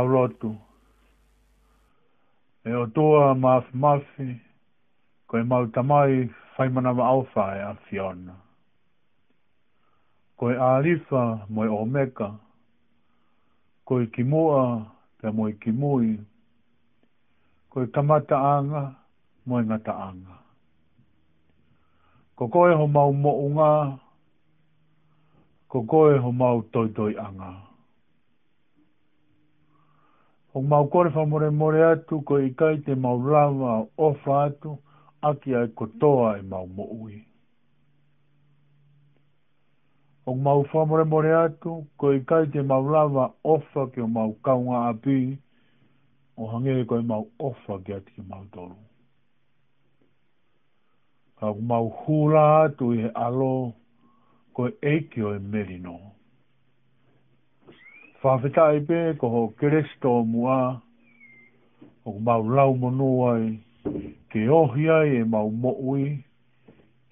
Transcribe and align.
tau 0.00 0.08
rotu. 0.08 0.54
E 2.64 2.72
o 2.74 2.86
toa 2.94 3.34
maaf 3.34 3.64
mafi, 3.74 4.38
koe 5.26 5.42
mau 5.42 5.66
tamai 5.66 6.28
whaimana 6.56 6.92
wa 6.96 7.06
auwhae 7.08 7.60
a 7.60 7.76
Fiona. 7.86 8.34
Ko 10.36 10.50
e 10.50 10.56
alifa 10.56 11.44
moe 11.48 11.68
o 11.68 11.84
meka, 11.84 12.32
ko 13.84 14.00
e 14.00 14.06
kimoa 14.12 14.86
te 15.20 15.28
moi 15.30 15.52
kimui, 15.60 16.16
ko 17.68 17.82
e 17.84 17.86
kamata 17.86 18.36
anga 18.38 18.94
moe 19.46 19.62
ngata 19.62 19.92
anga. 20.08 20.36
Ko 22.40 22.48
koe 22.48 22.72
ho 22.74 22.86
mau 22.86 23.12
mo 23.12 23.32
unga, 23.46 23.72
ko 25.68 25.84
koe 25.84 26.16
ho 26.18 26.32
mau 26.32 26.62
toitoi 26.72 27.16
anga. 27.20 27.28
anga. 27.44 27.69
O 30.54 30.62
maukore 30.62 31.10
whamoremore 31.14 31.80
atu 31.92 32.16
ko 32.26 32.40
i 32.42 32.48
kai 32.58 32.78
te 32.86 32.94
maulawa 32.98 33.74
o 33.98 34.08
whātu 34.24 34.72
aki 35.22 35.54
ai 35.54 35.68
kotoa 35.78 36.38
e 36.40 36.42
maumoui. 36.42 37.20
O 40.26 40.34
mau 40.34 40.64
whamoremore 40.72 41.30
atu 41.44 41.76
ko 41.96 42.12
i 42.16 42.20
kai 42.26 42.44
te 42.56 42.62
maulawa 42.66 43.30
ofa 43.44 43.86
ki 43.94 44.00
o 44.02 44.08
mau 44.18 44.34
kaunga 44.44 44.80
api 44.90 45.22
o 46.36 46.50
hangere 46.50 46.84
koe 46.84 47.00
mau 47.14 47.30
ofa 47.38 47.78
ki 47.86 47.92
ati 48.02 48.10
ki 48.12 48.22
mau 48.28 48.44
toru. 48.56 48.76
Ka 51.38 51.54
mau 51.54 51.86
hula 52.02 52.44
atu 52.64 52.90
i 52.96 53.04
he 53.04 53.10
alo 53.26 53.50
koe 54.52 54.74
eiki 54.82 55.22
o 55.22 55.32
e 55.36 55.44
merino. 55.52 55.96
whawhetai 58.22 58.80
pē 58.88 58.98
ko 59.20 59.28
ho 59.34 59.42
keresto 59.60 60.10
mua, 60.28 60.58
o 62.04 62.12
mau 62.20 62.42
lau 62.56 62.74
monoai, 62.82 63.46
ke 64.32 64.42
ohi 64.56 64.88
ai 64.96 65.14
e 65.20 65.22
mau 65.24 65.48
mo'ui, 65.50 66.04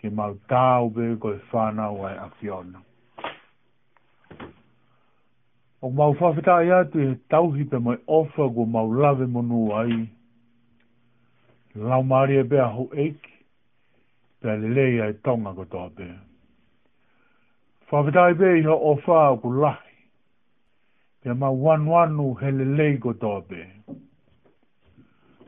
ke 0.01 0.11
mau 0.13 0.35
tāu 0.53 0.91
pē 0.93 1.07
ko 1.23 1.33
e 1.33 1.39
whānau 1.53 2.05
ai 2.11 2.15
afiona. 2.27 2.83
O 5.81 5.91
mau 6.03 6.13
whawhetai 6.21 6.73
atu 6.81 7.01
e 7.11 7.15
tauhi 7.33 7.65
pē 7.73 7.81
mai 7.89 7.97
ofa 8.21 8.51
ko 8.61 8.67
mau 8.77 8.87
lave 8.93 9.25
monuai, 9.33 9.99
lau 11.89 12.03
maari 12.05 12.37
e 12.37 12.47
bea 12.53 12.69
ho 12.77 12.89
eiki, 12.93 13.35
pē 14.45 14.61
lelei 14.61 15.01
ai 15.09 15.17
tonga 15.25 15.57
ko 15.57 15.65
tō 15.73 15.89
pē. 15.97 16.11
Whawhetai 17.91 18.31
pē 18.45 18.57
iho 18.61 18.75
ofa 18.93 19.23
ko 19.41 19.55
lahi, 19.65 19.85
ya 21.29 21.35
ma 21.35 21.49
wanu 21.51 21.93
wanu 21.93 22.35
hele 22.41 22.65
lego 22.65 23.13
tobe. 23.13 23.61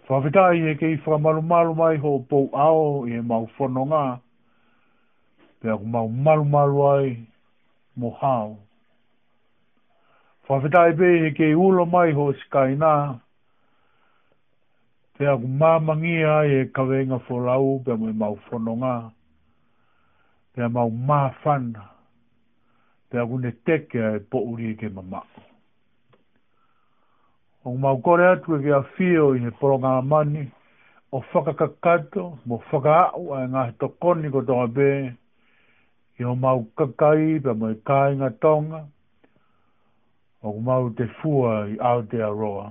Whawhetai 0.08 0.60
e 0.70 0.74
kei 0.76 0.96
whamaru 1.06 1.42
maru 1.42 1.74
mai 1.80 1.96
ho 2.02 2.12
pou 2.30 2.48
ao 2.52 3.06
e 3.08 3.20
mau 3.24 3.46
whono 3.56 3.84
ngā, 3.92 4.04
pia 5.60 5.76
ku 5.80 5.86
mau 5.94 6.08
maru 6.24 6.44
maru 6.44 6.82
ai 6.88 7.06
mo 7.96 8.10
hao. 8.20 8.48
Whawhetai 10.48 10.90
pe 10.98 11.08
e 11.28 11.30
kei 11.38 11.54
ulo 11.66 11.84
mai 11.94 12.12
ho 12.18 12.26
skai 12.42 12.74
nā, 12.82 12.92
pia 15.16 15.36
ku 15.40 15.46
mamangi 15.62 16.16
ai 16.34 16.50
e 16.60 16.60
kawenga 16.76 17.20
wholau 17.26 17.78
pia 17.84 17.96
mui 18.02 18.10
e 18.12 18.18
mau 18.24 18.36
whono 18.50 18.74
ngā, 18.82 18.96
pia 20.54 20.68
mau 20.76 20.90
mawhana, 20.90 21.86
pia 23.10 23.26
ku 23.32 23.38
ne 23.46 23.54
teke 23.64 24.02
ai 24.10 24.18
pouri 24.34 24.74
e 24.74 24.78
ke 24.84 24.90
mamak 24.92 25.29
o 27.64 27.76
mau 27.76 27.98
kore 28.04 28.24
atu 28.32 28.56
e 28.56 28.62
kia 28.62 28.80
whio 28.96 29.24
i 29.36 29.42
he 29.44 29.50
poro 29.60 29.76
ngā 29.80 29.92
mani, 30.08 30.44
o 31.12 31.20
whakakakato, 31.30 32.22
mo 32.48 32.58
whakaau 32.70 33.34
ai 33.36 33.48
ngā 33.52 33.64
he 33.68 33.72
tokoni 33.82 34.30
ko 34.36 34.40
tonga 34.50 34.68
bē, 34.78 34.86
i 36.20 36.24
o 36.24 36.34
mau 36.34 36.62
kakai 36.80 37.38
pa 37.44 37.52
mo 37.60 37.68
i 37.72 37.76
kāinga 37.90 38.30
tonga, 38.46 38.80
o 40.42 40.54
mau 40.70 40.88
te 40.96 41.04
fua 41.20 41.52
i 41.68 41.76
Aotearoa. 41.90 42.70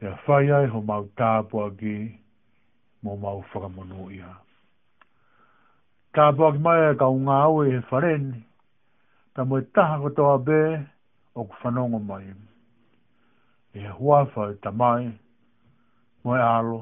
Te 0.00 0.08
a 0.08 0.16
whai 0.24 0.46
ai 0.60 0.66
ho 0.72 0.80
mau 0.92 1.04
tāpua 1.20 1.66
ki, 1.76 1.94
mo 3.04 3.16
mau 3.20 3.42
whakamonu 3.52 4.06
ia. 4.16 4.32
Tāpua 6.16 6.54
ki 6.56 6.64
mai 6.68 6.80
e 6.88 6.96
ka 7.02 7.06
unga 7.16 7.36
au 7.50 7.60
e 7.66 7.70
he 7.76 7.82
wharen, 7.92 8.30
ta 9.36 9.44
mo 9.44 9.60
i 9.60 9.66
taha 9.76 10.00
ko 10.06 10.12
tonga 10.16 10.38
bē, 10.50 10.62
o 11.36 11.42
ku 11.46 11.54
whanonga 11.62 11.98
mai. 12.10 12.24
E 13.74 13.86
hua 13.98 14.24
whau 14.34 14.54
tamai, 14.62 15.18
moe 16.24 16.38
alo, 16.40 16.80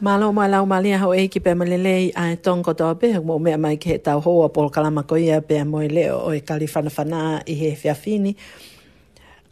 Malo 0.00 0.32
mai 0.32 0.48
lau 0.48 0.64
malia 0.64 0.96
hau 0.96 1.12
eiki 1.12 1.44
pe 1.44 1.52
malelei 1.52 2.08
a 2.16 2.24
e 2.32 2.36
tonko 2.44 2.72
toa 2.72 2.94
pe 2.94 3.12
hau 3.12 3.38
mai 3.58 3.76
ke 3.76 3.98
tau 3.98 4.20
hoa 4.20 4.48
pol 4.48 4.70
kalama 4.70 5.02
koia 5.02 5.44
pe 5.46 5.62
mo 5.64 5.78
moe 5.84 6.08
o 6.08 6.32
e 6.32 6.40
kali 6.40 6.64
whanawhana 6.66 7.42
i 7.46 7.52
he 7.52 7.76
fiafini 7.76 8.32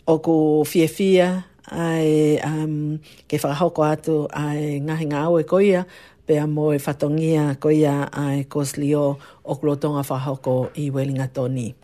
o 0.06 0.18
ko 0.18 0.64
fiafia 0.64 1.44
a 1.70 2.00
e 2.00 2.38
um, 2.40 2.98
ke 3.28 3.36
whakahoko 3.36 3.80
atu 3.92 4.26
a 4.32 4.56
e 4.56 4.80
ngahi 4.80 5.06
ngā 5.10 5.20
au 5.28 5.38
e 5.38 5.44
koia 5.44 5.84
pe 6.26 6.38
a 6.38 6.46
moe 6.46 6.78
whatongia 6.78 7.60
ko 7.60 7.68
a 7.68 8.08
e 8.40 8.44
kosli 8.48 8.96
o 8.96 9.18
o 9.44 9.52
klotonga 9.54 10.00
whahoko 10.00 10.70
i 10.80 10.88
welinga 10.90 11.28
toni 11.34 11.74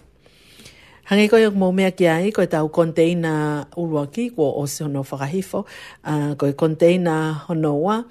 Hangi 1.05 1.29
koe 1.29 1.51
mō 1.53 1.69
mea 1.77 1.91
ki 1.91 2.09
ai, 2.09 2.31
koe 2.33 2.47
tau 2.49 2.69
konteina 2.73 3.67
uruaki, 3.77 4.31
kua 4.35 4.57
o 4.57 4.65
se 4.65 4.85
hono 4.85 5.05
whakahifo, 5.05 5.67
koe 6.41 6.53
konteina 6.57 7.45
honoa, 7.45 8.05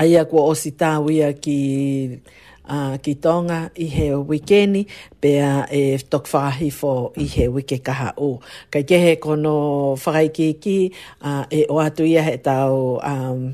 aia 0.00 0.24
kua 0.24 0.44
osi 0.52 0.72
tāwia 0.80 1.28
ki 1.40 1.58
uh, 2.72 2.94
kitonga 3.04 3.58
i 3.76 3.86
he 3.92 4.06
wikeni 4.16 4.86
pea 5.20 5.66
e 5.68 5.82
tok 6.10 6.30
whahi 6.32 6.70
fo 6.72 6.92
i 7.20 7.26
he 7.34 7.48
wike 7.48 7.78
kaha 7.84 8.14
o. 8.16 8.30
Kai 8.72 8.82
kehe 8.88 9.16
kono 9.20 9.54
whakai 10.00 10.30
ki 10.36 10.48
ki 10.64 10.78
uh, 11.24 11.44
e 11.52 11.66
o 11.68 11.76
atu 11.84 12.06
ia 12.08 12.22
he 12.24 12.36
tau 12.38 12.96
um, 13.02 13.50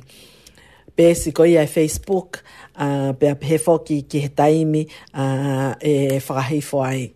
pēsi 0.96 1.34
ko 1.36 1.44
ia 1.50 1.64
e 1.66 1.70
Facebook 1.72 2.38
uh, 2.78 3.10
pe 3.18 3.34
pehe 3.42 3.58
fo 3.58 3.78
ki, 3.82 3.98
ki 4.06 4.22
he 4.28 4.30
taimi 4.38 4.84
uh, 5.18 5.74
e 5.82 6.22
whakai 6.22 6.62
fo 6.62 6.84
ai. 6.86 7.08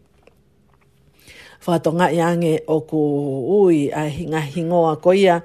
Whatonga 1.61 2.09
i 2.11 2.19
ange 2.25 2.57
o 2.67 2.81
ku 2.89 3.01
ui 3.63 3.91
a 3.95 4.09
hinga 4.11 4.41
hingoa 4.57 4.97
ko 4.99 5.13
ia 5.15 5.39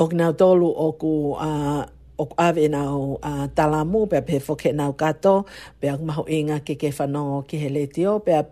o 0.00 0.06
ngā 0.08 0.28
tolu 0.40 0.70
o 0.70 0.94
ku 0.96 1.10
uh, 1.36 1.82
o 2.20 2.24
ku 2.28 2.34
awe 2.36 2.64
na 2.68 2.80
o 2.92 3.16
uh, 3.24 3.46
talamu, 3.56 4.10
pia 4.10 4.20
pe 4.24 4.36
foke 4.40 4.72
na 4.76 4.88
o 4.88 4.92
kato, 4.94 5.46
pia 5.80 5.96
maho 5.98 6.24
inga 6.28 6.60
ke 6.60 6.76
ke 6.80 6.88
whanongo 6.92 7.48
ki 7.48 7.56
he 7.62 7.68
le 7.68 7.84
tio, 7.88 8.18
pia 8.20 8.44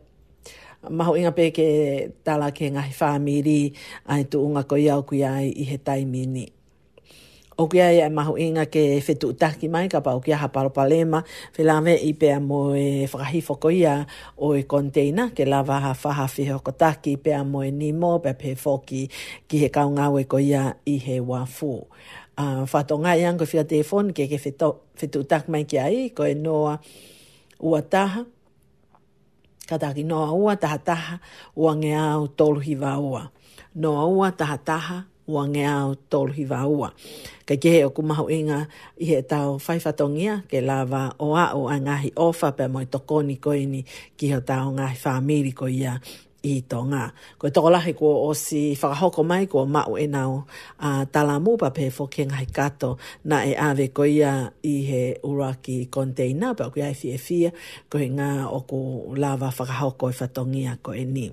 maho 0.88 1.12
inga 1.19 1.33
pe 1.37 1.50
ke 1.52 1.67
tala 2.25 2.49
ke 2.57 2.73
ngahi 2.73 2.93
whamiri, 2.99 3.62
ai 4.11 4.23
tu 4.31 4.37
unga 4.47 4.62
ko 4.71 4.75
iau 4.76 5.00
kui 5.09 5.21
ai 5.25 5.47
i 5.52 5.64
he 5.71 5.76
taimini. 5.87 6.47
O 7.61 7.69
kia 7.69 7.93
ia 7.93 8.09
maho 8.09 8.40
inga 8.40 8.64
ke 8.64 8.83
whetu 9.05 9.29
utaki 9.37 9.67
mai, 9.69 9.85
ka 9.93 10.00
pa 10.00 10.17
o 10.17 10.21
kia 10.25 10.40
haparo 10.40 10.71
palema, 10.73 11.21
whelame 11.57 11.93
i 12.00 12.11
pea 12.21 12.40
mo 12.40 12.73
e 12.73 13.05
frahi 13.12 13.40
ko 13.62 13.69
ia 13.69 14.07
o 14.45 14.57
e 14.57 14.62
konteina, 14.73 15.29
ke 15.37 15.45
lava 15.52 15.76
ha 15.85 15.93
whaha 15.93 16.25
whiho 16.35 16.57
ko 16.64 16.73
taki, 16.73 17.17
pea 17.19 17.45
mo 17.45 17.61
e 17.61 17.71
nimo, 17.71 18.19
pea 18.25 18.33
pe 18.33 18.55
foki 18.55 19.11
ki 19.49 19.57
he 19.62 19.69
kaungawe 19.69 20.25
ko 20.26 20.38
ia 20.38 20.75
i 20.88 20.97
he 20.97 21.21
wafu 21.21 21.85
a 22.39 22.63
uh, 22.63 22.63
fato 22.69 22.95
nga 23.03 23.19
yang 23.19 23.41
ko 23.41 23.45
fia 23.49 23.67
telefon 23.67 24.15
ke 24.15 24.31
ke 24.31 24.39
fito 24.39 24.87
fito 24.95 25.23
tak 25.27 25.51
mai 25.51 25.67
ki 25.67 25.79
ai 25.81 25.99
ko 26.15 26.23
no 26.39 26.71
noa 26.71 26.79
kada 27.63 27.83
taha 27.91 28.23
kata 29.67 29.89
ki 29.97 30.05
noa 30.07 30.31
ua 30.35 30.53
taha 30.59 30.79
taha 30.79 31.15
ua 31.59 31.73
nge 31.79 31.93
au 32.13 32.23
tolu 32.39 32.61
hi 32.63 32.75
taha 34.39 34.57
taha 34.69 34.99
ua 35.31 35.43
nge 35.51 35.65
au 35.67 36.87
ke 37.47 37.55
ke 37.63 37.73
o 37.87 37.91
ku 37.95 38.03
mahu 38.03 38.27
inga 38.31 38.59
i 38.99 39.05
he 39.11 39.19
tau 39.27 39.59
fai 39.59 39.79
fatongia 39.83 40.47
ke 40.51 40.59
lava 40.63 41.15
oa 41.19 41.45
a 41.51 41.55
o 41.59 41.63
angahi 41.75 42.11
ofa 42.17 42.49
pe 42.57 42.65
mo 42.73 42.79
tokoni 42.93 43.37
ko 43.45 43.51
ini 43.55 43.83
ki 44.19 44.27
ho 44.33 44.39
tau 44.41 44.71
ngahi 44.79 44.97
famili 44.97 45.53
ko 45.53 45.67
ia 45.67 45.99
i 46.49 46.55
tonga. 46.69 46.91
ngā. 46.91 47.01
Ko 47.39 47.47
e 47.47 47.51
tokolahi 47.57 47.93
ko 47.99 48.11
o 48.27 48.31
si 48.35 48.63
whakahoko 48.81 49.23
mai 49.27 49.47
ko 49.53 49.65
mau 49.67 49.97
e 49.97 50.07
nao 50.11 50.45
a 50.91 51.05
tala 51.13 51.37
mūpa 51.45 51.71
pē 51.77 51.91
fō 51.97 52.09
ke 52.15 52.25
kato 52.53 52.97
na 53.25 53.45
e 53.47 53.53
awe 53.57 53.87
ko 53.95 54.05
ia 54.05 54.33
i 54.65 54.75
he 54.91 55.03
uraki 55.25 55.87
konteina 55.91 56.57
pa 56.57 56.71
ku 56.71 56.81
ia 56.81 56.91
e 56.91 56.95
fia 56.97 57.19
fia 57.19 57.51
ko 57.91 57.99
i 57.99 58.09
ngā 58.09 58.31
o 58.51 58.59
ku 58.67 59.15
lava 59.17 59.53
whakahoko 59.53 60.11
i 60.11 60.15
e 60.15 60.19
whatongia 60.19 60.79
ko 60.83 60.91
e 60.93 61.05
niu. 61.05 61.33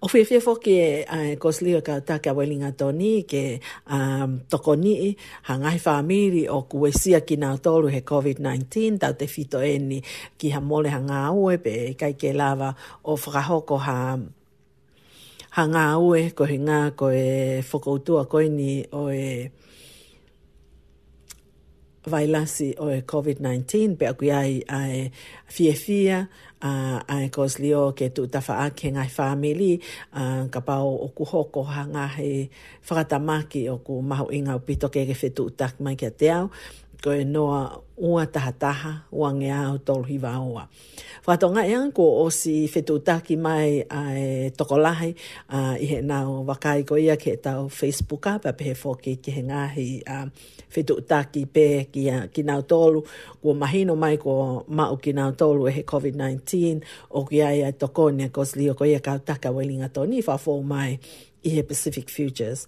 O 0.00 0.08
fe 0.12 0.24
fefo 0.28 0.58
ke 0.60 1.04
uh, 1.08 1.20
eh, 1.32 1.36
kosli 1.40 1.72
o 1.74 1.80
ka 1.80 2.00
take 2.04 2.28
awelinga 2.28 2.76
toni 2.76 3.22
ke 3.24 3.60
um, 3.88 4.40
toko 4.44 4.74
ni 4.76 5.16
ha 5.48 5.56
ngai 5.56 5.80
whamiri 5.80 6.42
o 6.52 6.58
kuesia 6.68 7.22
ki 7.24 7.36
nā 7.40 7.56
tolu 7.64 7.88
he 7.88 8.00
COVID-19 8.04 9.00
tau 9.00 9.16
te 9.16 9.24
fito 9.24 9.62
eni 9.64 10.02
ki 10.36 10.52
ha 10.52 10.60
mole 10.60 10.92
ha 10.92 11.00
ngā 11.00 11.20
ue 11.40 11.56
pe 11.64 11.74
kai 11.96 12.12
ke 12.12 12.34
lava 12.36 12.74
o 13.08 13.16
whakahoko 13.16 13.78
ha 13.86 13.98
ha 15.56 15.62
ngā 15.64 15.84
ue 16.04 16.28
ko 16.36 16.44
he 16.44 16.58
ngā 16.60 16.80
ko 16.94 17.08
e 17.16 17.26
whakoutua 17.64 18.26
koe 18.28 18.50
ni 18.52 18.82
o 18.92 19.08
e 19.08 19.48
vailasi 22.06 22.74
o 22.84 22.92
e 22.92 23.00
COVID-19 23.00 23.96
pe 23.98 24.12
aku 24.12 24.28
ai 24.30 24.60
ai 24.68 25.08
fiefia 25.50 25.80
fia 25.80 26.18
uh, 26.64 27.00
ai 27.14 27.26
kos 27.34 27.54
lio 27.62 27.82
ke 27.98 28.06
tu 28.16 28.22
ta 28.32 28.40
fa 28.46 28.54
ngai 28.96 29.08
family 29.18 29.72
uh, 30.20 30.42
ka 30.52 30.60
pa 30.66 30.74
o, 30.88 30.92
ku 31.16 31.22
hoko 31.32 31.60
hanga 31.76 32.04
he 32.16 32.30
fa 32.88 33.02
ta 33.10 33.18
o 33.72 33.76
ku 33.86 33.94
ma 34.08 34.16
inga 34.36 34.52
o 34.58 34.62
pito 34.66 34.86
ke 34.94 35.00
ke 35.08 35.14
fetu 35.22 35.44
tak 35.60 35.72
mai 35.84 35.96
ke 36.00 36.08
te 36.18 36.28
au 36.38 36.44
ko 37.02 37.12
e 37.12 37.24
noa 37.24 37.78
ua 37.96 38.26
taha 38.28 38.52
taha 38.52 38.92
ua 39.12 39.30
nge 39.32 39.50
au 39.52 39.78
tolu 39.78 40.04
hiwa 40.10 40.30
oa. 40.38 40.64
Whatonga 41.26 41.66
ea 41.68 41.80
ko 41.94 42.24
o 42.24 42.30
si 42.30 42.66
whetutaki 42.72 43.36
mai 43.36 43.84
a 43.90 44.00
e 44.18 44.50
tokolahi 44.58 45.10
a 45.48 45.76
uh, 45.76 45.82
ihe 45.84 46.00
nao 46.02 46.44
wakai 46.48 46.84
ko 46.88 46.96
ia 46.98 47.16
ke 47.16 47.36
tau 47.36 47.68
Facebooka 47.68 48.36
pa 48.42 48.52
pehe 48.58 48.74
fōke 48.82 49.12
ki 49.22 49.30
he 49.36 49.42
ngahi 49.48 49.88
a 50.06 50.16
uh, 50.22 50.26
whetutaki 50.74 51.42
pē 51.54 51.66
ki, 51.92 52.02
uh, 52.16 52.24
ki 52.32 52.42
nao 52.42 52.62
tolu 52.62 53.00
ko 53.42 53.54
mahino 53.54 53.96
mai 53.96 54.16
ko 54.22 54.64
mau 54.68 54.94
ki 54.96 55.12
nau 55.12 55.30
tolu 55.32 55.68
e 55.68 55.72
he 55.76 55.82
COVID-19 55.82 56.40
o 57.16 57.24
ki 57.28 57.42
ai 57.42 57.58
a 57.68 57.72
tokonia 57.72 58.28
ko 58.32 58.42
ko 58.78 58.84
ia 58.84 59.00
kautaka 59.00 59.50
welinga 59.56 59.88
toni 59.92 60.22
fo 60.22 60.60
mai 60.62 60.98
i 61.44 61.48
he 61.50 61.62
Pacific 61.62 62.08
Futures 62.10 62.66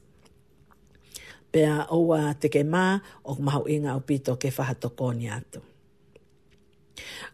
pea 1.52 1.85
oua 1.90 2.35
te 2.40 2.49
ke 2.52 2.62
mā 2.64 2.99
o 3.25 3.37
mahu 3.40 3.69
inga 3.73 3.95
o 3.97 4.00
pito 4.07 4.37
ke 4.40 4.50
whahatokoni 4.52 5.31
atu. 5.33 5.61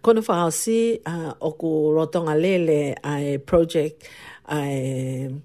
Kono 0.05 0.21
whao 0.23 0.51
si 0.53 0.95
uh, 1.07 1.33
o 1.41 1.53
ku 1.57 1.93
rotonga 1.97 2.35
lele 2.39 2.95
ai 3.03 3.39
project 3.39 4.07
ai 4.47 5.41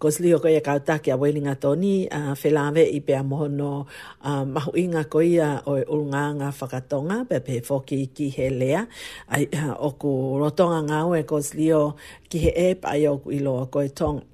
Koslio 0.00 0.38
ko 0.40 0.48
ia 0.48 0.60
kautaki 0.64 1.10
a 1.12 1.16
Wellinga 1.20 1.60
Tony, 1.60 2.08
a 2.08 2.32
uh, 2.32 2.34
Felave 2.34 2.80
i 2.88 3.00
pea 3.04 3.18
mohono 3.22 3.84
uh, 4.24 4.44
mahu 4.48 4.72
inga 4.80 5.02
ko 5.12 5.20
ia 5.20 5.60
o 5.66 5.74
e 5.76 5.82
ulunganga 5.84 6.48
whakatonga, 6.56 7.28
pe 7.28 7.40
pe 7.40 7.60
foki 7.60 8.06
ki 8.08 8.30
he 8.32 8.48
lea, 8.48 8.86
ai, 9.28 9.44
uh, 9.52 9.76
o 9.78 9.90
ku 10.00 10.08
rotonga 10.40 10.80
ngau 10.88 11.12
e 11.20 11.26
Koslio 11.28 11.82
ki 12.32 12.38
he 12.46 12.50
ep, 12.70 12.80
ai 12.88 13.04
o 13.12 13.18
ku 13.18 13.28
ilo 13.36 13.52
o 13.60 13.66
koe 13.68 13.92
tonga 13.92 14.24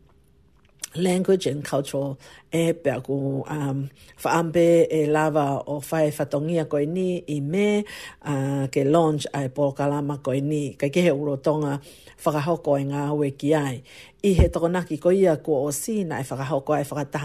language 1.01 1.45
and 1.53 1.61
cultural 1.71 2.13
e 2.53 2.73
pe 2.73 2.89
aku 2.93 3.45
um 3.49 3.79
fa 4.17 4.29
ambe 4.41 4.87
e 4.91 5.07
lava 5.09 5.63
o 5.69 5.81
fai 5.81 6.11
fatongia 6.11 6.69
ko 6.69 6.79
ni 6.81 7.21
i 7.29 7.39
me 7.41 7.85
uh, 8.25 8.67
ke 8.73 8.83
launch 8.85 9.27
ai 9.33 9.49
po 9.53 9.73
kalama 9.77 10.19
ko 10.25 10.33
ni 10.33 10.73
ka 10.81 10.89
ke 10.89 11.11
uro 11.13 11.37
tonga 11.41 11.81
fa 12.17 12.31
ga 12.33 12.41
hoko 12.49 12.81
e 12.81 12.85
nga 12.91 13.13
we 13.15 13.31
ki 13.31 13.55
ai 13.55 13.77
i 14.25 14.31
he 14.39 14.47
tokona 14.49 14.83
ko 14.87 15.11
ia 15.11 15.37
ko 15.45 15.69
o 15.69 15.71
si 15.71 16.05
na 16.05 16.21
e 16.21 16.25
fa 16.25 16.37
ga 16.37 16.45
hoko 16.49 16.73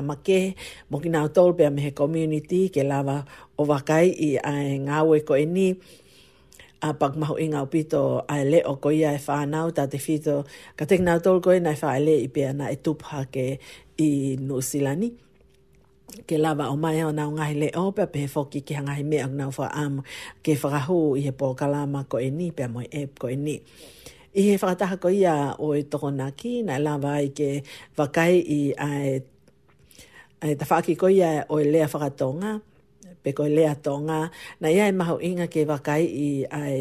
ma 0.03 0.15
ke 0.19 0.55
mo 0.89 0.99
ki 0.99 1.09
na 1.09 1.27
pe 1.27 1.69
me 1.69 1.81
he 1.81 1.91
community 1.91 2.69
ke 2.69 2.83
lava 2.83 3.23
o 3.57 3.63
vakai 3.65 4.07
i 4.11 4.29
ai 4.43 4.79
nga 4.85 5.03
we 5.05 5.19
ko 5.21 5.35
ni 5.35 5.75
a 6.81 6.89
pak 6.97 7.13
mahu 7.13 7.37
inga 7.37 7.61
upito 7.61 8.25
a 8.25 8.41
ele 8.41 8.59
o 8.65 8.75
ko 8.81 8.89
ia 8.89 9.13
e 9.13 9.19
whanau 9.27 9.67
ta 9.75 9.83
te 9.91 9.97
whito 10.05 10.35
ka 10.77 10.83
tek 10.89 11.01
nau 11.05 11.17
e 11.55 11.59
na 11.61 11.77
nai 11.77 11.77
wha 11.83 11.89
ele 11.99 12.15
i 12.25 12.29
pia 12.33 12.49
na 12.59 12.65
e 12.73 12.77
tupha 12.85 13.19
ke 13.33 13.45
i 14.01 14.09
Nusilani. 14.47 15.09
Ke 16.27 16.35
lava 16.43 16.65
o 16.73 16.75
mai 16.83 16.99
o 17.05 17.11
nau 17.19 17.29
ngahi 17.37 17.55
le 17.61 17.67
o 17.81 17.93
pia 17.95 18.07
pe 18.13 18.21
foki 18.33 18.59
ki 18.65 18.73
ha 18.77 18.81
ngahi 18.85 19.03
mea 19.09 19.25
nau 19.39 19.51
wha 19.57 19.67
am 19.83 19.95
ke 20.43 20.51
whakahu 20.61 20.99
i 21.21 21.21
he 21.29 21.31
pōkalama 21.39 21.99
ko 22.09 22.15
e 22.17 22.29
ni 22.37 22.47
pia 22.55 22.67
moi 22.73 22.87
e 22.89 23.01
ko 23.21 23.25
e 23.29 23.37
ni. 23.45 23.55
I 24.33 24.41
he 24.47 24.53
whakataha 24.61 24.95
ko 25.03 25.09
ia 25.21 25.35
o 25.65 25.77
e 25.79 25.83
toko 25.91 26.09
na 26.19 26.27
ki 26.39 26.51
nai 26.67 26.79
lava 26.85 27.13
i 27.21 27.29
ke 27.37 27.49
wakai 27.97 28.33
i 28.41 28.59
a 28.73 28.89
e 30.41 30.51
ta 30.59 30.65
ko 31.01 31.07
ia 31.17 31.29
o 31.45 31.55
e 31.61 31.65
lea 31.71 31.85
whakatonga. 31.91 32.53
Ia 32.57 32.70
peko 33.23 33.45
e 33.45 33.51
lea 33.57 33.75
tonga. 33.85 34.21
Na 34.61 34.67
ia 34.75 34.85
e 34.89 34.91
maho 34.99 35.15
inga 35.21 35.47
ke 35.47 35.61
wakai 35.65 36.05
i 36.05 36.29
ai 36.61 36.79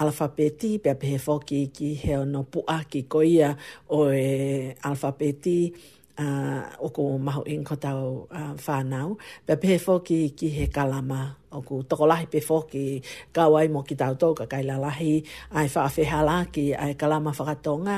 alfabeti 0.00 0.78
pe 0.84 0.92
pe 1.00 1.10
foki 1.18 1.60
ki 1.74 1.88
he 2.02 2.14
no 2.24 2.42
pua 2.44 2.78
ki 2.90 3.00
koia 3.12 3.56
o 3.88 3.98
e 4.12 4.72
alfabeti 4.88 5.72
a 6.20 6.24
uh, 6.24 6.64
o 6.84 6.88
ko 6.92 7.16
maho 7.18 7.42
in 7.48 7.64
ko 7.64 7.74
tau 7.80 8.26
uh, 8.38 8.54
fa 8.64 8.84
nau 8.92 9.16
pe 9.46 9.56
pe 9.56 9.76
foki 9.80 10.30
ki 10.38 10.48
he 10.56 10.64
kalama 10.76 11.20
o 11.52 11.58
ko 11.60 11.74
tokolahi 11.90 12.26
pe 12.32 12.40
foki 12.40 13.00
ka 13.32 13.48
wai 13.52 13.68
mo 13.72 13.80
ki 13.82 13.94
tau 13.96 14.14
toka 14.20 14.46
kai 14.48 14.62
la 14.68 14.76
lahi 14.80 15.24
ai 15.56 15.68
fa 15.68 15.88
fe 15.88 16.04
hala 16.04 16.44
ki 16.52 16.74
ai 16.76 16.92
kalama 16.96 17.32
fa 17.36 17.54
tonga 17.56 17.96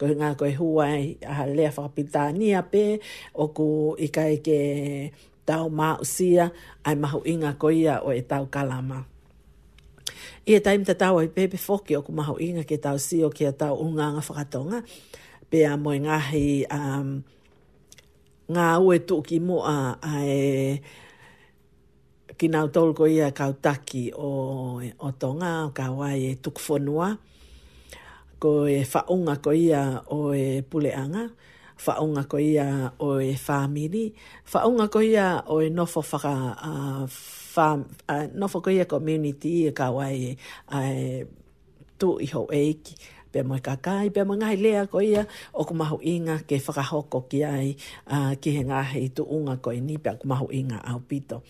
ko 0.00 0.06
nga 0.06 0.36
ko 0.38 0.46
hua 0.58 0.84
ai 0.96 1.16
a 1.28 1.44
le 1.56 1.66
fa 1.72 1.84
pitania 1.92 2.62
pe 2.72 3.00
o 3.42 3.52
ko 3.56 3.96
ikai 4.00 4.40
ke 4.40 4.60
tau 5.48 5.72
mā 5.72 5.96
usia 6.04 6.52
ai 6.84 6.92
mahu 7.00 7.24
inga 7.24 7.56
ko 7.56 7.72
ia 7.72 8.04
o 8.04 8.12
e 8.12 8.20
tau 8.20 8.44
kalama. 8.52 9.08
I 10.48 10.52
e 10.60 10.60
taim 10.64 10.84
ta 10.88 10.92
tau 11.02 11.14
ai 11.24 11.28
pepe 11.36 11.56
foki 11.56 11.96
o 11.96 12.02
ku 12.04 12.12
mahu 12.12 12.36
inga 12.44 12.64
ke 12.68 12.76
tau 12.84 12.96
si 13.00 13.16
o 13.24 13.32
ke 13.32 13.48
a 13.48 13.54
tau 13.62 13.74
unganga 13.84 14.20
whakatonga. 14.26 14.78
Pea 15.48 15.72
mo 15.82 15.90
i 15.96 16.04
ngahi 16.04 16.48
um, 16.78 17.08
ngā 18.52 18.68
ue 18.84 18.94
tuki 19.08 19.38
mua 19.48 19.76
ai 20.12 20.30
e 20.76 20.76
ki 22.38 22.46
nau 22.52 22.66
tolu 22.74 22.92
ko 22.98 23.04
ia 23.10 23.28
kautaki 23.38 24.04
o, 24.14 24.30
o 24.78 25.08
tonga 25.20 25.52
o 25.66 25.74
kawai 25.78 26.20
e 26.38 26.38
tukufonua 26.42 27.08
ko 28.42 28.50
e 28.74 28.86
whaunga 28.92 29.34
ko 29.44 29.50
ia 29.66 29.82
o 30.16 30.30
e 30.36 30.62
puleanga 30.70 31.24
whaunga 31.86 32.26
ko 32.28 32.38
ia 32.42 32.90
o 32.98 33.18
e 33.22 33.34
whamiri, 33.38 34.10
whaunga 34.50 34.90
ko 34.90 34.98
ia 35.02 35.42
o 35.46 35.62
e 35.62 35.70
nofo 35.70 36.02
whaka 36.02 36.34
uh, 36.58 37.04
uh, 37.06 38.26
nofo 38.34 38.58
ko 38.62 38.68
ia 38.74 38.84
community 38.90 39.70
i 39.70 39.72
ka 39.72 39.90
wai 39.94 40.34
uh, 40.74 41.22
tu 41.98 42.18
iho 42.18 42.46
eiki. 42.50 42.94
Pea 43.28 43.44
mai 43.44 43.60
kakai, 43.60 44.08
pea 44.08 44.24
mai 44.24 44.40
ngai 44.40 44.56
lea 44.56 44.82
ko 44.88 45.04
ia, 45.04 45.28
o 45.52 45.60
kumahu 45.64 46.00
inga 46.00 46.40
ke 46.48 46.56
whakahoko 46.56 47.28
ki 47.28 47.44
ai, 47.44 47.76
uh, 48.08 48.32
ki 48.40 48.56
he 48.56 48.60
ngahe 48.64 48.98
i 49.04 49.08
tu 49.12 49.20
unga 49.28 49.60
ko 49.60 49.68
i 49.70 49.84
ni, 49.84 50.00
pea 50.00 50.16
kumahu 50.16 50.48
inga 50.48 50.80
au 50.80 50.98
pito. 51.04 51.44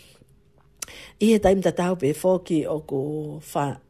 I 1.22 1.36
he 1.36 1.38
taimta 1.38 1.70
tau 1.70 1.94
pe 1.94 2.10
fōki 2.16 2.66
o 2.66 2.82
ku 2.82 3.00
whaunga, 3.38 3.86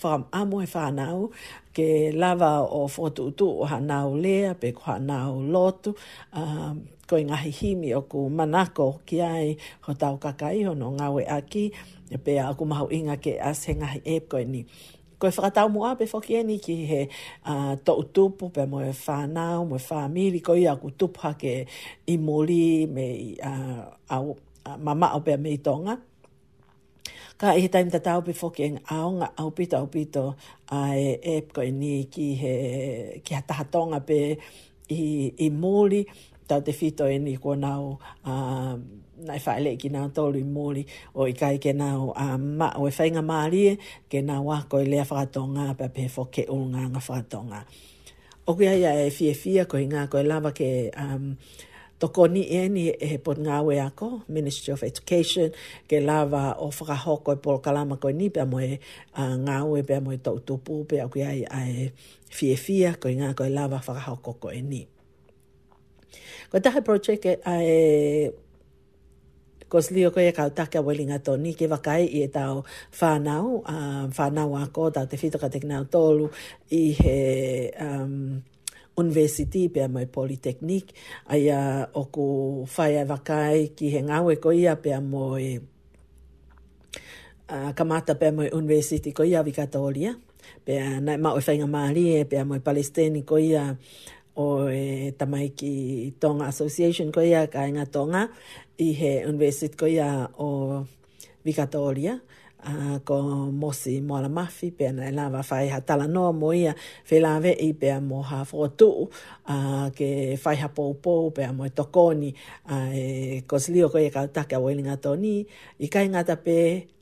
from 0.00 0.22
amo 0.38 0.58
e 0.60 0.66
whanau, 0.74 1.16
ke 1.76 2.12
lava 2.14 2.52
o 2.64 2.86
whotu 2.88 3.26
utu 3.28 3.46
o 3.62 3.66
hanau 3.68 4.16
lea, 4.16 4.54
pe 4.60 4.72
ko 4.72 4.80
hanau 4.92 5.42
lotu, 5.52 5.92
um, 6.32 6.80
ko 7.06 7.16
i 7.16 7.24
ngahi 7.24 7.92
o 7.98 8.02
ku 8.10 8.20
manako 8.32 9.00
ki 9.06 9.18
ai 9.22 9.56
ho 9.80 9.92
tau 9.94 10.16
kakai 10.16 10.64
hono 10.66 10.90
ngawe 10.96 11.22
aki, 11.38 11.64
pe 12.24 12.36
a 12.38 12.54
ku 12.54 12.64
mahu 12.64 12.88
inga 12.92 13.16
ke 13.24 13.32
as 13.50 13.64
he 13.64 13.74
ngahi 13.74 14.00
e 14.04 14.16
koe 14.30 14.44
ni. 14.44 14.62
Ko 15.20 15.28
e 15.28 15.30
whakatau 15.36 15.68
mua 15.72 15.90
pe 15.98 16.06
whoki 16.10 16.34
eni 16.40 16.56
ki 16.62 16.76
he 16.90 17.00
uh, 17.44 17.76
to 17.84 17.92
utupu 18.02 18.50
pe 18.54 18.62
mo 18.70 18.80
e 18.80 18.92
whanau, 19.04 19.68
mo 19.68 19.76
e 19.76 19.82
whamiri, 19.88 20.40
ko 20.42 20.54
i 20.56 20.64
a 20.66 20.74
ku 20.76 20.88
pa 21.16 21.34
ke 21.40 21.66
i 22.08 22.14
moli 22.16 22.86
me 22.94 23.06
a 23.36 23.52
uh, 23.52 23.82
au, 24.16 24.36
uh, 24.68 24.76
mama 24.78 25.12
o 25.14 25.20
pe 25.20 25.36
me 25.36 25.56
tonga 25.58 25.96
ka 27.40 27.48
e 27.56 27.60
he 27.64 27.68
ta 27.72 27.80
tau 28.08 28.20
pe 28.26 28.32
whoke 28.38 28.60
ang 28.68 28.76
aonga 28.96 29.28
au 29.40 29.48
pito 29.56 29.74
au 29.80 29.88
pito 29.94 30.24
a 30.80 30.92
e 30.92 31.16
e 31.24 31.34
koe 31.54 31.70
ni 31.80 31.94
ki 32.12 32.26
he 32.40 32.54
ki 33.24 33.32
ha 33.36 33.42
taha 33.48 34.00
pe 34.08 34.20
i, 34.92 35.00
i 35.46 35.48
mōri 35.62 36.00
tau 36.48 36.60
te 36.66 36.72
whito 36.78 37.04
e 37.08 37.16
ni 37.24 37.34
kua 37.42 37.56
nau 37.66 37.84
a 38.28 38.32
nai 39.28 39.40
whaile 39.44 39.70
ki 39.80 39.88
nau 39.96 40.06
tolu 40.16 40.36
i 40.44 40.44
mōri 40.56 40.82
o 41.16 41.24
i 41.32 41.32
kai 41.40 41.56
ke 41.64 41.72
nau 41.82 42.00
a 42.12 42.26
ma 42.58 42.68
o 42.76 42.82
e 42.84 42.92
whainga 42.96 43.22
mārie 43.30 43.72
ke 44.12 44.18
nau 44.30 44.42
a 44.56 44.68
koe 44.70 44.84
lea 44.90 45.04
whakatonga 45.08 45.64
pe 45.78 45.86
pe 45.96 46.04
whoke 46.14 46.42
o 46.44 46.56
ngā 46.72 46.84
ngā 46.92 47.00
whakatonga. 47.08 47.60
Oku 48.52 48.62
ia 48.68 48.92
e 49.00 49.08
fie 49.16 49.32
fie 49.40 49.62
koe 49.70 49.84
ngā 49.92 50.02
koe 50.12 50.22
lava 50.28 50.52
ke 50.58 50.68
um, 51.04 51.26
toko 52.00 52.24
ni 52.32 52.42
e 52.48 52.62
ni 52.72 52.84
e 52.88 53.06
he 53.12 53.18
pot 53.20 53.36
ngā 53.38 53.60
we 53.68 53.76
ako, 53.84 54.08
Ministry 54.32 54.72
of 54.72 54.80
Education, 54.82 55.52
ke 55.84 56.00
lava 56.00 56.56
o 56.64 56.70
whakahoko 56.72 57.36
e 57.36 57.40
Paul 57.44 57.60
Kalama 57.60 58.00
koi 58.00 58.14
ni, 58.16 58.30
pia 58.32 58.46
moe 58.48 58.80
uh, 58.80 59.34
ngā 59.44 59.58
we, 59.68 59.84
pia 59.84 60.00
moe 60.00 60.16
tau 60.16 60.40
tupu, 60.40 60.80
pia 60.88 61.06
kui 61.12 61.22
ai 61.22 61.44
ai 61.46 61.90
fie 62.32 62.56
fia, 62.56 62.94
koi 62.96 63.12
ngā 63.20 63.34
koi 63.36 63.52
lava 63.52 63.82
whakahoko 63.84 64.34
koi 64.46 64.62
ni. 64.64 64.82
Ko 66.50 66.58
tahe 66.58 66.80
project 66.82 67.28
e 67.28 67.36
ai 67.46 67.66
Kos 69.70 69.92
lio 69.94 70.08
koe 70.10 70.24
e 70.26 70.32
kau 70.34 70.48
take 70.50 70.80
a 70.82 70.82
welinga 70.82 71.20
tō 71.22 71.36
ni 71.38 71.52
ke 71.54 71.68
wakai 71.70 72.02
i 72.02 72.24
e 72.24 72.26
tau 72.34 72.64
whānau, 72.98 73.60
uh, 73.70 74.08
whānau 74.16 74.56
a 74.58 74.64
kō 74.74 74.88
tau 74.96 75.06
te 75.06 75.14
whitaka 75.20 75.46
te 75.54 75.60
kinau 75.62 75.84
tōlu 75.86 76.26
i 76.74 76.82
he 76.98 77.12
um, 77.78 78.42
university 79.00 79.72
pe 79.72 79.88
mai 79.88 80.06
polytechnic 80.06 80.92
ai 81.32 81.48
a 81.48 81.88
o 81.96 82.04
ko 82.12 82.24
fai 82.68 83.00
a 83.00 83.04
vakai 83.08 83.72
ki 83.76 83.86
he 83.94 84.00
ngawe 84.04 84.32
ko 84.42 84.48
ia 84.52 84.74
pe 84.76 84.92
moi 85.00 85.48
a 87.50 87.72
kamata 87.74 88.12
pe 88.20 88.28
mai 88.36 88.48
university 88.52 89.10
ko 89.16 89.22
ia 89.24 89.40
vika 89.42 89.66
tolia 89.72 90.12
pe 90.64 90.72
na 91.04 91.12
ma 91.22 91.30
o 91.36 91.40
fai 91.40 91.56
nga 91.60 91.68
mari 91.78 92.04
e 92.18 92.20
pe 92.30 92.36
mai 92.46 92.60
palestini 92.68 93.20
ko 93.28 93.36
ia 93.40 93.64
o 94.36 94.46
e 94.68 95.10
tamai 95.20 95.46
ki 95.58 95.70
tonga 96.22 96.44
association 96.52 97.08
ko 97.14 97.20
ia 97.20 97.40
ka 97.52 97.60
inga 97.70 97.86
tonga 97.94 98.22
i 98.78 98.88
he 99.00 99.12
university 99.32 99.76
ko 99.80 99.86
ia 99.90 100.08
o 100.44 100.48
vika 101.46 101.66
tolia 101.74 102.14
uh, 102.64 102.96
ko 103.04 103.48
mosi 103.50 104.00
mo 104.04 104.20
la 104.20 104.28
mafi 104.28 104.70
pe 104.72 104.88
na 104.92 105.08
la 105.10 105.28
va 105.32 105.42
fai 105.42 105.68
ha 105.70 105.80
tala 105.80 106.06
no 106.06 106.32
mo 106.32 106.52
ia 106.52 106.72
fe 107.04 107.20
la 107.24 107.38
ve 107.40 107.52
i 107.56 107.72
pe 107.74 107.92
mo 108.00 108.20
ha 108.22 108.44
fotu 108.44 109.08
a 109.48 109.86
uh, 109.86 109.86
ke 109.96 110.36
fai 110.40 110.56
ha 110.62 110.68
po 110.68 110.92
po 111.02 111.30
pe 111.34 111.46
mo 111.52 111.64
e 111.64 111.72
tokoni 111.72 112.30
a 112.72 112.76
uh, 112.76 112.90
e 112.94 113.02
koslio 113.48 113.88
ko 113.92 113.98
e 113.98 114.10
ka 114.14 114.26
ta 114.34 114.42
ka 114.50 114.56
weli 114.62 114.82
nga 114.84 114.96
toni 115.00 115.44
i 115.80 115.86
ka 115.92 116.00
nga 116.06 116.22
ta 116.24 116.36
pe 116.36 116.58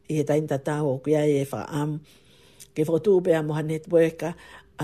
i 0.09 0.17
ta 0.29 0.35
inta 0.39 0.59
ta 0.63 0.83
o 0.87 0.99
ku 1.03 1.07
ia 1.13 1.23
e 1.27 1.45
fa 1.45 1.61
am 1.81 1.99
ke 2.75 2.83
fotu 2.89 3.21
pe 3.25 3.35
mo 3.47 3.53
ha 3.59 3.63
network 3.63 4.19
a 4.29 4.33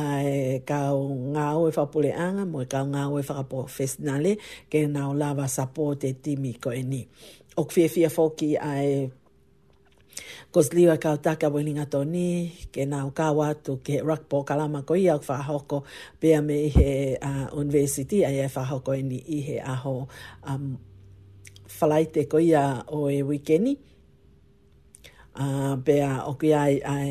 uh, 0.02 0.58
ka 0.68 0.80
o 0.98 1.02
nga 1.34 1.46
o 1.58 1.70
e 1.70 1.72
fa 1.76 1.84
e 1.87 1.90
pole 1.92 2.10
anga 2.12 2.42
mo 2.44 2.58
ka 2.72 2.80
nga 2.92 3.02
o 3.12 3.18
e 3.22 3.24
fa 3.26 3.46
po 3.50 3.66
festinale 3.70 4.32
ke 4.70 4.87
na 4.90 5.10
o 5.10 5.12
la 5.14 5.30
va 5.38 5.46
sapote 5.46 6.08
timi 6.22 6.52
ko 6.62 6.68
e 6.74 6.82
ni 6.82 7.02
ok 7.60 7.68
fie 7.74 7.87
fie 7.92 8.08
foki 8.10 8.58
ai 8.58 9.10
kosliwa 10.53 10.94
e 10.94 10.98
ka 10.98 11.16
taka 11.16 11.48
wini 11.48 11.72
ngato 11.74 12.00
ni 12.05 12.50
ke 12.72 12.83
na 12.87 12.98
ka 13.18 13.27
watu 13.33 13.72
ke 13.87 13.94
rakpo 14.09 14.44
kalama 14.48 14.83
ko 14.88 14.92
ia 14.96 15.18
fa 15.27 15.37
hoko 15.48 15.79
pe 16.20 16.31
me 16.46 16.57
he 16.74 16.90
a 17.16 17.18
uh, 17.31 17.46
university 17.64 18.18
ai 18.29 18.48
fa 18.55 18.64
hoko 18.70 18.90
e 18.98 19.03
ni 19.11 19.18
i 19.29 19.38
he 19.46 19.57
aho 19.72 19.94
um 20.50 20.77
falaite 21.79 22.22
ko 22.31 22.37
ia 22.38 22.64
o 22.96 23.11
e 23.11 23.22
wikeni. 23.29 23.72
a 25.35 25.42
uh, 25.46 25.74
pe 25.87 25.96
o 26.07 26.33
ke 26.40 26.48
ai 26.64 26.74
ai 26.94 27.11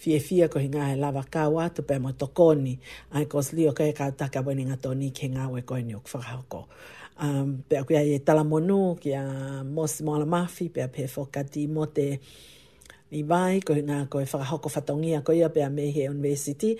fie 0.00 0.18
fie 0.26 0.44
ko 0.52 0.58
hinga 0.62 0.84
e 0.94 0.96
lava 1.02 1.24
ka 1.32 1.42
watu 1.56 1.80
pe 1.88 1.94
mo 2.02 2.10
tokoni 2.20 2.74
ai 3.14 3.24
kosliwa 3.32 3.74
e 3.88 3.92
ka 3.98 4.06
taka 4.20 4.40
wini 4.46 4.62
ngato 4.70 4.94
ni 4.94 5.10
ke 5.10 5.26
nga 5.34 5.44
we 5.52 5.60
ko 5.68 5.74
ni 5.86 5.94
ok 5.98 6.06
fa 6.12 6.20
hoko 6.30 6.62
um, 7.22 7.62
pea 7.68 7.84
kia 7.84 8.02
e 8.02 8.18
talamonu 8.20 8.96
ki 9.00 9.12
a 9.14 9.24
mos 9.64 10.00
moala 10.00 10.26
mafi 10.26 10.68
pea 10.72 10.88
pe 10.88 11.06
whokati 11.14 11.66
mo 11.68 11.86
te 11.86 12.18
ni 13.10 13.22
vai 13.24 13.60
ko 13.64 13.72
ngā 13.74 14.04
ko 14.12 14.20
e 14.20 14.24
whakahoko 14.28 14.68
whatongia 14.70 15.22
ko 15.24 15.32
ia 15.32 15.48
pea 15.48 15.70
me 15.72 15.86
he 15.90 16.02
university 16.12 16.74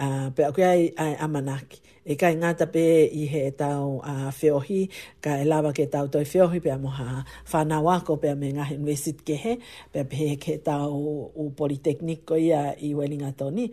uh, 0.00 0.30
pea 0.32 0.48
kia 0.56 0.70
e, 0.76 0.92
amanaki 1.20 1.80
e 2.08 2.16
kai 2.16 2.32
ngāta 2.40 2.70
pe 2.72 2.84
i 3.22 3.26
he 3.28 3.42
e 3.48 3.50
tau 3.58 4.00
a 4.04 4.14
uh, 4.26 4.30
feohi 4.32 4.86
ka 5.22 5.36
e 5.40 5.44
lava 5.44 5.72
ke 5.76 5.84
tau 5.92 6.06
toi 6.08 6.24
feohi 6.24 6.62
pea 6.64 6.78
moha 6.78 7.24
whanau 7.52 7.92
ako 7.96 8.16
pea 8.16 8.34
me 8.34 8.52
ngā 8.56 8.70
university 8.78 9.24
ke 9.32 9.36
he 9.44 9.58
pea 9.92 10.04
pe 10.08 10.16
he 10.24 10.30
ke 10.36 10.56
tau 10.64 11.30
u 11.36 11.50
politeknik 11.60 12.24
ko 12.24 12.40
ia 12.40 12.64
i 12.80 12.94
welinga 12.96 13.34
toni 13.36 13.68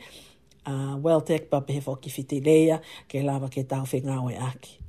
uh, 0.67 0.99
Welltech 1.01 1.47
pa 1.49 1.61
pe 1.63 1.79
he 1.79 1.87
whokifiti 1.87 2.41
leia 2.43 2.81
ke 3.07 3.23
lava 3.23 3.47
ke 3.49 3.63
tau 3.63 3.87
whingau 3.87 4.27
aki 4.35 4.80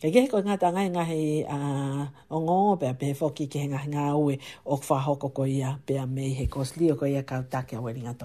Ka 0.00 0.08
kehe 0.08 0.28
koe 0.32 0.40
ngā 0.44 0.54
tangai 0.60 0.84
ngā 0.92 1.02
he 1.08 1.16
o 1.56 2.38
ngō 2.44 2.54
pēa 2.84 2.94
pēhe 3.02 3.16
whoki 3.18 3.44
ke 3.54 3.64
he 3.64 3.68
ngā 3.72 3.82
ngā 3.96 4.04
ue 4.20 4.38
o 4.64 4.78
kwha 4.86 4.96
hoko 5.10 5.28
ko 5.40 5.44
ia 5.56 5.74
pēa 5.92 6.06
mei 6.14 6.30
he 6.40 6.46
kōs 6.56 6.72
lio 6.80 6.96
ko 7.04 7.12
ia 7.16 7.20
kau 7.34 7.42
take 7.56 7.76
o 7.76 7.84
weringa 7.88 8.16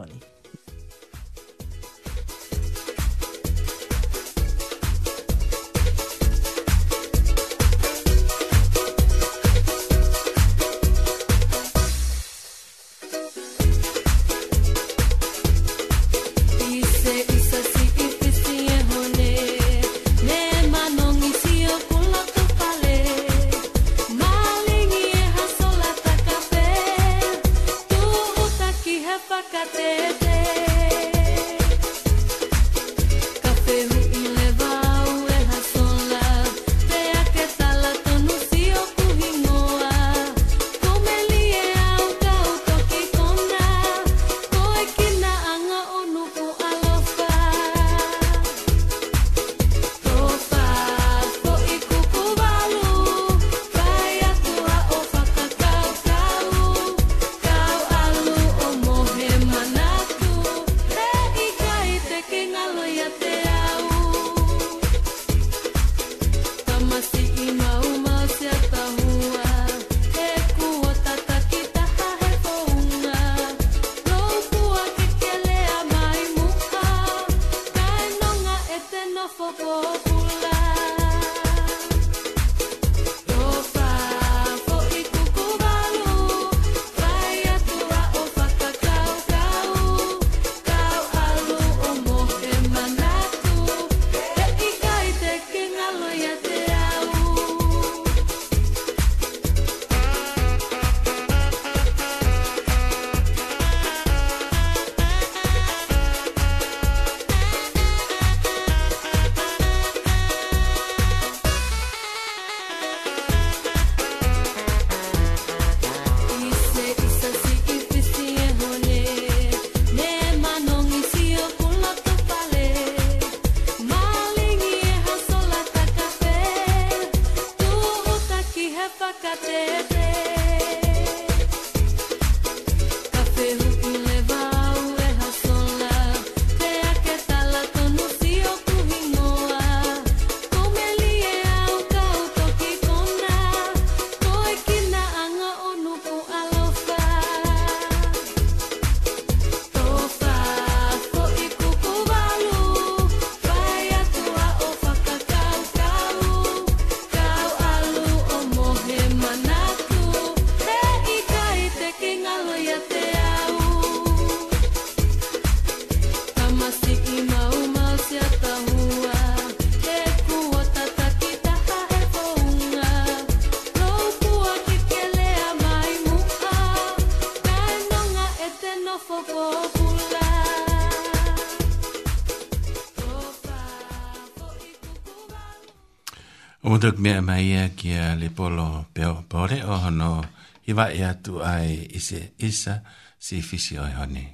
tuk 186.86 186.98
mea 187.02 187.18
mai 187.22 187.50
ea 187.50 187.70
ki 187.74 187.90
a 187.98 188.14
le 188.14 188.28
polo 188.38 188.86
peo 188.94 189.26
pore 189.30 189.58
o 189.66 189.74
hono 189.84 190.22
e 190.22 190.26
i 190.70 190.72
wa 190.78 190.86
ea 190.94 191.14
tu 191.18 191.42
ai 191.42 191.90
ise 191.98 192.20
isa 192.38 192.82
si 193.18 193.42
fisi 193.48 193.74
oi 193.82 193.90
honi. 193.98 194.26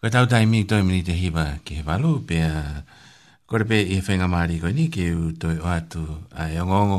Koe 0.00 0.08
tau 0.10 0.24
tai 0.32 0.46
mi 0.48 0.64
toi 0.64 0.80
mini 0.86 1.02
te 1.04 1.12
hiwa 1.12 1.44
ki 1.64 1.74
he 1.78 1.82
walu 1.84 2.24
pea 2.28 2.56
kore 3.46 3.64
pe 3.68 3.82
i 3.84 4.00
whenga 4.06 4.28
maari 4.32 4.56
koe 4.64 4.72
ni 4.72 4.88
ke 4.88 5.04
u 5.12 5.32
toi 5.36 5.58
o 5.60 5.68
atu 5.76 6.00
ai 6.40 6.56
ongongo 6.64 6.98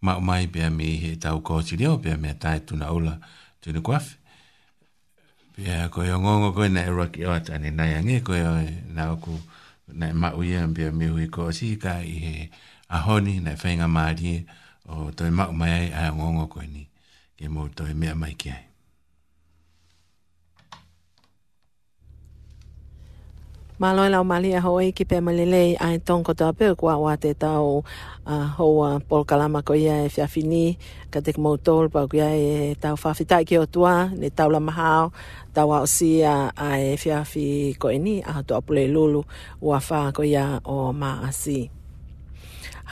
ma 0.00 0.16
umai 0.20 0.48
pea 0.54 0.70
mi 0.78 0.88
he 1.02 1.10
tau 1.20 1.44
kōti 1.44 1.76
leo 1.80 1.98
pea 2.00 2.16
mea 2.16 2.34
tai 2.40 2.60
tuna 2.64 2.88
ula 2.96 3.18
tuna 3.60 3.80
kuafi. 3.84 4.16
Pea 5.56 5.88
koe 5.92 6.08
ongongo 6.16 6.52
koe 6.56 6.68
na 6.72 6.88
e 6.88 6.92
roki 6.96 7.24
o 7.28 7.32
atu 7.36 7.52
ane 7.52 7.68
nai 7.76 7.94
ange 8.00 8.20
koe 8.24 8.40
o 8.48 8.56
e 8.64 8.72
na 8.96 9.10
oku 9.12 9.36
na 9.98 10.08
e 10.08 10.12
mau 10.16 10.40
ia 10.40 10.64
pea 10.76 10.88
mi 10.96 11.06
hui 11.12 11.28
kōsi 11.28 11.68
ka 11.76 12.00
i 12.00 12.16
he 12.24 12.34
kōsi 12.48 12.70
a 12.96 12.98
honi 13.06 13.40
na 13.40 13.52
whainga 13.60 13.88
maari 13.88 14.32
o 14.92 15.08
toi 15.16 15.30
mau 15.38 15.52
mai 15.60 15.72
ai 15.76 15.88
a 16.12 16.12
ngongo 16.16 16.44
koe 16.52 16.66
ni 16.74 16.82
ke 17.38 17.44
mō 17.54 17.62
toi 17.76 17.92
mea 18.00 18.14
mai 18.22 18.34
ki 18.40 18.48
ai. 18.56 18.62
Māloi 23.80 24.10
lau 24.14 24.22
mali 24.30 24.50
a 24.54 24.60
hoi 24.66 24.92
ki 24.96 25.04
pē 25.10 25.18
malelei 25.26 25.70
ai 25.86 25.96
tonko 26.06 26.32
tō 26.38 26.44
apeu 26.52 26.72
kua 26.80 26.94
wā 27.04 27.14
te 27.24 27.32
tau 27.44 27.66
uh, 28.32 28.46
hoa 28.58 28.90
polkalama 29.08 29.60
ko 29.66 29.74
ia 29.84 29.96
e 30.06 30.08
whiawhini 30.14 30.64
ka 31.12 31.18
te 31.24 31.32
mautor 31.44 31.84
pau 31.94 32.06
kia 32.12 32.28
e 32.46 32.76
tau 32.82 32.94
whawhitai 33.02 33.42
ki 33.48 33.56
o 33.64 33.66
tua 33.74 33.94
ne 34.20 34.28
tau 34.38 34.48
la 34.54 34.60
mahao 34.68 35.04
tau 35.56 35.68
au 35.78 35.86
si 35.94 36.10
a, 36.34 36.36
a 36.68 36.70
e 36.90 36.94
whiawhi 37.02 37.46
ko 37.80 37.90
e 37.96 37.98
ni 38.06 38.16
a 38.30 38.34
tō 38.46 38.52
apule 38.60 38.84
lulu 38.94 39.22
ua 39.66 39.78
whā 39.86 40.00
ko 40.16 40.22
ia 40.22 40.46
o 40.74 40.92
maa 40.94 41.18
asi. 41.28 41.70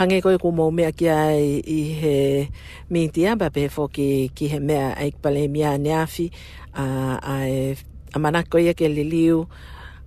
hange 0.00 0.24
koe 0.24 0.32
ko 0.40 0.48
mō 0.48 0.72
mea 0.72 0.94
ki 0.96 1.04
i 1.12 1.80
he 2.00 2.16
mintia, 2.88 3.34
ba 3.36 3.50
pe 3.52 3.66
fō 3.68 3.84
ki, 3.92 4.32
ki 4.32 4.46
he 4.48 4.56
mea 4.64 4.94
eik 4.96 5.18
pale 5.20 5.42
mea 5.52 5.74
neafi, 5.76 6.30
a, 6.72 6.86
a, 7.20 7.34
e 7.44 7.76
a 8.16 8.18
mana 8.22 8.40
koe 8.48 8.72
ke 8.78 8.88
li 8.88 9.04
liu, 9.04 9.42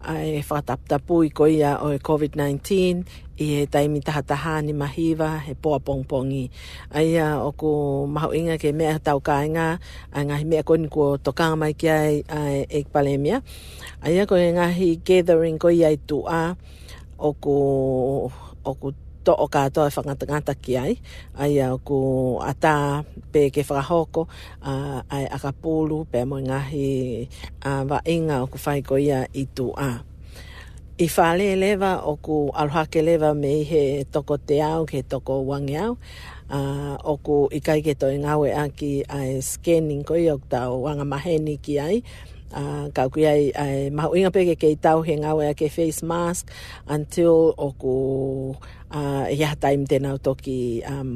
a 0.02 0.16
e 0.26 0.40
whātaptapu 0.42 1.20
i 1.28 1.30
koe 1.38 1.52
ia 1.60 1.76
o 1.86 1.92
COVID-19, 1.94 3.04
i 3.38 3.52
he 3.52 3.68
taimi 3.70 4.02
taha 4.02 4.24
taha 4.34 4.56
ni 4.66 4.74
mahiwa, 4.74 5.30
he 5.46 5.54
poa 5.54 5.78
pongpongi. 5.80 6.50
A 6.90 7.06
o 7.46 7.54
ko 7.54 7.70
mahu 8.10 8.34
inga 8.34 8.58
ke 8.58 8.74
me 8.74 8.90
tau 8.98 9.22
kāinga, 9.22 9.78
a 10.10 10.26
ngahi 10.26 10.50
mea 10.50 10.64
koe 10.66 10.82
ni 10.82 10.90
ko 10.90 11.22
tokanga 11.22 11.56
mai 11.62 11.78
ki 11.78 11.88
ai 11.94 12.16
a 12.34 12.42
e 12.50 12.66
eik 12.82 12.90
pale 12.90 13.14
mea. 13.22 13.44
A 14.02 14.10
ia 14.10 14.26
koe 14.26 14.42
gathering 15.06 15.62
koe 15.62 15.78
ia 15.78 15.94
i 15.94 16.02
tu 16.02 16.26
a, 16.26 16.58
o 17.22 17.30
ko 17.38 17.56
o 18.66 18.74
ko 18.74 18.90
to 19.24 19.34
o 19.38 19.48
katoa 19.48 19.88
e 19.90 19.94
whangatangata 19.96 20.54
ki 20.62 20.74
ai, 20.78 20.94
ai 21.40 21.60
au 21.64 21.78
ku 21.80 21.98
ata 22.44 23.04
pe 23.32 23.50
ke 23.50 23.64
whakahoko, 23.64 24.28
uh, 24.72 25.00
ai 25.16 25.26
akapulu, 25.36 26.04
pe 26.12 26.22
amoi 26.24 26.44
ngahi 26.48 26.92
uh, 27.66 27.82
wa 27.90 28.00
inga 28.06 28.44
o 28.44 28.48
ku 28.52 28.58
whaiko 28.64 28.96
ia 29.00 29.28
i 29.34 29.44
tu 29.56 29.72
a. 29.78 30.04
I 31.04 31.08
whale 31.10 31.56
lewa 31.58 32.04
o 32.06 32.16
ku 32.18 32.52
aluhake 32.54 33.02
lewa 33.02 33.34
me 33.36 33.50
i 33.62 33.64
he 33.64 33.84
toko 34.14 34.38
te 34.38 34.62
au, 34.62 34.86
he 34.92 35.02
toko 35.02 35.42
wange 35.50 35.78
au, 35.86 35.94
o 37.12 37.16
ku 37.24 37.48
i 37.56 37.60
kaike 37.66 37.96
to 38.00 38.08
i 38.14 38.18
ngawe 38.22 38.50
aki 38.66 39.04
ai 39.10 39.40
scanning 39.42 40.04
ko 40.06 40.14
i 40.20 40.28
o 40.30 40.38
tau 40.52 40.84
wanga 40.86 41.04
ki 41.66 41.80
ai, 41.80 41.96
Ah, 42.54 42.86
ka 42.94 43.10
kui 43.10 43.26
ai, 43.26 43.50
ai 43.58 43.89
mahu 43.98 44.12
inga 44.18 44.30
peke 44.36 44.54
kei 44.62 44.76
tau 44.86 44.98
he 45.08 45.13
ngau 45.22 45.42
ke 45.60 45.68
face 45.76 46.02
mask 46.12 46.44
until 46.96 47.36
o 47.58 47.68
ku 47.82 47.96
uh, 48.94 49.26
time 49.34 49.56
taim 49.63 49.82
tēnau 49.89 50.18
toki 50.26 50.86
um, 50.86 51.12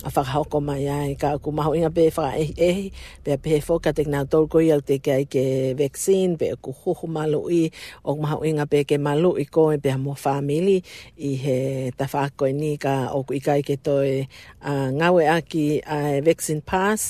a 0.00 0.08
whakahoko 0.14 0.58
mai 0.68 0.84
ai 0.98 1.10
ka 1.20 1.36
ku 1.44 1.50
mahu 1.58 1.72
inga 1.76 1.90
pe 1.96 2.04
whaka 2.16 2.32
ehi 2.40 2.52
ehi 2.68 2.84
pe 3.22 3.30
a 3.36 3.36
pehe 3.42 3.58
whoka 3.66 3.90
te 3.96 4.02
ngau 4.10 4.24
tolko 4.32 4.56
i 4.66 4.72
al 4.76 4.80
te 4.88 4.94
ke 5.04 5.10
ai 5.20 5.24
ke 5.32 5.44
vaccine 5.80 6.32
pe 6.40 6.46
a 6.56 6.56
ku 6.64 6.70
huhu 6.80 7.04
malu 7.16 7.40
i 7.52 7.62
o 8.00 8.10
ku 8.16 8.20
mahu 8.24 8.40
inga 8.48 8.64
pe 8.72 8.78
ke 8.88 8.96
malu 9.06 9.30
i 9.36 9.44
koe 9.54 9.76
pe 9.82 9.88
a 9.92 9.98
mo 10.04 10.12
family 10.24 10.78
i 11.20 11.30
he 11.44 11.58
ta 11.98 12.06
whako 12.12 12.44
i 12.50 12.56
ni 12.60 12.70
ka 12.84 12.94
o 13.12 13.18
ku 13.28 13.32
ikai 13.38 13.60
ke 13.68 13.76
toi 13.86 14.10
uh, 14.24 14.24
ah, 14.70 14.88
ngau 14.98 15.14
ea 15.24 15.36
ki 15.50 15.66
uh, 15.96 16.16
vaccine 16.26 16.62
pass 16.70 17.02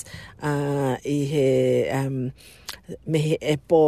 uh, 0.49 0.93
i 1.07 1.17
he 1.33 1.47
um, 1.99 2.19
me 3.09 3.37
e 3.41 3.55
pō 3.69 3.81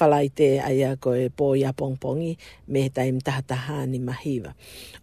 whalai 0.00 0.28
te 0.34 0.46
aia 0.62 0.92
ko 1.02 1.12
e 1.18 1.26
pō 1.36 1.48
i 1.58 1.64
apongpongi 1.68 2.30
me 2.72 2.84
he 2.86 2.90
taim 2.94 3.18
tahataha 3.22 3.82
ni 3.90 3.98
mahiwa. 4.00 4.52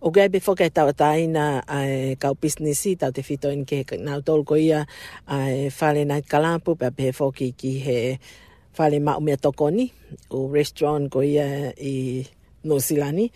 O 0.01 0.11
gai 0.15 0.29
pe 0.33 0.39
whakai 0.45 0.69
tau 0.73 0.93
taina 0.93 1.45
ai, 1.67 2.15
kau 2.21 2.33
businessi 2.41 2.95
tau 2.99 3.11
te 3.15 3.21
whito 3.27 3.49
in 3.53 3.65
ke 3.69 3.83
nau 4.05 4.19
tolu 4.25 4.43
ko 4.49 4.55
ia 4.55 4.79
ai, 5.35 5.55
whale 5.81 6.01
nai 6.09 6.21
kalampu 6.31 6.71
pe 6.79 6.87
pe 6.97 7.05
whoki 7.17 7.47
ki 7.59 7.71
he 7.85 7.99
whale 8.79 8.99
mau 9.07 9.19
mea 9.25 9.37
tokoni 9.45 9.85
o 10.35 10.39
restaurant 10.57 11.05
ko 11.13 11.19
ia 11.21 11.47
i 11.93 12.25
Nosilani. 12.67 13.27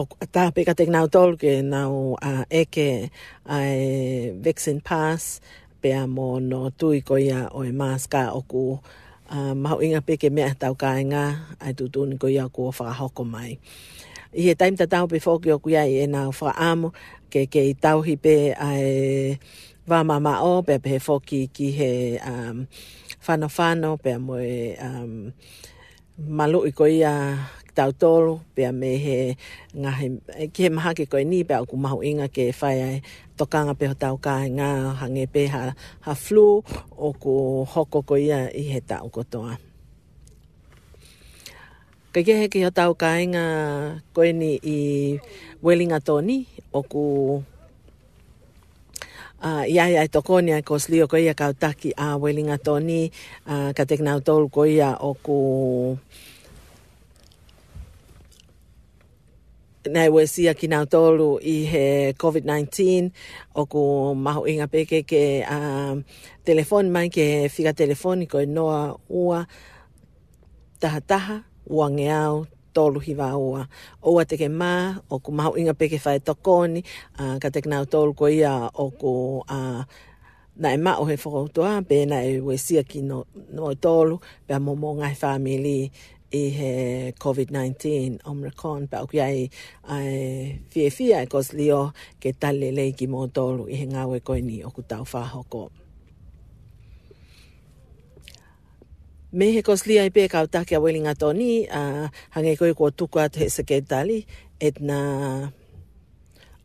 O 0.00 0.08
ta 0.34 0.44
pe 0.54 0.60
kate 0.68 0.84
nau 0.94 1.06
tolu 1.14 1.34
ke 1.42 1.52
nau 1.74 1.92
uh, 2.28 2.44
eke 2.62 2.88
ai 3.56 3.80
vaccine 4.44 4.80
Pass, 4.88 5.40
pea 5.82 6.06
mō 6.08 6.40
no 6.48 6.70
tui 6.76 7.00
ko 7.04 7.16
ia 7.20 7.48
o 7.54 7.60
e 7.68 7.72
maska 7.72 8.32
o 8.34 8.40
ku 8.48 8.64
uh, 9.32 9.54
mahu 9.56 9.82
inga 9.84 10.00
peke 10.06 10.28
mea 10.32 10.54
tau 10.58 10.74
kāinga 10.74 11.56
ai 11.60 11.72
tutu 11.78 12.06
ni 12.08 12.16
ko 12.16 12.26
ia 12.28 12.48
ko 12.48 12.68
o 12.68 12.72
whakahoko 12.72 13.24
mai. 13.24 13.58
I 14.36 14.40
he 14.48 14.52
taim 14.58 14.76
tau 14.76 15.06
pe 15.06 15.16
fōki 15.20 15.52
o 15.54 15.58
kuia 15.58 15.82
i 15.86 16.02
e 16.04 16.06
nā 16.14 16.22
whakaamu 16.36 16.88
ke 17.32 17.40
ke 17.52 17.60
i 17.72 17.74
tauhi 17.84 18.14
pe 18.24 18.36
ai 18.68 18.86
wā 19.88 19.98
mama 20.10 20.32
o 20.50 20.62
pe 20.66 20.74
pe 20.82 20.88
he 20.96 20.98
fōki 21.06 21.40
ki 21.54 21.66
he 21.78 21.90
um, 22.30 22.66
whanofano 23.26 23.90
pe 24.04 24.12
mo 24.26 24.34
e 24.54 24.58
um, 24.88 25.12
malu 26.36 26.58
i 26.68 26.72
ko 26.78 26.84
ia 26.88 27.14
tau 27.76 27.92
tolo, 27.92 28.34
pia 28.56 28.72
me 28.72 28.90
he 29.04 29.20
ngahe, 29.80 30.06
ki 30.52 30.60
he 30.64 30.68
maha 30.74 30.94
ke 30.96 31.04
koe 31.12 31.24
ni, 31.28 31.44
pia 31.44 31.60
oku 31.60 31.76
mahu 31.76 32.00
inga 32.08 32.28
ke 32.32 32.44
whai 32.60 32.76
ai, 32.88 32.98
tokanga 33.38 33.74
peho 33.78 33.94
tau 34.02 34.16
ka 34.24 34.34
ngā 34.58 34.68
hange 35.00 35.24
pe 35.34 35.42
ha, 35.54 35.74
ha 36.06 36.12
flu, 36.24 36.64
oku 37.08 37.32
hoko 37.72 37.98
ko 38.08 38.14
ia 38.26 38.40
i 38.62 38.64
he 38.72 38.80
tau 38.90 39.06
kotoa. 39.16 39.54
Ka 42.12 42.20
he 42.40 42.46
ki 42.52 42.62
ho 42.64 42.70
tau 42.72 42.94
ka 42.96 43.10
inga 43.24 43.44
koe 44.14 44.32
ni 44.32 44.52
i 44.76 44.78
Wellinga 45.62 45.98
o 46.14 46.18
oku 46.80 47.06
Uh, 49.46 49.68
ia 49.68 49.84
ia 49.92 50.08
toko 50.08 50.40
ni 50.40 50.50
a 50.56 50.62
koslio 50.64 51.04
ko 51.06 51.20
ia 51.20 51.34
kautaki 51.36 51.92
a 51.92 52.16
Wellinga 52.16 52.56
Tony, 52.56 53.12
uh, 53.46 53.68
ka 53.76 53.84
teknau 53.84 54.24
tolu 54.24 54.48
ko 54.48 54.64
ia 54.64 54.96
o 54.98 55.12
Ku... 55.14 55.94
nei 59.90 60.08
we 60.10 60.26
sia 60.26 60.54
ki 60.54 60.66
nga 60.68 60.86
i 61.42 61.56
he 61.64 62.12
COVID-19 62.18 63.10
o 63.54 63.66
ku 63.66 64.14
maho 64.14 64.46
inga 64.46 64.66
peke 64.66 65.02
ke 65.06 65.44
um, 65.46 66.04
telefon 66.44 66.90
mai 66.90 67.08
ke 67.08 67.48
figa 67.48 67.72
telefoniko 67.72 68.38
e 68.42 68.46
noa 68.46 68.98
ua 69.08 69.46
taha 70.80 71.00
taha 71.00 71.36
uange 71.70 72.08
au 72.12 72.46
tolu 72.74 73.00
hi 73.00 73.14
wā 73.14 73.30
ua. 73.36 73.66
Ua 74.02 74.24
te 74.24 74.36
ke 74.36 74.48
o 75.10 75.18
ku 75.18 75.32
maho 75.32 75.56
inga 75.56 75.74
peke 75.74 75.98
whae 76.04 76.18
tokoni, 76.20 76.84
ka 77.42 77.48
teke 77.50 77.62
kina 77.64 77.86
tolu 77.86 78.14
ko 78.14 78.26
ia 78.28 78.70
o 78.74 78.90
ku 78.90 79.42
uh, 79.48 79.82
na 80.56 80.68
e 80.72 80.76
mao 80.76 81.04
he 81.04 81.16
whakautoa, 81.16 81.82
pēna 81.88 82.24
e 82.24 82.40
we 82.40 82.56
sia 82.56 82.82
ki 82.82 83.02
no, 83.02 83.26
no 83.52 83.72
tolu, 83.74 84.18
pēna 84.48 84.60
mō 84.64 84.72
mō 84.80 84.90
ngai 85.00 85.14
whāmili, 85.20 85.90
e 86.30 86.50
he 86.50 87.12
COVID-19 87.18 88.20
omrakon 88.26 88.80
pa 88.90 88.96
o 89.04 89.06
ai 89.28 89.46
ai 89.94 90.58
fie 90.70 90.90
fie 90.90 91.18
ko 91.32 91.38
slio 91.46 91.92
ke 92.20 92.30
tale 92.40 92.70
lei 92.78 92.90
ki 92.98 93.06
mo 93.06 93.26
tolu 93.36 93.70
i 93.72 93.76
he 93.80 93.86
ngawe 93.86 94.18
koe 94.26 94.40
ni 94.42 94.62
o 94.66 94.70
kutau 94.70 95.04
whahoko. 95.12 95.70
Me 99.32 99.52
he 99.54 99.62
ko 99.62 99.72
slio 99.76 100.02
i 100.04 100.10
pe 100.10 100.28
kau 100.28 100.46
take 100.50 100.72
a 100.74 100.80
welinga 100.82 101.14
toni 101.16 101.66
a 101.70 102.10
hange 102.34 102.56
koe 102.58 102.74
kua 102.74 102.90
tuku 102.98 103.16
atu 103.24 103.38
he 103.40 103.46
seke 103.56 103.78
tali 103.90 104.26
et 104.66 104.76
na 104.80 104.98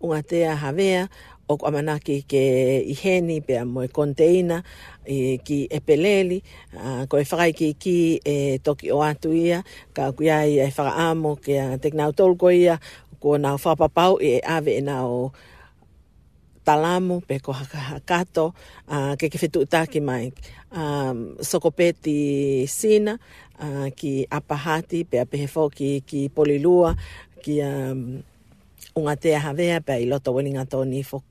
unga 0.04 0.22
tea 0.30 0.56
havea 0.64 1.08
o 1.52 1.58
kwa 1.60 1.72
manaki 1.72 2.24
ke 2.28 2.44
i 2.80 2.96
pia 3.44 3.66
moe 3.66 3.88
konteina 3.88 4.64
i 5.08 5.38
ki 5.44 5.68
epeleli 5.70 6.42
peleli 6.42 7.08
ko 7.10 7.16
e 7.20 7.24
whakai 7.28 7.54
ki 7.54 7.68
ki 7.82 7.98
e 8.26 8.58
toki 8.64 8.92
o 8.92 9.00
atu 9.04 9.30
ia 9.34 9.60
ka 9.94 10.12
kuia 10.16 10.48
i 10.48 10.60
e 10.64 10.72
whaka 10.76 10.94
amo 11.12 11.36
ke 11.36 11.60
a 11.60 11.78
teknau 11.84 12.12
tolko 12.16 12.48
ia 12.52 12.80
ko 13.20 13.38
nao 13.38 13.58
whapapau 13.64 14.16
e 14.22 14.40
ave 14.56 14.72
e 14.80 14.84
o 14.88 15.32
talamu 16.66 17.20
pe 17.28 17.36
ko 17.40 17.52
hakato 17.52 18.54
a, 18.88 19.18
ke 19.20 19.30
ke 19.32 19.38
whetu 19.42 19.60
utaki 19.66 20.00
mai 20.00 20.32
um, 20.78 21.36
sokopeti 21.50 22.68
sina 22.68 23.14
uh, 23.66 23.88
ki 24.00 24.12
apahati 24.30 25.00
pe 25.10 25.20
a 25.20 25.26
pehe 25.26 25.48
ki, 25.78 25.90
ki 26.08 26.20
polilua 26.36 26.96
ki 27.44 27.54
um, 27.70 28.22
unga 28.98 29.16
te 29.22 29.30
hawea 29.44 29.78
pe 29.86 29.94
i 30.06 30.06
loto 30.10 30.30
welinga 30.36 30.66
tōni 30.72 31.02
fok 31.10 31.24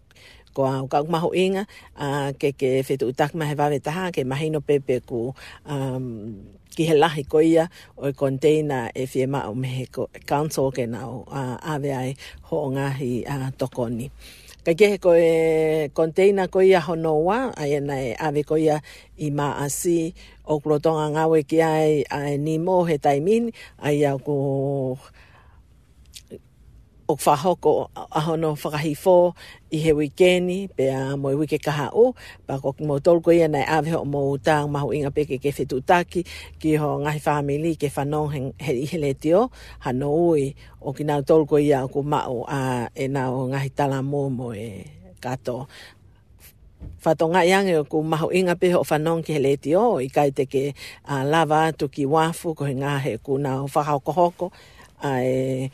ko 0.54 0.66
a 0.66 0.82
ka 0.90 1.02
maho 1.06 1.30
inga 1.32 1.64
a 1.94 2.34
ke 2.34 2.52
ke 2.58 2.82
fetu 2.86 3.14
tak 3.14 3.32
ma 3.38 3.46
hava 3.46 3.70
veta 3.70 3.90
ha 3.94 4.04
ke 4.10 4.26
mahino 4.26 4.58
pepe 4.60 4.98
ku 5.06 5.32
um 5.66 6.06
ki 6.74 6.82
he 6.90 6.94
lahi 6.98 7.22
ko 7.26 7.38
ia 7.38 7.70
o 7.98 8.10
i 8.10 8.56
e 9.00 9.02
fie 9.10 9.26
o 9.30 9.52
mexico 9.54 10.02
ko 10.10 10.20
council 10.26 10.70
ke 10.74 10.84
na 10.90 11.06
o 11.06 11.22
a 11.30 11.42
uh, 11.70 11.82
ai 11.98 12.14
ho 12.50 12.54
o 12.66 12.68
ngahi 12.74 13.12
a 13.30 13.34
tokoni 13.58 14.08
Ka 14.60 14.76
ke 14.76 15.00
ko 15.00 15.16
e 15.16 15.88
konteina 15.96 16.44
ko 16.52 16.60
ia 16.60 16.84
honoa, 16.84 17.48
ai 17.56 17.80
na 17.80 17.96
e 17.96 18.12
ave 18.12 18.44
ko 18.44 18.60
ia 18.60 18.76
i 19.16 19.32
ma 19.32 19.56
asi, 19.56 20.12
o 20.44 20.60
klotonga 20.60 21.08
ngawe 21.16 21.38
ki 21.48 21.58
ai, 21.64 22.04
ai 22.04 22.36
ni 22.36 22.60
mo 22.60 22.84
he 22.84 23.00
taimin, 23.00 23.48
ai 23.80 24.04
au 24.04 24.20
ko 24.20 24.34
o 27.10 27.16
whahoko 27.18 27.90
aho 28.14 28.36
no 28.38 28.54
whakahi 28.54 28.94
fō 28.94 29.34
i 29.74 29.78
he 29.82 29.92
wikeni, 29.98 30.68
pe 30.76 30.86
a 30.94 31.14
i 31.16 31.34
wike 31.34 31.58
kaha 31.58 31.88
o, 31.94 32.14
pa 32.46 32.58
ko 32.62 32.74
mo 32.86 32.98
tolko 33.02 33.34
ia 33.34 33.48
nei 33.48 33.66
aweho 33.66 33.98
e 33.98 34.02
o 34.02 34.04
mo 34.04 34.20
utang 34.30 34.70
mahu 34.70 34.94
inga 34.94 35.10
peke 35.10 35.38
ke 35.42 35.50
whetu 35.50 35.82
taki, 35.82 36.22
ki 36.62 36.76
ho 36.78 36.98
ngahi 37.02 37.18
whamili 37.26 37.72
ke 37.74 37.90
whanon 37.90 38.30
he, 38.30 38.40
he 38.62 38.72
i 38.82 38.86
hele 38.86 39.14
tio, 39.18 39.50
hano 39.82 40.10
ui 40.14 40.54
o 40.80 40.92
ki 40.92 41.02
nau 41.04 41.22
tolko 41.26 41.58
ia 41.58 41.82
o 41.84 41.88
ku 41.88 42.02
mao 42.02 42.46
a 42.46 42.90
e 42.94 43.06
nau 43.10 43.46
ngahi 43.50 43.70
tala 43.74 44.02
mō 44.06 44.30
mo 44.30 44.54
e 44.54 44.86
kato. 45.20 45.66
Whatonga 47.02 47.42
iange 47.44 47.74
o 47.76 47.84
ku 47.84 48.02
mahu 48.06 48.30
inga 48.32 48.54
peho 48.56 48.80
o 48.86 48.86
whanon 48.86 49.22
ki 49.26 49.32
hele 49.34 49.56
tio, 49.58 49.98
i 49.98 50.06
kai 50.10 50.30
te 50.30 50.46
ke 50.46 50.74
lava 51.10 51.70
atu 51.74 51.88
ki 51.90 52.06
wafu, 52.06 52.54
ko 52.56 52.64
he 52.70 52.74
ngahe 52.78 53.18
ku 53.22 53.38
nau 53.38 53.66
whahaoko 53.70 54.12
hoko, 54.14 54.46
a 55.04 55.10
e... 55.26 55.70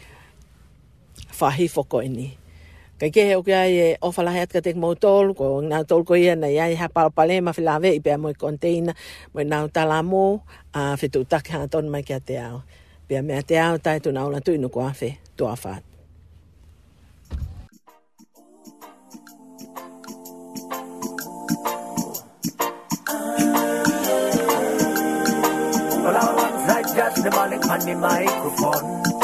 whahifoko 1.40 2.00
ini. 2.04 2.28
Kai 2.96 3.12
ke 3.12 3.36
o 3.36 3.42
kia 3.44 3.64
e 3.68 3.96
ofala 4.00 4.32
atka 4.32 4.64
ka 4.64 4.72
mou 4.72 4.96
motol 4.96 5.36
ko 5.36 5.60
ngā 5.60 5.84
tol 5.88 6.00
ko 6.04 6.16
ia 6.16 6.32
na 6.36 6.48
iai 6.48 6.72
ha 6.80 6.88
pal 6.88 7.10
pale 7.12 7.36
ma 7.44 7.52
fila 7.52 7.76
ve 7.80 7.92
ipe 7.98 8.08
konteina, 8.08 8.38
container 8.38 8.94
mo 9.34 9.42
na 9.44 9.66
tala 9.68 10.02
mo 10.02 10.40
a 10.72 10.96
fitu 10.96 11.20
tak 11.28 11.48
ha 11.52 11.66
ton 11.68 11.88
mai 11.92 12.02
kia 12.02 12.20
te 12.20 12.38
ao. 12.40 12.62
Pia 13.08 13.22
mea 13.22 13.42
te 13.42 13.56
ao 13.58 13.76
tai 13.78 13.98
tu 14.00 14.10
na 14.12 14.24
ola 14.24 14.40
tu 14.40 14.52
inu 14.56 14.68
kua 14.72 14.88
afe 14.90 15.18
tu 15.36 15.44
afat. 15.46 15.82
Well, 26.00 26.16
I 26.16 26.34
want 26.36 26.68
to 26.68 26.96
just 26.96 27.24
the 27.24 27.30
money 27.32 27.56
on 27.56 27.80
the 27.80 27.94
microphone. 27.96 29.15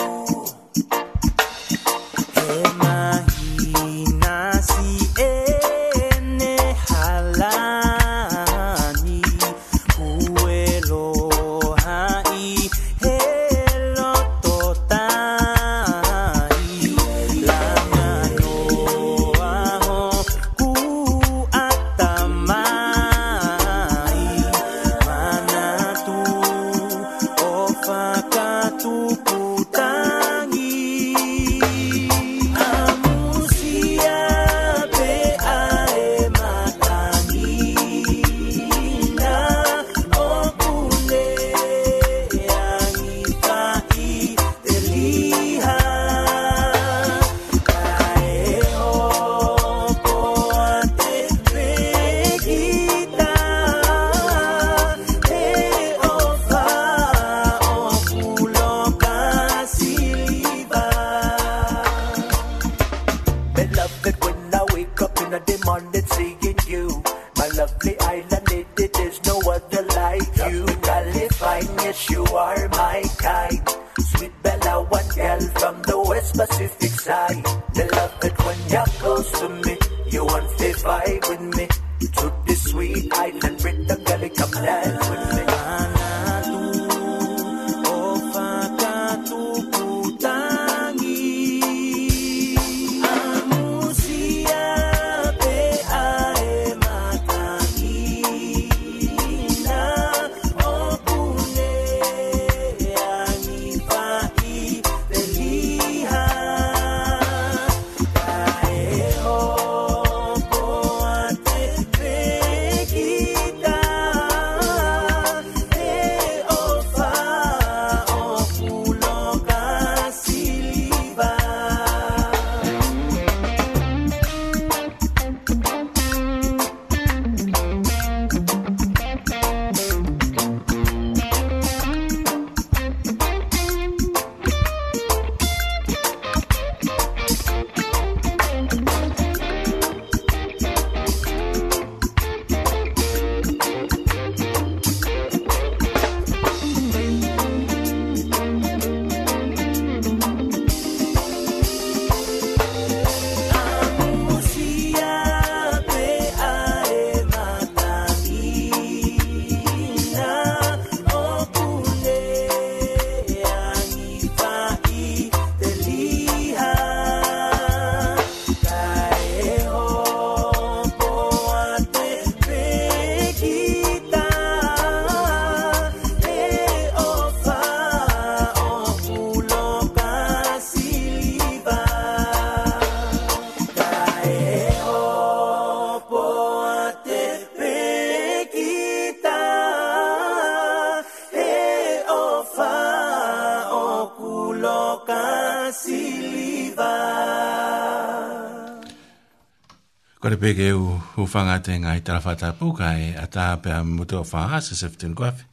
peke 200.42 200.68
u 200.82 200.88
ufanga 201.22 201.56
te 201.64 201.72
ngai 201.80 202.00
tarawhata 202.06 202.48
puka 202.58 202.88
e 202.98 203.12
a 203.14 203.26
tāpea 203.34 203.76
mutu 203.96 204.16
o 204.18 204.22
whaha 204.30 204.58
sa 204.66 204.74
sifteni 204.80 205.14
kwawhi. 205.18 205.44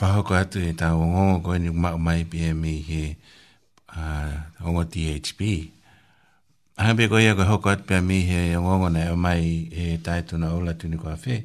Whahoko 0.00 0.32
atu 0.40 0.58
e 0.64 0.70
tā 0.80 0.88
o 0.96 1.02
ngongo 1.10 1.36
koe 1.44 1.58
ni 1.62 1.68
mao 1.82 1.98
mai 2.06 2.22
pia 2.30 2.50
mi 2.62 2.72
e 2.78 2.80
he 2.88 3.02
ongo 4.66 4.82
THP. 4.92 5.40
Hanga 6.80 6.96
pia 6.98 7.08
koe 7.12 7.20
ia 7.26 7.34
koe 7.38 7.44
hoko 7.50 7.68
atu 7.72 7.84
pia 7.88 8.00
mi 8.08 8.18
e 8.24 8.30
he 8.30 8.38
ngongo 8.62 8.88
nei 8.94 9.08
o 9.14 9.18
mai 9.24 9.44
e 9.82 9.98
taitu 10.06 10.34
na 10.40 10.48
ola 10.56 10.72
tuni 10.78 10.96
kwawhi. 11.02 11.36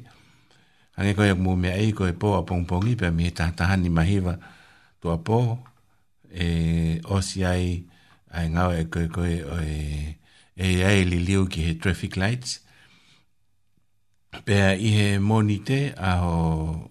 Hanga 0.96 1.12
koe 1.16 1.26
ia 1.28 1.36
mea 1.62 1.74
ei 1.82 1.90
koe 1.98 2.12
po 2.20 2.28
a 2.38 2.42
pongpongi 2.48 2.96
pia 3.00 3.10
mi 3.10 3.22
he 3.28 3.30
tahani 3.58 3.88
mahiwa 3.96 4.34
tua 5.02 5.16
po 5.26 5.38
e 6.44 6.48
osi 7.16 7.44
ai 7.52 7.84
ai 8.36 8.46
ngawe 8.54 8.78
koe 8.92 9.06
koe 9.16 9.32
o 9.54 9.58
e 9.60 10.16
e 10.56 10.82
ae 10.84 11.04
li 11.08 11.20
liu 11.24 11.46
ki 11.48 11.62
he 11.66 11.74
traffic 11.78 12.16
lights. 12.16 12.60
Pea 14.46 14.74
i 14.74 14.92
he 14.96 15.08
monite 15.18 15.80
a 15.96 16.16
ho 16.20 16.90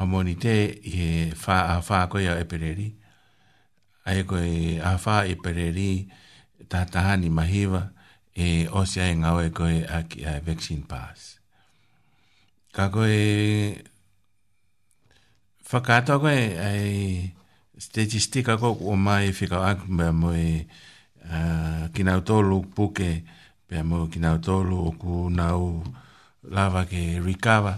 a 0.00 0.06
monite 0.06 0.54
i 0.84 0.90
he 0.96 1.08
fa 1.36 1.62
a 1.74 1.80
fa 1.84 2.04
e 2.06 2.10
koe 2.12 2.24
a 2.30 2.38
epereri. 2.44 2.88
A 4.08 4.14
e 4.16 4.22
koe 4.28 4.78
a 4.80 4.96
fa 4.98 5.22
epereri 5.28 5.90
ta 6.72 6.84
tahani 6.86 7.28
mahiwa 7.30 7.82
e 8.34 8.66
osia 8.70 9.04
e 9.10 9.14
ngau 9.16 9.40
e 9.44 9.50
koe 9.54 9.82
a 9.84 10.02
ki 10.08 10.24
a 10.24 10.38
vaccine 10.44 10.86
pass. 10.88 11.38
Ka 12.72 12.88
koe 12.88 13.84
whakata 15.70 16.18
koe 16.22 16.38
ai 16.66 17.34
statistika 17.80 18.56
koe 18.60 18.76
o 18.92 18.96
mai 18.96 19.28
whikau 19.36 19.62
ak 19.66 19.86
mea 19.88 20.12
moe 20.12 20.38
e 20.38 20.54
Ah, 21.28 21.88
ki 21.92 22.02
nau 22.06 22.20
tolu 22.24 22.64
puke 22.76 23.10
pe 23.68 23.76
mo 23.88 24.08
ki 24.12 24.18
nau 24.24 24.36
tolu 24.46 24.76
o 24.88 24.90
ku 25.00 25.12
nau 25.40 25.60
lava 26.54 26.82
ke 26.90 27.20
rikava 27.20 27.74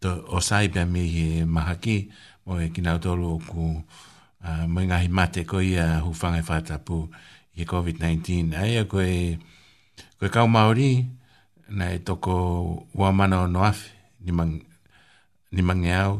to 0.00 0.10
o 0.34 0.38
sai 0.48 0.68
mi 0.92 1.02
he 1.14 1.26
mahaki 1.54 1.98
mo 2.44 2.60
e 2.64 2.68
ki 2.74 2.80
nau 2.84 2.98
tolu 3.04 3.26
o 3.36 3.40
ku 3.50 3.64
uh, 3.76 4.44
ah, 4.46 4.64
mo 4.72 4.80
ngahi 4.80 5.08
mate 5.08 5.42
ko 5.50 5.56
ia 5.60 6.04
hufanga 6.04 6.40
e 6.44 6.44
fatapu 6.48 7.08
i 7.56 7.62
COVID-19 7.64 8.52
ai 8.60 8.76
ko 8.84 8.84
koe 9.00 9.14
ko 10.20 10.24
kau 10.28 10.46
maori 10.46 10.92
na 11.78 11.96
e 11.96 11.98
toko 12.06 12.36
ua 12.92 13.08
mana 13.12 13.44
o 13.48 13.48
noafi 13.48 13.88
ni 14.24 14.30
mang 14.36 14.52
ni 15.54 15.60
mang 15.64 15.82
e 15.88 15.92
au 16.04 16.14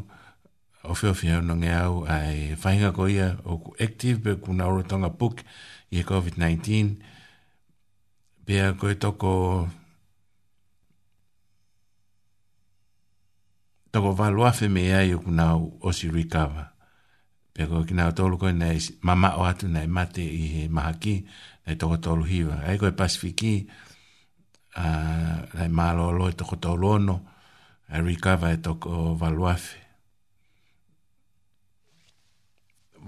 ofi 0.89 1.05
ofi 1.13 1.27
au 1.33 1.41
no 1.45 1.53
nge 1.61 1.71
au 1.85 1.95
ai 2.09 2.57
whainga 2.61 2.89
ko 2.97 3.03
ia 3.05 3.37
o 3.45 3.61
ku 3.61 3.69
active 3.85 4.17
pe 4.25 4.31
ku 4.41 4.49
nau 4.57 4.73
rotonga 4.75 5.09
puke 5.21 5.45
i 5.91 5.97
he 5.99 6.03
COVID-19, 6.07 7.03
pia 8.47 8.71
koe 8.79 8.95
toko, 8.95 9.67
toko 13.91 14.11
valuafe 14.15 14.69
me 14.71 14.85
ai 14.95 15.11
o 15.15 15.19
kunau 15.19 15.73
osi 15.83 16.07
rikawa. 16.15 16.71
Pia 17.53 17.67
koe 17.67 17.83
kina 17.85 18.07
o 18.07 18.11
tolu 18.15 18.37
koe 18.39 18.53
nei 18.55 18.79
mama 19.03 19.33
o 19.37 19.43
atu 19.43 19.67
nei 19.67 19.87
mate 19.91 20.21
i 20.23 20.45
he 20.53 20.61
mahaki, 20.71 21.17
nei 21.67 21.75
toko 21.75 21.97
tolu 21.99 22.23
hiwa. 22.23 22.55
Ai 22.63 22.77
koe 22.79 22.91
pasifiki, 22.95 23.53
uh, 24.79 25.37
nei 25.57 25.67
malo 25.69 26.07
alo 26.13 26.29
e 26.31 26.37
toko 26.39 26.55
tolu 26.55 26.87
ono, 26.95 27.17
a 27.91 27.99
rikawa 27.99 28.55
e 28.55 28.63
toko 28.63 29.11
valuafe. 29.19 29.79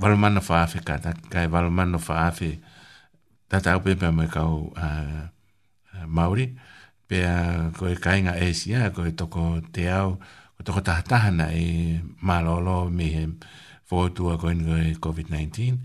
Valumano 0.03 0.41
faafe 0.41 0.79
kata, 0.83 1.13
kai 1.31 1.47
valumano 1.47 1.99
faafe 2.01 2.51
kata, 2.59 2.72
tata 3.53 3.73
au 3.77 3.83
pepe 3.85 4.07
me 4.17 4.25
kau 4.33 4.73
uh, 4.73 5.25
Māori, 6.15 6.45
pea 7.09 7.69
ko 7.77 7.85
e 7.85 7.93
kainga 8.01 8.33
Asia, 8.41 8.87
ko 8.95 9.05
e 9.05 9.11
toko 9.19 9.43
te 9.75 9.85
au, 9.93 10.15
ko 10.57 10.65
toko 10.65 10.81
tahatahana 10.87 11.51
e 11.53 11.99
malolo 12.25 12.79
me 12.97 13.07
he 13.13 13.21
fōtua 13.91 14.39
ko 14.41 14.49
ingo 14.49 14.73
e 14.81 14.95
COVID-19, 14.97 15.77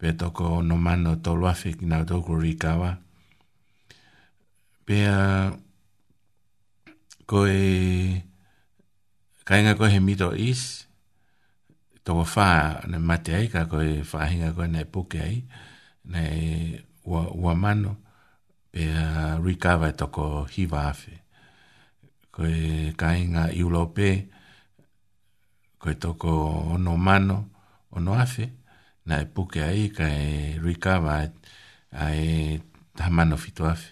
pea 0.00 0.16
toko 0.24 0.62
no 0.64 0.80
mano 0.86 1.18
toluafi 1.20 1.76
ki 1.76 1.92
nga 1.92 2.00
toko 2.08 2.40
rikawa. 2.40 2.94
Pea 4.88 5.52
ko 7.28 7.44
e 7.44 7.60
kainga 9.44 9.76
ko 9.76 9.92
he 9.92 10.00
mito 10.08 10.32
is, 10.48 10.68
toko 12.00 12.24
whā 12.32 12.80
na 12.88 12.96
mate 13.12 13.36
aika 13.44 13.68
ko 13.68 13.84
e 13.84 13.98
whāhinga 14.08 14.56
ko 14.56 14.64
e 14.64 14.72
nei 14.78 14.88
puke 14.96 15.20
ai, 15.20 15.42
nei 16.08 16.86
wa 17.10 17.22
ua 17.34 17.54
mano 17.54 17.96
pe 18.70 18.86
uh, 18.86 19.88
e 19.88 19.92
toko 19.92 20.44
hiva 20.46 20.88
afe. 20.88 21.22
Koe 22.30 22.92
kainga 22.96 23.50
iulo 23.52 23.86
pe, 23.90 24.26
koe 25.78 25.94
toko 25.98 26.70
ono 26.74 26.96
mano, 26.96 27.48
ono 27.90 28.14
afe, 28.14 28.46
na 29.06 29.18
e 29.20 29.24
puke 29.26 29.58
ai 29.62 29.90
ka 29.90 30.06
e 30.06 30.56
rikawa 30.62 31.26
a 31.92 32.14
e 32.14 32.60
tamano 32.96 33.36
fitu 33.36 33.66
afe. 33.66 33.90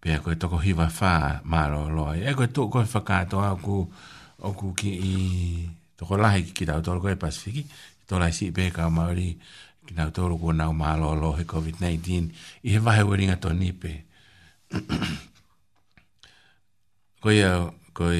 Pea 0.00 0.20
koe 0.24 0.34
toko 0.40 0.56
hiva 0.58 0.88
faa 0.88 1.40
maro 1.44 1.88
loa. 1.90 2.16
E 2.16 2.32
koe 2.34 2.48
tuk 2.52 2.72
koe 2.72 2.84
whakato 2.84 3.40
au 3.44 4.54
ku 4.54 4.72
ki 4.74 4.90
i 4.96 5.14
toko 5.96 6.16
lahi 6.16 6.44
ki 6.44 6.52
ki 6.56 6.64
tau 6.66 6.80
toko 6.80 7.08
e 7.12 7.16
pasifiki, 7.20 7.64
tola 8.08 8.32
si 8.32 8.50
pe 8.52 8.70
ka 8.72 8.88
maori, 8.90 9.36
ki 9.84 9.92
nau 9.96 10.08
tōru 10.10 10.38
kua 10.40 10.52
nau 10.56 10.72
mahalo 10.72 11.10
alo 11.12 11.30
he 11.36 11.44
COVID-19, 11.44 12.28
i 12.64 12.70
he 12.74 12.80
wahe 12.80 13.04
weringa 13.04 13.36
tō 13.40 13.52
nipe. 13.56 13.92
koi 17.22 17.36
au, 17.44 17.68
koi 17.92 18.18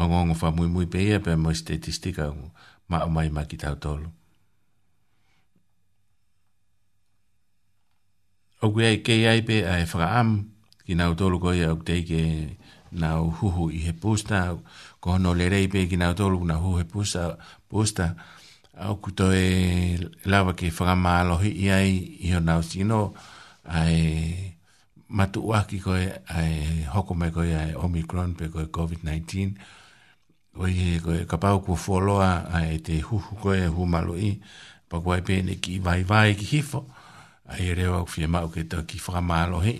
hongongo 0.00 0.36
wha 0.42 0.50
mui 0.56 0.68
mui 0.72 0.86
pe 0.88 1.02
ia 1.04 1.20
pe 1.20 1.36
mo 1.36 1.52
statistika 1.56 2.30
ngu, 2.32 2.48
ma 2.88 3.02
o 3.04 3.08
mai 3.12 3.28
ma 3.28 3.44
ki 3.48 3.56
tau 3.60 3.74
tōru. 3.76 4.08
O 8.62 8.70
kui 8.72 8.86
ai 8.88 9.02
kei 9.04 9.26
ai 9.28 9.42
pe 9.44 9.60
ai 9.68 9.84
whaka 9.84 10.08
am, 10.22 10.34
ki 10.88 10.94
nau 10.96 11.12
tōru 11.18 11.36
koi 11.42 11.64
au 11.68 11.76
teike 11.84 12.24
nau 12.96 13.28
huhu 13.40 13.68
i 13.76 13.84
he 13.86 13.92
pūsta, 13.92 14.44
kohono 15.04 15.32
le 15.36 15.48
rei 15.52 15.68
pe 15.68 15.84
ki 15.90 15.96
nau 16.00 16.12
tōru 16.16 16.40
kuna 16.42 16.56
huhu 16.64 16.78
he 16.80 16.84
pūsta, 16.88 17.34
pūsta, 17.68 17.68
pūsta, 17.68 18.14
au 18.78 18.96
kuto 18.96 19.32
e 19.32 19.98
lava 20.24 20.54
ke 20.56 20.70
whakamālohi 20.70 21.50
i 21.64 21.68
ai 21.70 21.96
i 22.28 22.32
o 22.34 22.40
nau 22.40 22.62
sino 22.62 23.12
ai 23.64 24.56
matu 25.08 25.42
uaki 25.48 25.78
koe 25.84 26.02
ai 26.36 26.84
hoko 26.94 27.14
mai 27.14 27.30
koe 27.30 27.52
ai 27.54 27.74
Omicron 27.76 28.34
pe 28.34 28.48
koe 28.48 28.66
COVID-19 28.76 29.50
oi 30.56 30.72
e 30.96 31.00
koe 31.04 31.20
kapau 31.28 31.60
kua 31.64 31.76
wholoa 31.76 32.30
ai 32.56 32.78
te 32.86 33.00
huhu 33.08 33.36
koe 33.42 33.56
e 33.66 33.68
humalo 33.76 34.16
i 34.16 34.30
pa 34.88 35.00
koe 35.04 35.20
pene 35.22 35.60
ki 35.60 35.78
vai 35.78 36.00
vai 36.04 36.32
ki 36.34 36.44
hifo 36.56 36.86
ai 37.52 37.74
rewa 37.76 38.00
u 38.02 38.06
fia 38.08 38.28
mau 38.28 38.48
ke 38.48 38.64
tau 38.72 38.86
ki 38.88 38.98
whakamālohi 39.04 39.76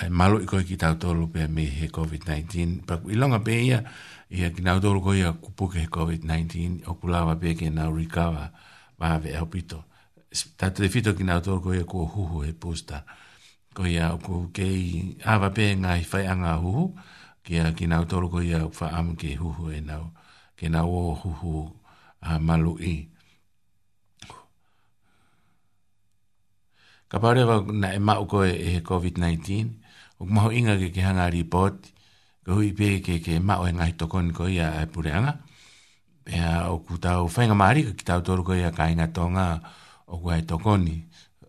ai 0.00 0.10
malo 0.12 0.36
i 0.44 0.50
koe 0.50 0.62
ki 0.68 0.76
tau 0.82 0.98
tolu 1.00 1.30
pe 1.32 1.48
me 1.54 1.64
he 1.80 1.88
COVID-19 1.88 2.84
pa 2.86 2.98
koe 3.00 3.12
ilonga 3.16 3.40
pe 3.44 3.56
ia 3.68 3.80
ia 4.28 4.48
ki 4.52 4.62
nau 4.64 4.78
tōru 4.80 5.00
koi 5.04 5.24
a 5.24 5.32
kupuke 5.32 5.88
COVID-19 5.88 6.84
o 6.86 6.94
kulawa 7.00 7.36
pia 7.40 7.56
ki 7.56 7.70
nau 7.72 7.92
rikawa 7.96 8.52
mawe 9.00 9.28
au 9.40 9.48
pito. 9.48 9.84
Tato 10.60 10.82
te 10.84 10.88
fito 10.92 11.16
ki 11.16 11.24
nau 11.24 11.40
tōru 11.40 11.62
koi 11.64 11.80
a 11.80 11.84
kua 11.88 12.04
huhu 12.04 12.44
he 12.44 12.52
pūsta. 12.52 13.02
Koi 13.74 13.96
a 13.96 14.12
uku 14.16 14.48
kei 14.52 15.16
awa 15.24 15.48
pia 15.56 15.72
ngā 15.80 15.96
i 16.02 16.04
whaianga 16.04 16.52
huhu 16.60 16.84
ki 17.42 17.58
a 17.64 17.72
ki 17.72 17.86
nau 17.88 18.04
tōru 18.04 18.28
koi 18.30 18.52
a 18.52 18.62
ufa 18.68 18.92
amu 18.98 19.16
ke 19.16 19.32
huhu 19.40 19.70
e 19.72 19.80
nau 19.80 20.12
ke 20.60 20.68
nau 20.68 20.92
o 20.92 21.06
huhu 21.14 21.54
a 22.20 22.36
malu 22.38 22.76
i. 22.84 22.92
Ka 27.08 27.16
paurewa 27.16 27.62
na 27.72 27.94
e 27.96 28.00
mau 28.00 28.26
koe 28.28 28.52
e 28.52 28.80
COVID-19 28.84 29.72
Ok 30.18 30.28
maho 30.34 30.50
inga 30.50 30.74
ke 30.82 30.90
ke 30.90 30.98
hanga 31.00 31.28
report 31.30 31.94
hui 32.54 32.72
pe 32.78 33.00
ke 33.04 33.18
ke 33.24 33.34
mao 33.40 33.64
e 33.68 33.72
ngai 33.76 33.92
toko 34.00 34.20
ni 34.26 34.32
koi 34.32 34.56
a 34.64 34.68
e 34.84 34.86
pureanga. 34.92 35.32
Pe 36.24 36.34
a 36.50 36.70
o 36.72 36.78
ku 36.84 36.94
whainga 37.34 37.56
maari 37.62 37.80
ka 37.86 37.92
ki 37.98 38.04
tau 38.08 38.20
toru 38.26 38.42
koi 38.48 38.58
ia 38.64 38.70
kainga 38.72 39.06
tonga 39.16 39.60
o 40.06 40.14
ku 40.22 40.28
hai 40.32 40.42
toko 40.50 40.76
ni. 40.86 40.96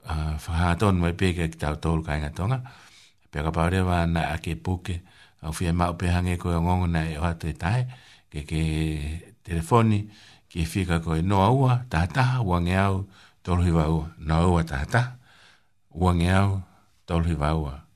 Whahaton 0.09 0.95
mai 1.03 1.13
pe 1.19 1.33
ke 1.37 1.45
ki 1.51 1.57
tau 1.63 1.75
toru 1.83 2.01
kainga 2.07 2.29
tonga. 2.37 2.59
Pe 3.31 3.39
a 3.39 3.43
ka 3.45 3.51
paure 3.57 3.79
wa 3.89 3.97
na 4.13 4.21
a 4.35 4.37
ke 4.43 4.53
puke 4.65 4.95
a 5.45 5.47
whia 5.55 5.71
mao 5.79 5.93
pe 5.99 6.07
hange 6.15 6.35
koi 6.41 6.53
o 6.55 6.59
e 6.59 6.63
ngongo 6.65 6.87
na 6.95 7.01
e 7.13 7.17
o 7.19 7.23
hatu 7.23 7.47
e 7.53 7.55
tae. 7.63 7.87
Ke 8.31 8.43
ke 8.49 8.61
telefoni 9.45 9.99
ki 10.49 10.57
e 10.63 10.67
whika 10.71 10.97
koi 11.05 11.21
noa 11.21 11.49
ua 11.55 11.73
tahataha 11.91 12.43
wange 12.49 12.75
au 12.87 12.95
toru 13.45 13.61
hiwa 13.67 13.83
ua. 13.95 14.05
Noa 14.19 14.47
ua 14.51 14.61
tahataha 14.71 15.15
wange 16.03 16.27
au 16.27 16.27
toru 16.27 16.27
hiwa 16.27 16.27
ua. 16.27 16.27
Noa 16.27 16.27
ua 16.27 16.27
tahataha 16.29 16.29
wange 16.29 16.29
au 16.29 16.49
toru 17.07 17.25
hiwa 17.31 17.49
ua 17.61 17.88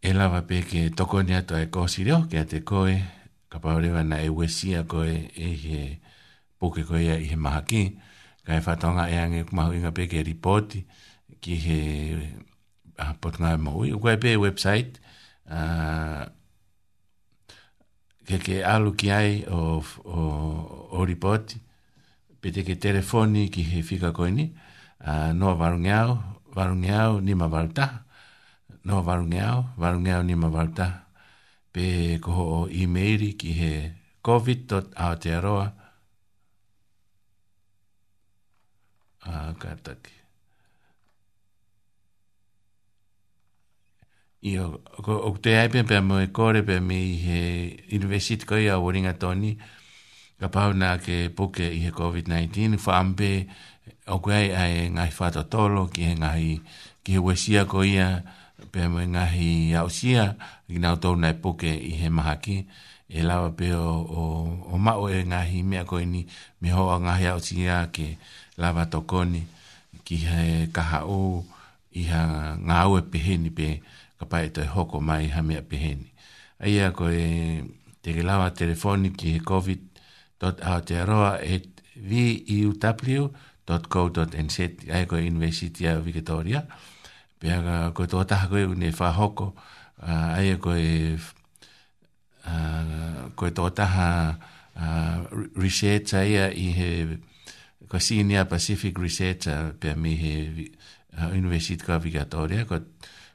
e 0.00 0.12
lava 0.12 0.40
pe 0.46 0.62
ke 0.62 0.80
toko 0.94 1.22
ni 1.22 1.34
ato 1.34 1.56
e 1.58 1.66
kosi 1.74 2.04
reo 2.06 2.22
ke 2.30 2.40
te 2.52 2.58
koe 2.64 2.94
ka 3.50 3.58
paurewa 3.58 4.02
na 4.06 4.16
e 4.22 4.28
wesia 4.30 4.84
koe 4.86 5.26
e 5.34 5.46
he 5.64 5.98
puke 6.60 6.84
koe 6.86 7.00
ia 7.02 7.16
i 7.18 7.26
e 7.26 7.28
he 7.32 7.36
maha 7.36 7.62
ki 7.68 7.82
ka 8.46 8.52
e 8.60 8.62
whatonga 8.64 9.08
e 9.10 9.16
ange 9.18 9.42
kumahu 9.48 9.72
inga 9.74 9.90
pe 9.92 10.06
ke 10.06 10.22
ripoti 10.22 10.84
ki 11.42 11.54
he 11.64 11.78
uh, 13.02 13.14
potonga 13.20 13.54
e 13.54 13.58
mohui 13.62 13.90
ukoe 13.92 14.14
pe 14.22 14.36
website 14.38 15.00
uh, 15.50 16.30
ke 18.26 18.38
ke 18.38 18.62
alu 18.62 18.94
ki 18.94 19.10
ai 19.10 19.32
o, 19.50 19.82
o, 19.82 20.22
o 20.94 20.98
ripoti 21.04 21.58
pe 22.38 22.52
te 22.54 22.62
ke 22.62 22.78
telefoni 22.78 23.48
ki 23.50 23.66
he 23.72 23.82
fika 23.82 24.14
koe 24.14 24.30
ni 24.30 24.46
uh, 24.46 25.34
noa 25.34 25.58
varungiau 25.58 26.14
varungiau 26.54 27.18
ni 27.20 27.34
ma 27.34 27.50
varutaha 27.50 28.06
no 28.84 29.02
varungeao, 29.02 29.70
varungeao 29.78 30.22
ni 30.22 30.34
mawalta, 30.36 30.86
pe 31.72 32.18
koho 32.22 32.44
o 32.62 32.68
e-maili 32.70 33.32
ki 33.34 33.52
he 33.60 33.72
covid.aotearoa, 34.24 35.66
a 39.26 39.30
uh, 39.30 39.52
kātaki. 39.60 40.14
I 44.48 44.54
o, 44.62 44.68
o, 45.02 45.14
o 45.26 45.32
te 45.42 45.56
aipen 45.58 45.86
pia 45.88 45.98
mo 46.00 46.20
e 46.22 46.28
kore 46.32 46.62
pia 46.62 46.80
mi 46.80 46.98
i 47.08 47.16
he 47.18 47.38
university 47.92 48.46
koi 48.46 48.68
a 48.70 48.78
Waringa 48.78 49.16
Tony, 49.18 49.56
ka 50.38 50.46
pau 50.54 50.70
nā 50.72 50.92
ke 51.02 51.18
puke 51.34 51.66
i 51.66 51.80
he 51.82 51.90
COVID-19, 51.90 52.78
whaampe 52.84 53.30
o 54.06 54.20
kwe 54.24 54.38
ai 54.54 54.86
ngai 54.94 55.08
whātotolo 55.10 55.88
ki 55.90 56.06
he 56.06 56.14
ngai 56.22 56.52
ki 57.02 57.18
he 57.18 57.24
wesia 57.26 57.66
koi 57.66 57.96
a, 57.98 58.08
pe 58.72 58.82
mo 58.92 58.98
ngahi 59.14 59.50
ausia 59.78 60.24
ginau 60.70 60.94
tau 61.02 61.14
nai 61.22 61.34
poke 61.42 61.70
i 61.92 61.92
he 62.00 62.08
maha 62.16 62.34
ki 62.44 62.56
e 63.18 63.20
lawa 63.28 63.48
pe 63.58 63.68
o, 63.86 63.90
o, 64.18 64.20
o 64.72 64.74
mao 64.84 65.04
e 65.16 65.18
ngahi 65.30 65.58
mea 65.70 65.84
koe 65.90 66.04
ni 66.12 66.20
me 66.60 66.68
hoa 66.76 66.94
ngahi 67.04 67.26
ausia 67.34 67.76
ke 67.94 68.06
lawa 68.60 68.82
tokoni 68.92 69.42
ki 70.06 70.16
he 70.30 70.42
kaha 70.76 70.98
o 71.18 71.18
i 72.00 72.02
ha 72.10 72.22
ngā 72.68 72.78
ue 72.92 73.00
peheni 73.12 73.50
pe 73.58 73.66
ka 74.18 74.24
pai 74.30 74.44
e 74.48 74.50
toi 74.54 74.66
hoko 74.74 74.96
mai 75.08 75.24
ha 75.34 75.40
mea 75.48 75.62
peheni 75.70 76.06
a 76.64 76.66
ia 76.74 76.86
koe 76.98 77.16
te 78.02 78.08
ke 78.16 78.22
lawa 78.28 78.46
telefoni 78.60 79.08
ki 79.18 79.26
he 79.34 79.40
covid 79.50 79.80
dot 80.42 80.56
aotearoa 80.68 81.30
et 81.54 81.66
viuw 82.10 82.70
dot 83.68 83.82
co 83.92 84.00
dot 84.16 84.30
nz 84.46 84.56
ai 84.96 85.04
koe 85.10 85.26
investitia 85.32 85.98
o 85.98 86.02
Victoria. 86.02 86.02
Victoria 86.08 86.60
pe 87.38 87.54
ara 87.54 87.90
ko 87.94 88.04
to 88.10 88.18
ta 88.26 88.50
ko 88.50 88.58
un 88.58 88.82
fa 88.92 89.14
hoko 89.14 89.54
ai 90.02 90.58
ko 90.62 90.74
e 90.74 91.14
ko 93.38 93.46
to 93.54 93.66
ta 93.70 93.86
ha 93.94 94.08
research 95.54 96.14
ai 96.18 96.34
i 96.50 96.68
he 96.78 96.90
ko 97.86 97.98
senior 98.02 98.44
pacific 98.50 98.98
researcher 98.98 99.74
pe 99.78 99.94
mi 99.94 100.14
he 100.18 100.34
universite 101.34 101.86
ka 101.86 102.02
vigatoria 102.02 102.66
ko 102.66 102.82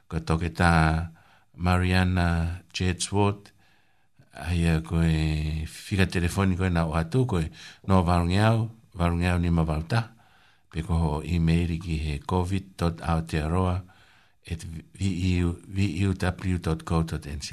ko 0.08 0.20
to 0.20 0.36
ke 0.36 0.52
ta 0.52 1.08
mariana 1.56 2.60
jetswood 2.76 3.56
ai 4.36 4.84
ko 4.84 5.00
e 5.00 5.64
figa 5.64 6.04
telefonico 6.12 6.68
na 6.68 6.84
atu 6.92 7.24
ko 7.24 7.40
no 7.88 8.04
varungiao 8.04 8.68
varungiao 8.92 9.40
ni 9.40 9.48
ma 9.48 9.64
valta 9.64 10.12
pe 10.68 10.84
ko 10.84 11.24
email 11.24 11.72
ki 11.80 11.96
he 12.04 12.14
covid.aotearoa.com 12.20 13.93
at 14.50 14.60
veuw.co.nz. 15.72 17.50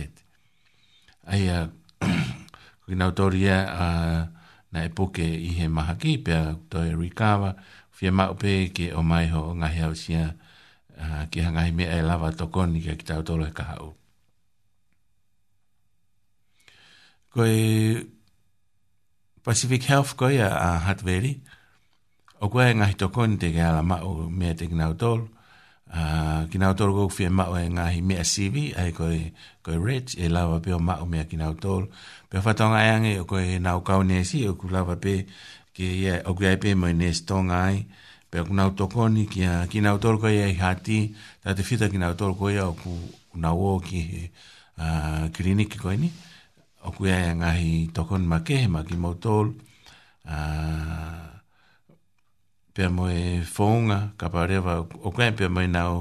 Ai, 1.23 1.47
uh, 1.47 1.67
kui 2.85 2.97
nau 2.97 3.11
tori 3.15 3.45
e, 3.47 3.55
uh, 3.55 4.57
na 4.71 4.83
e 4.83 4.89
puke 4.89 5.23
i 5.25 5.51
he 5.59 5.67
maha 5.69 5.95
ki, 6.01 6.17
pia 6.25 6.41
toi 6.71 6.89
e 6.91 6.95
rikawa, 6.97 7.53
fia 7.91 8.11
maupe 8.11 8.71
ke 8.75 8.91
o 8.97 9.03
mai 9.03 9.29
ho 9.31 9.51
o 9.51 9.55
ngahi 9.55 9.83
au 9.87 9.95
sia, 9.95 10.25
uh, 10.97 11.23
ki 11.31 11.45
ha 11.45 11.53
ngahi 11.55 11.71
mea 11.77 11.99
e 11.99 12.07
lava 12.07 12.31
tokoni 12.33 12.81
ka 12.87 12.97
ki 12.99 13.07
tau 13.11 13.23
tolo 13.27 13.45
e 13.47 13.53
kaha 13.55 13.77
u. 13.85 13.91
Koe, 17.31 17.51
Pacific 19.41 19.83
Health 19.87 20.17
koe 20.17 20.35
a 20.43 20.49
uh, 20.49 20.79
Hatveri, 20.89 21.35
o 22.41 22.49
koe 22.51 22.65
e 22.65 22.73
ngahi 22.75 22.97
tokoni 22.99 23.39
te 23.39 23.53
ke 23.55 23.61
ala 23.63 23.83
mao 23.85 24.25
mea 24.29 24.57
te 24.59 24.67
ki 24.67 24.75
nau 24.75 24.97
tolo, 24.97 25.29
Ah, 25.91 26.47
ki 26.47 26.55
nga 26.55 26.71
utoro 26.71 26.91
kou 26.95 27.09
fie 27.11 27.27
mao 27.27 27.51
e 27.59 27.67
ngahi 27.75 27.99
mea 28.07 28.23
sivi, 28.33 28.63
ai 28.79 28.91
koe, 28.95 29.19
koe 29.63 29.75
rich, 29.87 30.15
e 30.23 30.25
lawa 30.31 30.55
pe 30.63 30.71
o 30.77 30.79
mao 30.79 31.03
mea 31.11 31.27
ki 31.29 31.35
nga 31.35 31.51
utoro. 31.51 31.85
Pe 32.29 32.35
o 32.39 32.43
fatonga 32.45 32.79
e 32.87 32.89
ange, 32.95 33.13
o 33.21 33.23
koe 33.27 33.59
nga 33.59 33.75
ukau 33.79 33.99
ne 34.09 34.17
si, 34.29 34.47
o 34.47 34.53
ku 34.59 34.65
lawa 34.75 34.95
pe, 35.03 35.13
ki 35.75 35.85
ia, 36.03 36.13
o 36.31 36.31
kui 36.35 36.47
aipe 36.47 36.71
mo 36.79 36.87
i 36.87 36.93
ne 36.95 37.11
stonga 37.11 37.57
ai, 37.67 37.83
pe 38.31 38.39
o 38.39 38.45
kuna 38.47 38.71
utokoni, 38.71 39.27
ki, 39.31 39.43
ki 39.71 39.77
nga 39.83 39.91
utoro 39.97 40.17
koe 40.23 40.31
e 40.47 40.53
hati, 40.63 40.99
ta 41.43 41.51
te 41.57 41.63
fita 41.67 41.89
ki 41.91 41.97
nga 41.99 42.11
utoro 42.15 42.33
koe 42.39 42.55
e 42.55 42.63
o 42.63 42.71
ku 42.79 42.91
kuna 43.35 43.51
uo 43.51 43.75
ki 43.83 43.99
he, 44.09 44.21
uh, 44.79 44.87
ah, 44.87 45.25
kliniki 45.35 45.75
koe 45.77 45.97
ni, 45.99 46.07
o 46.87 46.91
kui 46.95 47.11
aia 47.11 47.35
e 47.35 47.39
ngahi 47.43 47.73
tokoni 47.91 48.25
ma 48.31 48.39
kehe 48.47 48.67
ma 48.71 48.81
ki 48.87 48.95
mo 48.95 49.11
utoro, 49.19 49.49
uh, 50.31 50.31
ah, 50.31 51.30
pe 52.73 52.87
mo 52.87 53.07
e 53.11 53.43
fonga 53.43 54.11
ka 54.19 54.31
pare 54.31 54.59
va 54.63 54.75
o 54.79 55.09
ka 55.11 55.27
pe 55.35 55.45
mo 55.51 55.61
na 55.67 55.81
o 55.91 55.97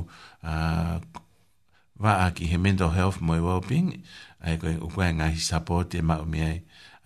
va 2.02 2.10
aki 2.26 2.46
he 2.50 2.56
mental 2.58 2.94
health 2.94 3.18
mo 3.20 3.34
e 3.34 3.42
well 3.42 3.60
being 3.62 4.02
ai 4.38 4.54
ko 4.60 4.70
o 4.86 4.88
ka 4.90 5.10
nga 5.10 5.26
hi 5.34 5.40
support 5.42 5.90
e 5.98 6.00
ma 6.02 6.22
o 6.22 6.26
mia 6.26 6.54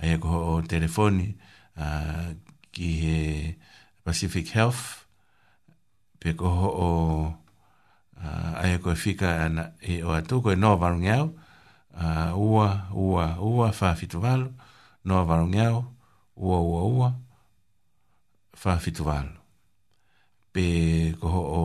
ai 0.01 0.11
e 0.15 0.17
ko 0.21 0.31
o 0.55 0.55
telefoni 0.62 1.33
a 1.81 1.87
ki 2.73 2.89
he 3.03 3.19
Pacific 4.05 4.53
Health 4.53 5.09
pe 6.21 6.37
ko 6.37 6.49
o 6.61 6.89
ai 8.61 8.77
e 8.77 8.79
ko 8.85 8.93
fika 8.93 9.49
ana 9.49 9.73
e 9.81 10.05
o 10.05 10.12
atu 10.12 10.45
ko 10.45 10.53
no 10.53 10.77
va 10.77 10.93
ngia 10.93 11.25
o 11.25 11.33
ua 12.53 12.93
ua 12.93 13.27
ua 13.41 13.69
fa 13.73 13.97
fitu 13.97 14.21
no 15.09 15.15
va 15.25 15.37
ngia 15.49 15.73
o 15.73 15.81
ua 16.37 16.59
ua 16.61 16.83
ua 17.01 17.09
fa 18.53 18.77
fitu 18.77 19.09
pe 20.55 20.67
ko 21.21 21.27
ho 21.35 21.43
o 21.61 21.63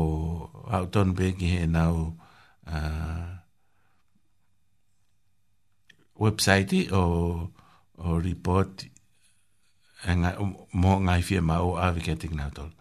au 0.75 0.85
ton 0.93 1.09
pe 1.17 1.25
ki 1.39 1.47
he 1.53 1.61
nau 1.77 1.95
uh, 2.75 3.27
website 6.25 6.81
o 7.01 7.03
o 8.03 8.05
report 8.27 8.71
nga 10.19 10.31
mo 10.81 10.91
nga 11.05 11.15
fie 11.27 11.41
ma 11.49 11.55
o 11.67 11.69
ave 11.85 11.99
ke 12.05 12.13
ting 12.21 12.33
na 12.37 12.47
tol 12.57 12.71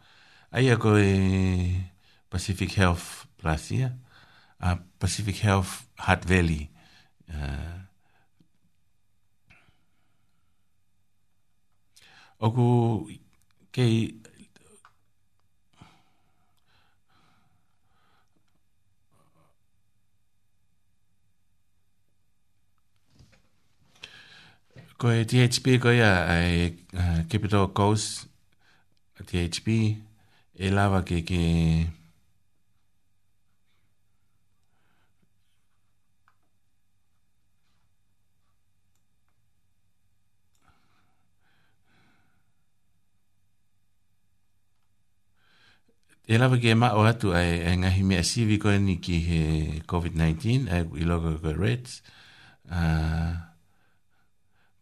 ai 0.55 0.67
ko 0.85 0.91
e 1.09 1.13
Pacific 2.33 2.71
Health 2.81 3.07
Plasia 3.41 3.89
a 4.65 4.69
uh, 4.73 4.77
Pacific 5.03 5.37
Health 5.47 5.73
Hat 6.07 6.23
Valley 6.31 6.63
uh, 7.37 7.77
oku 12.41 12.67
kei 13.75 14.19
Ko 25.01 25.07
e 25.15 25.21
THP 25.31 25.67
ko 25.83 25.91
ia 25.99 26.11
a 26.35 26.37
e 26.53 26.75
uh, 27.01 27.21
Capital 27.31 27.65
Coast 27.79 28.27
a 29.21 29.23
THP 29.29 29.69
e 30.65 30.69
lava 30.79 31.01
ke 31.09 31.19
ke 31.29 31.39
E 46.27 46.35
lava 46.43 46.57
ke 46.63 46.73
e 46.75 46.77
ma 46.81 46.89
o 46.99 47.03
atu 47.11 47.29
ai 47.39 47.51
e 47.71 47.73
ngahi 47.81 48.03
mea 48.11 48.23
sivi 48.31 48.57
koe 48.63 48.79
ni 48.87 48.97
ki 49.05 49.17
he 49.31 49.39
COVID-19 49.91 50.67
ai 50.75 50.83
i 51.03 51.05
logo 51.11 51.31
ko 51.43 51.53
Reds. 51.65 52.03
Uh, 52.67 53.48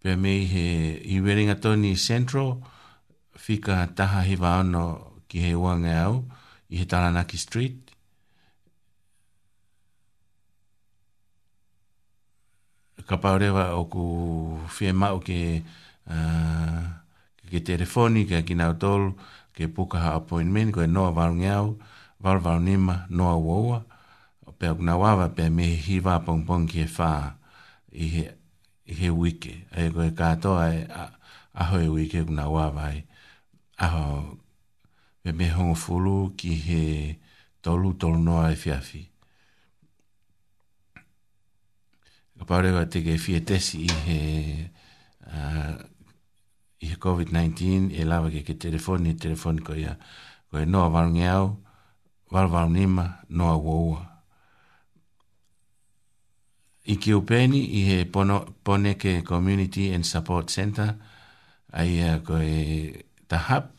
pe 0.06 0.14
me 0.14 0.46
he 0.46 0.66
i 1.02 1.16
wenga 1.18 1.54
toni 1.58 1.96
central 1.98 2.62
fica 3.34 3.74
taha 3.98 4.20
he 4.22 4.36
vaono 4.38 4.84
ki 5.26 5.40
he 5.42 5.52
wanga 5.58 5.90
au 6.06 6.22
i 6.70 6.78
he 6.78 6.86
Taranaki 6.86 7.34
Street. 7.36 7.90
Ka 13.06 13.18
paurewa 13.18 13.74
o 13.74 13.82
ku 13.90 14.02
whie 14.76 14.92
mau 14.94 15.18
ke, 15.18 15.62
uh, 16.06 16.78
ke 17.50 17.58
telefoni, 17.66 18.26
ke 18.30 18.46
kinau 18.46 18.78
tolu, 18.78 19.10
ke 19.58 19.66
pukaha 19.70 20.14
appointment, 20.22 20.70
ko 20.70 20.86
e 20.86 20.86
noa 20.90 21.10
varu 21.10 21.34
ngau, 21.42 21.66
varu 22.22 22.40
varu 22.46 22.62
nima, 22.62 23.06
noa 23.10 23.34
uaua, 23.34 23.80
pe 24.58 24.70
akuna 24.70 24.94
wawa, 25.02 25.30
pe 25.34 25.50
me 25.50 25.66
hiva 25.74 26.22
pong 26.22 26.70
ki 26.70 26.86
e 26.86 26.88
whaa, 26.94 27.26
i 27.90 28.06
he 28.14 28.22
he 28.86 29.10
wike. 29.10 29.66
E 29.74 29.90
koe 29.92 30.10
katoa 30.10 30.64
e 30.74 30.86
aho 31.54 31.80
e 31.80 31.88
wike 31.88 32.22
kuna 32.24 32.48
wawai. 32.48 33.02
Aho 33.78 34.38
me 35.24 35.32
me 35.32 35.48
hongo 35.50 35.74
fulu 35.74 36.30
ki 36.36 36.54
he 36.54 36.82
tolu 37.62 37.92
tolu 37.98 38.18
noa 38.22 38.52
e 38.52 38.56
fiafi. 38.56 39.02
Ka 42.38 42.44
paure 42.44 42.72
wa 42.72 42.84
teke 42.86 43.18
fie 43.18 43.40
tesi 43.40 43.78
i 43.84 43.88
he, 44.06 44.18
uh, 45.32 45.72
i 46.80 46.86
he 46.88 46.96
COVID-19 46.96 47.90
e 48.00 48.04
lawa 48.04 48.28
ke 48.30 48.44
ke 48.44 48.54
telefoni, 48.60 49.16
telefoni 49.18 49.60
ko 49.64 49.72
ia. 49.74 49.96
Koe 50.50 50.64
noa 50.64 50.88
varungi 50.92 51.24
au, 51.32 51.56
varu 52.30 52.48
varu 52.52 52.70
nima, 52.70 53.08
noa 53.28 53.56
wawai 53.56 54.15
i 56.92 56.94
ki 57.02 57.14
upeni 57.16 57.58
i 57.80 57.84
he 57.88 58.02
pono, 58.12 58.42
pone 58.64 58.94
ke 59.00 59.18
community 59.26 59.90
and 59.94 60.06
support 60.06 60.50
center 60.54 60.92
ai 61.74 61.98
uh, 62.08 62.18
ko 62.22 62.38
e 62.38 63.02
tahap 63.30 63.72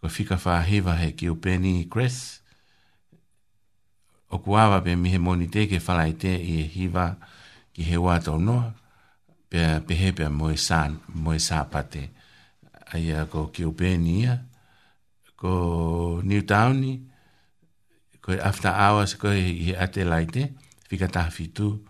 ko 0.00 0.08
fika 0.12 0.36
wha 0.44 0.60
hewa 0.68 0.96
he 1.00 1.12
ki 1.16 1.28
upeni 1.32 1.78
i 1.80 1.86
Chris 1.92 2.40
o 4.30 4.38
kuawa 4.44 4.82
pe 4.84 4.96
mi 5.00 5.10
he 5.14 5.18
moni 5.22 5.48
te 5.52 5.64
ke 5.70 5.78
whalai 5.86 6.12
te 6.20 6.34
i 6.36 6.58
he 6.58 6.66
hiva 6.74 7.06
ki 7.72 7.82
he 7.88 7.96
wata 8.04 8.32
o 8.36 8.42
noa 8.42 8.68
pe, 9.48 9.62
pe 9.88 9.94
he 9.96 10.12
pe 10.18 10.28
moe 10.28 10.54
sā, 10.60 10.82
moe 11.08 11.38
sā 11.40 11.64
pate 11.72 12.04
ai 12.92 13.08
uh, 13.16 13.24
ko 13.32 13.46
ki 13.48 13.64
upeni 13.64 14.20
ia 14.26 14.36
ko 15.40 16.20
New 16.24 16.42
Towni 16.48 16.94
ko 18.20 18.32
after 18.44 18.72
hours 18.76 19.14
ko 19.16 19.32
i 19.32 19.42
he 19.64 19.72
ate 19.76 20.04
laite 20.04 20.50
fika 20.88 21.08
tahafi 21.08 21.48
tuu 21.56 21.80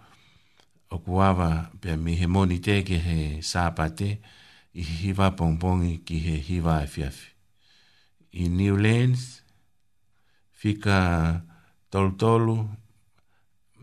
o 0.91 0.99
kuawa 1.05 1.71
pe 1.81 1.91
mi 2.03 2.13
he 2.21 2.27
moni 2.35 2.57
te 2.65 2.75
ki 2.89 2.97
he 3.07 3.19
sāpa 3.51 3.87
te 3.99 4.09
i 4.77 4.83
hiwa 4.97 5.27
pongpongi 5.39 5.93
ki 6.07 6.17
he 6.27 6.35
hiwa 6.49 6.75
e 6.85 6.89
fiafi. 6.93 7.29
I 8.43 8.47
New 8.53 8.77
Lens, 8.85 9.23
fika 10.59 10.99
tolutolu 11.91 12.55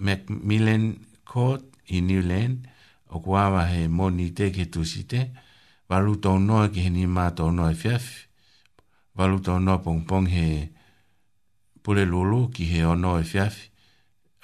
Macmillan 0.05 0.83
Court 1.29 1.63
i 1.89 1.97
New 2.01 2.21
Lens, 2.29 2.59
o 3.13 3.19
kuawa 3.23 3.61
he 3.71 3.81
moni 3.97 4.27
te 4.37 4.51
ki 4.55 4.65
tusi 4.73 5.03
te, 5.11 5.21
walu 5.89 6.15
tau 6.23 6.37
noa 6.39 6.69
ki 6.73 6.81
he 6.87 6.93
ni 6.93 7.05
mā 7.15 7.25
tau 7.35 7.51
noa 7.51 7.71
e 7.73 7.77
fiafi, 7.77 8.15
walu 9.17 9.39
tau 9.45 9.59
noa 9.59 9.79
pongpong 9.85 10.27
he 10.35 10.47
pule 11.83 12.05
lulu 12.07 12.47
ki 12.53 12.65
he 12.71 12.85
ono 12.87 13.17
e 13.19 13.23
fiafi, 13.27 13.67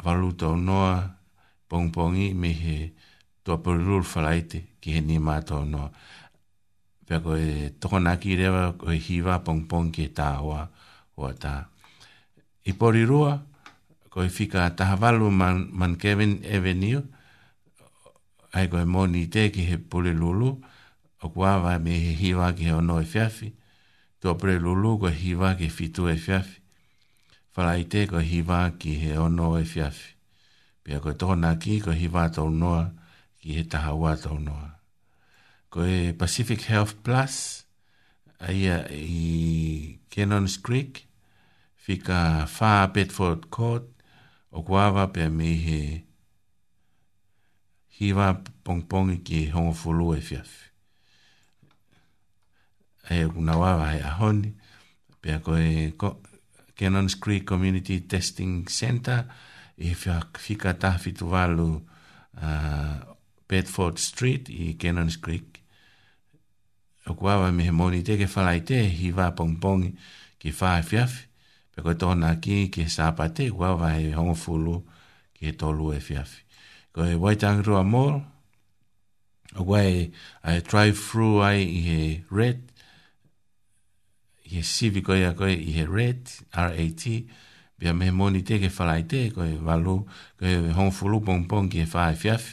walu 0.06 0.34
tau 0.36 0.56
noa 0.58 0.92
pongpong 0.98 1.18
pongpongi 1.70 2.34
me 2.34 2.50
he 2.62 2.78
tua 3.44 3.62
porirul 3.64 4.04
falaite 4.04 4.60
ki 4.82 4.92
he 4.98 5.02
ni 5.06 5.20
mātou 5.22 5.66
noa. 5.70 5.92
Pea 7.06 7.20
koe 7.26 7.70
toko 7.80 8.00
naki 8.02 8.36
rewa 8.40 8.64
koe 8.82 8.98
hiwa 8.98 9.38
pongpong 9.46 9.92
ki 9.94 10.08
he 10.10 10.12
tā 10.20 10.28
hoa 10.42 10.66
hoa 11.16 11.32
tā. 11.38 11.54
I 12.70 12.74
porirua 12.74 13.36
koe 14.10 14.28
fika 14.34 14.66
tahavalu 14.74 15.30
man, 15.32 15.68
man 15.72 15.96
Kevin 16.02 16.40
Avenue 16.44 17.04
ai 18.58 18.66
koe 18.74 18.84
moni 18.90 19.28
te 19.34 19.48
ki 19.54 19.68
he 19.70 19.78
porirulu 19.78 20.52
o 21.22 21.30
kua 21.30 21.58
wa 21.62 21.78
me 21.80 22.00
he 22.02 22.14
hiwa 22.22 22.52
ki 22.58 22.70
he 22.72 22.78
ono 22.82 22.98
e 23.02 23.06
fiafi. 23.06 23.54
Tua 24.20 24.36
porirulu 24.42 24.98
koe 25.06 25.14
hiwa 25.14 25.54
ki 25.62 25.70
fitu 25.74 26.10
e 26.10 26.16
fiafi. 26.18 26.56
Falaite 27.54 28.08
koe 28.10 28.24
hiwa 28.26 28.64
ki 28.82 28.94
he 29.06 29.18
ono 29.22 29.54
e 29.60 29.64
fiafi. 29.70 30.19
Pia 30.90 30.98
koe 31.06 31.12
tōna 31.22 31.52
ki, 31.62 31.76
koe 31.86 31.94
hi 31.94 32.08
vātou 32.10 32.50
noa, 32.50 32.80
ki 33.38 33.54
he 33.54 33.62
taha 33.70 33.92
vātou 34.02 34.40
noa. 34.42 34.72
Koe 35.72 36.16
Pacific 36.18 36.64
Health 36.66 36.96
Plus, 37.06 37.36
aia 38.42 38.80
i 38.98 40.00
Cannons 40.10 40.56
Creek, 40.66 41.04
fika 41.78 42.22
whā 42.56 42.72
Bedford 42.96 43.46
Court, 43.54 43.86
o 44.50 44.64
kuawa 44.66 45.04
pia 45.14 45.28
me 45.30 45.52
he 45.68 45.78
hiwa 48.00 48.32
pongpongi 48.66 49.20
ki 49.30 49.44
hongo 49.54 49.76
fulu 49.78 50.08
e 50.18 50.24
fiafi. 50.26 50.58
E 53.14 53.20
kuna 53.36 53.60
wawa 53.62 53.92
he 53.94 54.02
ahoni, 54.14 54.56
pia 55.22 55.38
koe 55.46 55.68
ko, 56.02 56.16
Cannons 56.74 57.14
Creek 57.22 57.46
Community 57.46 58.00
Testing 58.16 58.64
Center, 58.66 59.22
pia 59.30 59.49
i 59.80 59.96
fika 60.38 60.74
tafi 60.74 61.12
tu 61.14 61.26
valu 61.28 61.68
uh, 61.72 62.96
Bedford 63.50 63.98
Street 63.98 64.50
i 64.50 64.76
Cannons 64.80 65.18
Creek. 65.18 65.62
O 67.08 67.14
kuawa 67.16 67.52
me 67.54 67.64
he 67.64 67.72
moni 67.72 68.04
te 68.04 68.18
ke 68.20 68.28
falai 68.28 68.60
te 68.66 68.78
hi 68.92 69.12
wā 69.16 69.32
pongpongi 69.36 69.94
ki 70.40 70.52
whae 70.60 70.84
fiafi. 70.86 71.24
Pe 71.76 71.82
koe 71.86 71.94
tōna 72.00 72.34
ki 72.44 72.68
ki 72.74 72.84
he 72.86 72.90
sāpa 72.92 73.30
te 73.34 73.48
kuawa 73.52 73.94
he 73.96 74.12
hongo 74.14 74.36
fulu 74.38 74.76
ki 75.38 75.48
he 75.48 75.56
tolu 75.64 75.92
e 75.96 76.00
fiafi. 76.04 76.44
Ko 76.94 77.04
he 77.08 77.16
waitang 77.24 77.64
rua 77.66 77.82
mōl, 77.88 78.20
o 79.56 79.64
kua 79.66 79.82
he 79.88 80.10
a 80.44 80.54
he 80.54 80.62
drive 80.68 80.98
through 81.00 81.42
ai 81.42 81.58
i 81.64 81.80
he 81.90 82.24
red, 82.30 82.66
i 84.46 84.60
he 84.60 84.64
sivi 84.76 85.02
koe 85.06 85.22
a 85.26 85.34
koe 85.40 85.50
i 85.54 85.72
he 85.80 85.86
red, 85.86 86.26
R-A-T, 86.52 86.52
R-A-T, 86.60 87.30
pia 87.80 87.94
me 87.94 88.12
moni 88.12 88.44
te 88.44 88.58
ke 88.60 88.68
whalai 88.76 89.06
te, 89.12 89.22
ko 89.34 89.42
e 89.48 89.56
walu, 89.66 89.96
ko 90.40 90.44
e 90.46 90.56
hong 90.76 90.92
fulu 90.96 91.22
pong 91.24 91.48
pong 91.50 91.72
ki 91.72 91.86
e 91.86 91.88
whae 91.88 92.16
fiaf, 92.20 92.44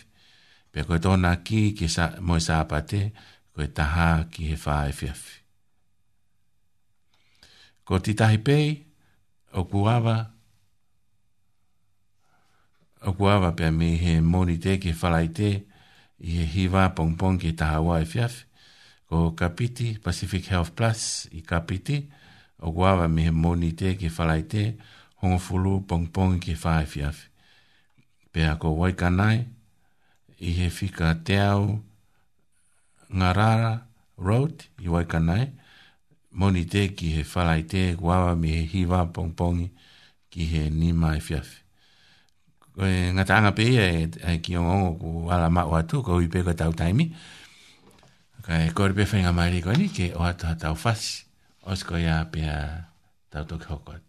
pia 0.71 0.87
ko 0.87 0.97
e 0.97 1.03
tona 1.03 1.33
ki 1.43 1.73
ki 1.79 1.89
sa, 1.91 2.13
moi 2.23 2.41
sa 2.45 2.63
apa 2.63 2.81
te, 2.93 3.03
ko 3.51 3.67
e 3.67 3.67
taha 3.75 4.09
ki 4.31 4.53
e 4.55 4.59
whae 4.65 4.93
fiaf. 4.95 5.25
Ko 7.87 7.99
ti 8.03 8.15
tahi 8.19 8.39
pei, 8.47 8.71
o 9.59 9.65
kuawa, 9.67 10.17
o 13.07 13.13
kuawa 13.19 13.53
pia 13.59 13.71
me 13.75 13.97
he 13.99 14.21
moni 14.23 14.57
te 14.63 14.79
ke 14.83 14.95
whalai 15.01 15.29
te, 15.35 15.51
i 16.23 16.31
he 16.39 16.47
hiwa 16.55 16.87
pong 16.97 17.17
pong 17.19 17.43
ki 17.43 17.51
e 17.51 17.57
taha 17.59 17.83
wae 17.83 18.07
fiaf, 18.07 18.45
ko 19.11 19.33
kapiti, 19.39 19.97
Pacific 20.03 20.47
Health 20.55 20.75
Plus, 20.79 21.27
i 21.35 21.43
kapiti, 21.43 22.01
o 22.63 22.71
kuawa 22.73 23.11
me 23.11 23.27
he 23.27 23.31
moni 23.35 23.75
te 23.77 23.97
ke 24.01 24.07
whalai 24.09 24.45
te, 24.47 24.71
ke 24.71 24.71
whalai 24.71 24.77
te, 24.79 24.95
hongo 25.21 25.41
fulu 25.41 25.75
pong 25.89 26.09
pong 26.13 26.37
ki 26.43 26.55
whae 26.61 26.85
fiafi. 26.85 27.29
Pea 28.33 28.57
ko 28.61 28.73
waikanae, 28.77 29.47
i 30.41 30.53
he 30.53 30.69
whika 30.69 31.15
te 31.25 31.39
au 31.41 31.79
ngarara 33.09 33.89
road 34.21 34.67
i 34.85 34.89
waikanae, 34.93 35.53
moni 36.33 36.67
te 36.69 36.89
ki 36.95 37.15
he 37.17 37.23
whalai 37.25 37.63
te 37.69 37.95
guawa 37.97 38.35
mi 38.37 38.51
he 38.59 38.63
hiwa 38.69 39.07
pong 39.13 39.33
pongi 39.37 39.71
ki 40.33 40.45
he 40.53 40.65
nima 40.73 41.15
e 41.17 41.21
fiafi. 41.25 41.63
Koe 42.77 42.93
ngā 43.17 43.25
tāanga 43.25 43.55
pē 43.57 43.65
ia 43.73 43.85
e, 44.05 44.37
ki 44.45 44.57
o 44.61 44.67
ngongo 44.67 44.91
ku 45.01 45.11
ala 45.33 45.49
mā 45.49 45.65
oa 45.65 45.81
tū, 45.89 46.03
kou 46.05 46.21
i 46.21 46.29
pēko 46.29 46.53
tau 46.61 46.77
taimi. 46.77 47.09
Koe 48.45 48.67
kore 48.77 48.93
pē 48.99 49.09
whainga 49.15 49.33
mai 49.33 49.49
rikoni 49.57 49.89
ke 49.97 50.11
oa 50.19 50.35
tō 50.37 50.53
tau 50.61 50.77
fas. 50.77 51.25
Osko 51.67 51.97
ia 52.05 52.21
pē 52.29 52.45
a 52.53 52.59
tau 53.33 53.49
tōki 53.49 53.73
hokoat. 53.73 54.06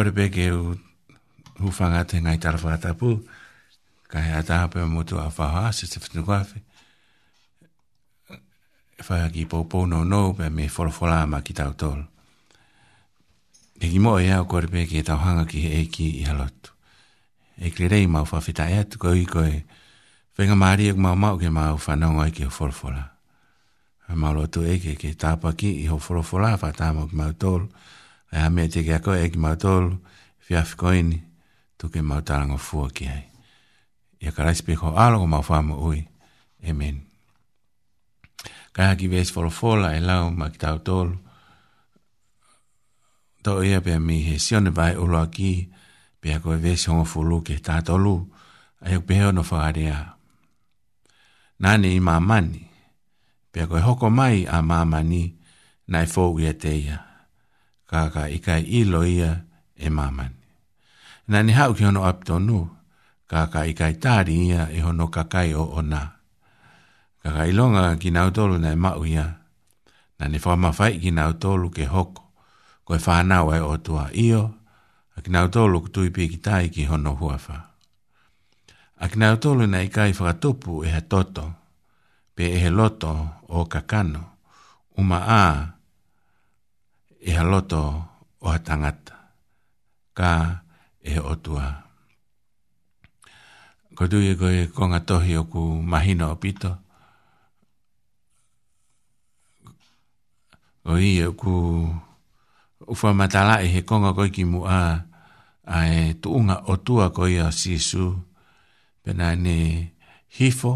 kore 0.00 0.12
pe 0.16 0.28
ke 0.32 0.48
u 0.50 0.80
hufanga 1.60 2.04
te 2.08 2.16
ngai 2.24 2.38
tara 2.40 2.56
whakatapu, 2.56 3.20
ka 4.08 4.18
hea 4.24 4.40
taha 4.48 4.66
pe 4.72 4.80
mutu 4.88 5.16
a 5.20 5.28
whaha, 5.36 5.68
se 5.76 5.84
te 5.92 5.98
whitu 6.00 6.22
kwawhi. 6.24 6.58
E 8.98 9.02
whaha 9.06 9.28
ki 9.34 9.44
pōpō 9.44 9.84
no 9.92 10.00
no, 10.04 10.32
pe 10.32 10.48
me 10.48 10.64
wholawhola 10.74 11.20
ama 11.24 11.40
ki 11.44 11.52
tau 11.52 11.72
tolu. 11.76 12.06
E 13.84 13.92
ki 13.92 13.98
mo 14.00 14.16
e 14.16 14.32
kore 14.48 14.66
pe 14.72 14.86
ke 14.88 15.04
tau 15.04 15.20
hanga 15.20 15.44
ki 15.44 15.60
e 15.78 15.82
ki 15.92 16.06
i 16.24 16.24
halotu. 16.24 16.72
E 17.60 17.68
kli 17.68 17.90
rei 17.92 18.06
mau 18.08 18.24
whawhita 18.24 18.70
e 18.72 18.80
atu 18.80 18.96
koe 18.98 19.20
i 19.20 19.28
koe, 19.28 19.52
whenga 20.36 20.56
maari 20.56 20.88
e 20.88 20.96
kumau 20.96 21.12
mau 21.16 21.36
ke 21.36 21.52
mau 21.52 21.76
whanonga 21.76 22.24
i 22.32 22.32
ke 22.32 22.48
wholawhola. 22.48 23.04
A 24.08 24.16
mau 24.16 24.32
lotu 24.32 24.64
e 24.64 24.80
ke 24.80 25.12
tāpaki 25.12 25.68
i 25.84 25.92
ho 25.92 26.00
wholawhola, 26.00 26.56
whaha 26.56 26.72
tāmo 26.80 27.04
ki 27.04 27.16
mau 27.20 27.36
tolu 27.36 27.68
e 28.30 28.38
a 28.38 28.48
mea 28.54 28.68
te 28.72 28.82
kia 28.86 29.00
koe 29.02 29.18
e 29.24 29.28
ki 29.30 29.38
mautolu, 29.38 29.96
fiafi 30.38 30.76
koini, 30.76 31.18
tuke 31.78 32.02
mautarango 32.02 32.56
fua 32.58 32.88
ki 32.94 33.04
hei. 33.10 33.24
Ia 34.20 34.32
ka 34.32 34.44
raisipi 34.44 34.76
ko 34.76 34.94
alo 34.96 35.26
mau 35.26 35.42
whamu 35.48 35.74
ui. 35.88 36.00
Amen. 36.68 37.00
Kai 38.72 38.86
haki 38.86 39.08
vesi 39.08 39.32
folo 39.32 39.50
fola 39.50 39.94
e 39.96 40.00
lau 40.00 40.30
ma 40.30 40.50
ki 40.50 40.58
tau 40.62 40.78
tolu. 40.78 41.16
Tau 43.42 43.62
ia 43.64 43.80
pia 43.80 43.98
mi 44.00 44.20
he 44.28 44.38
sione 44.38 44.70
vai 44.70 44.94
ulo 44.96 45.18
a 45.22 45.26
ki, 45.26 45.52
pia 46.20 46.38
koe 46.44 46.56
vesi 46.56 46.90
hongo 46.90 47.04
fulu 47.08 47.40
ke 47.42 47.58
tatolu, 47.64 48.14
a 48.84 48.86
hiu 48.90 49.02
peheo 49.08 49.32
no 49.32 49.42
whakarea. 49.42 50.14
Nani 51.60 51.94
i 51.96 52.00
mamani, 52.00 52.62
pia 53.52 53.66
koe 53.66 53.80
hoko 53.80 54.10
mai 54.12 54.44
a 54.46 54.60
mamani, 54.62 55.24
nai 55.90 56.06
fōu 56.06 56.38
ia 56.44 56.54
teia. 56.54 56.92
ia 56.92 57.09
kaka 57.90 58.30
ika 58.30 58.54
ilo 58.62 59.02
ia 59.06 59.42
e 59.74 59.90
mamani. 59.90 60.36
Nā 61.28 61.38
ni 61.42 61.52
hau 61.52 61.74
ki 61.74 61.84
hono 61.84 62.06
aptonu, 62.06 62.70
kaka 63.26 63.66
ika 63.70 63.90
i 63.90 63.96
tāri 64.02 64.34
ia 64.46 64.62
e 64.70 64.80
hono 64.82 65.06
kakai 65.14 65.54
o 65.54 65.66
ona. 65.78 66.02
Kaka 67.22 67.46
ilonga 67.46 67.98
ki 68.00 68.10
nautolu 68.14 68.58
nei 68.62 68.74
mau 68.78 69.02
ia, 69.06 69.26
nā 70.18 70.24
ni 70.30 70.38
whama 70.38 70.70
whai 70.78 70.94
ki 71.02 71.10
nautolu 71.10 71.70
ke 71.76 71.84
hoko, 71.86 72.22
koe 72.86 72.98
whanau 73.06 73.50
e 73.54 73.58
o 73.58 73.74
tua 73.76 74.06
io, 74.14 74.42
a 75.16 75.18
ki 75.22 75.30
nautolu 75.34 75.82
kutuipi 75.84 76.28
ki 76.30 76.38
tai 76.46 76.66
ki 76.74 76.84
hono 76.90 77.14
huafa. 77.18 77.58
A 79.02 79.06
ki 79.10 79.18
nautolu 79.18 79.66
nei 79.66 79.88
kai 79.94 80.12
whakatupu 80.14 80.84
e 80.86 80.94
he 80.94 81.00
toto, 81.10 81.46
pe 82.38 82.46
e 82.54 82.58
he 82.62 82.70
loto 82.70 83.10
o 83.48 83.66
kakano, 83.66 84.22
uma 84.98 85.18
a, 85.26 85.42
e 87.20 87.28
haloto 87.36 87.80
o 88.40 88.46
hatangata, 88.50 89.36
ka 90.16 90.64
e 91.04 91.20
otua. 91.20 91.68
Ko 93.96 94.08
tu 94.08 94.16
e 94.24 94.32
koe 94.40 94.60
konga 94.72 95.00
tohi 95.08 95.36
o 95.36 95.44
ku 95.44 95.62
mahino 95.84 96.32
o 96.32 96.36
pito, 96.40 96.72
o 100.88 100.96
i 100.96 101.20
e 101.24 101.28
ku 101.40 101.52
ufa 102.92 103.10
matala 103.18 103.60
e 103.60 103.66
he 103.72 103.80
konga 103.88 104.16
koe 104.16 104.32
ki 104.32 104.44
mua, 104.48 105.04
a 105.68 105.76
e 105.98 106.16
tuunga 106.22 106.56
otua 106.72 107.12
koe 107.16 107.36
a 107.36 107.48
sisu, 107.52 108.06
pena 109.04 109.36
ne 109.36 109.56
hifo, 110.40 110.72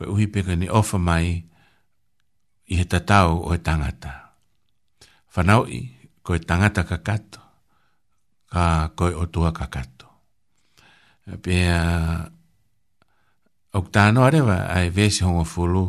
koe 0.00 0.08
uhi 0.12 0.24
peka 0.32 0.56
ni 0.56 0.72
ofa 0.72 0.96
mai, 0.96 1.26
i 2.70 2.74
he 2.80 2.84
tatau 2.92 3.44
o 3.44 3.52
he 3.52 3.58
tangata 3.60 4.29
whanau 5.34 5.66
i 5.70 5.80
koe 6.26 6.38
tangata 6.42 6.82
ka 6.86 6.98
kato, 7.02 7.40
ka 8.50 8.90
koe 8.98 9.14
otua 9.14 9.54
ka 9.54 9.66
kato. 9.70 10.06
Pea, 11.42 11.78
au 13.72 13.82
tāno 13.94 14.24
arewa 14.26 14.66
ai 14.74 14.90
vesi 14.90 15.22
hongo 15.22 15.44
fulu, 15.46 15.84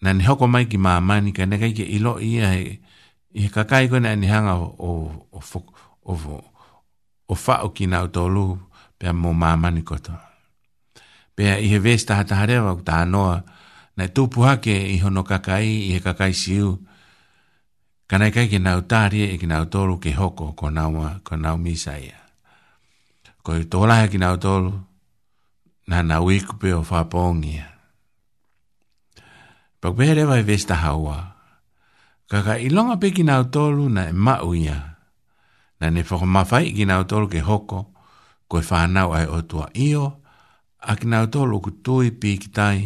na 0.00 0.12
ni 0.16 0.24
hoko 0.24 0.46
mai 0.48 0.66
ki 0.66 0.78
māmani, 0.80 1.32
ka 1.36 1.44
nekai 1.44 1.74
ke 1.76 1.84
ilo 1.84 2.16
i 2.20 2.38
i 2.40 3.42
he 3.44 3.48
kakai 3.52 3.88
koe 3.92 4.00
na 4.00 4.14
ni 4.16 4.26
hanga 4.28 4.54
o, 4.56 4.72
o, 4.80 4.90
o, 5.36 5.40
o, 6.08 6.40
o, 7.28 7.34
whao 7.36 7.68
ki 7.76 7.86
nau 7.92 8.08
tolu, 8.08 8.56
pea 8.98 9.12
mō 9.12 9.34
māmani 9.36 9.84
koto. 9.84 10.16
Pea 11.36 11.58
i 11.60 11.68
he 11.68 11.78
vesi 11.84 12.08
tahatahare 12.08 12.56
wa 12.64 12.72
au 12.72 12.80
tāno 12.80 13.26
tūpuhake 13.96 14.72
i 14.72 14.96
hono 15.04 15.24
kakai, 15.24 15.68
i 15.92 15.96
he 15.96 16.00
kakai 16.04 16.32
siu, 16.36 16.76
kanai 18.06 18.30
kai 18.30 18.46
ki 18.46 18.58
nau 18.62 18.80
tāri 18.90 19.24
e 19.34 19.36
ki 19.40 19.48
nau 19.50 19.66
tōru 19.66 19.98
ki 20.02 20.12
hoko 20.14 20.52
ko 20.58 20.70
nau, 20.70 21.20
ko 21.26 21.34
nau 21.36 21.56
misa 21.58 21.96
ia. 21.98 22.18
Ko 23.42 23.56
i 23.58 23.64
tōlaha 23.66 24.06
ki 24.10 24.18
nau 24.22 24.36
tōru, 24.38 24.70
nā 25.90 26.02
nā 26.06 26.16
wikupe 26.22 26.70
o 26.74 26.82
whāpōngia. 26.86 27.66
Pakupehe 29.82 30.14
rewa 30.18 30.38
i 30.38 30.42
e 30.42 30.46
vesta 30.48 30.78
haua, 30.82 31.18
kaka 32.30 32.56
i 32.62 32.70
longa 32.70 32.96
pe 33.02 33.10
ki 33.14 33.26
nau 33.26 33.42
tōru 33.44 33.88
na 33.92 34.06
e 34.10 34.14
mau 34.14 34.54
ia, 34.54 34.78
na 35.82 35.90
ne 35.90 36.02
whakamawhai 36.06 36.70
ki 36.78 36.86
nau 36.88 37.02
tōru 37.04 37.30
ki 37.34 37.42
hoko, 37.46 37.80
ko 38.48 38.62
i 38.62 38.66
whānau 38.70 39.14
ai 39.18 39.26
o 39.30 39.42
tua 39.50 39.66
io, 39.74 40.06
a 40.78 40.94
ki 40.96 41.10
nau 41.10 41.26
tōru 41.26 41.58
ku 41.60 41.74
tui 41.82 42.14
pī 42.14 42.36
ki 42.38 42.52
tai 42.54 42.78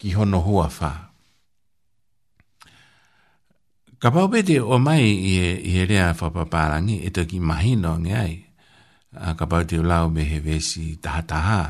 ki 0.00 0.16
hono 0.16 0.40
hua 0.40 0.68
whā. 0.72 1.07
ka 3.98 4.08
pau 4.14 4.30
o 4.30 4.76
mai 4.78 5.04
i 5.10 5.74
e 5.78 5.82
rea 5.90 6.12
whapaparangi 6.18 6.96
e 7.06 7.10
toki 7.16 7.38
mahino 7.42 7.92
nge 8.00 8.14
ai. 8.26 8.36
Ka 9.38 9.44
pau 9.50 9.62
o 9.66 9.76
ulau 9.82 10.06
me 10.14 10.22
he 10.30 10.38
vesi 10.48 10.96
tahataha 11.04 11.62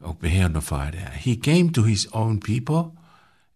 o 0.00 0.10
peheo 0.16 0.48
no 0.48 0.60
whaarea. 0.60 1.10
He 1.24 1.36
came 1.36 1.68
to 1.72 1.82
his 1.84 2.08
own 2.12 2.40
people 2.40 2.96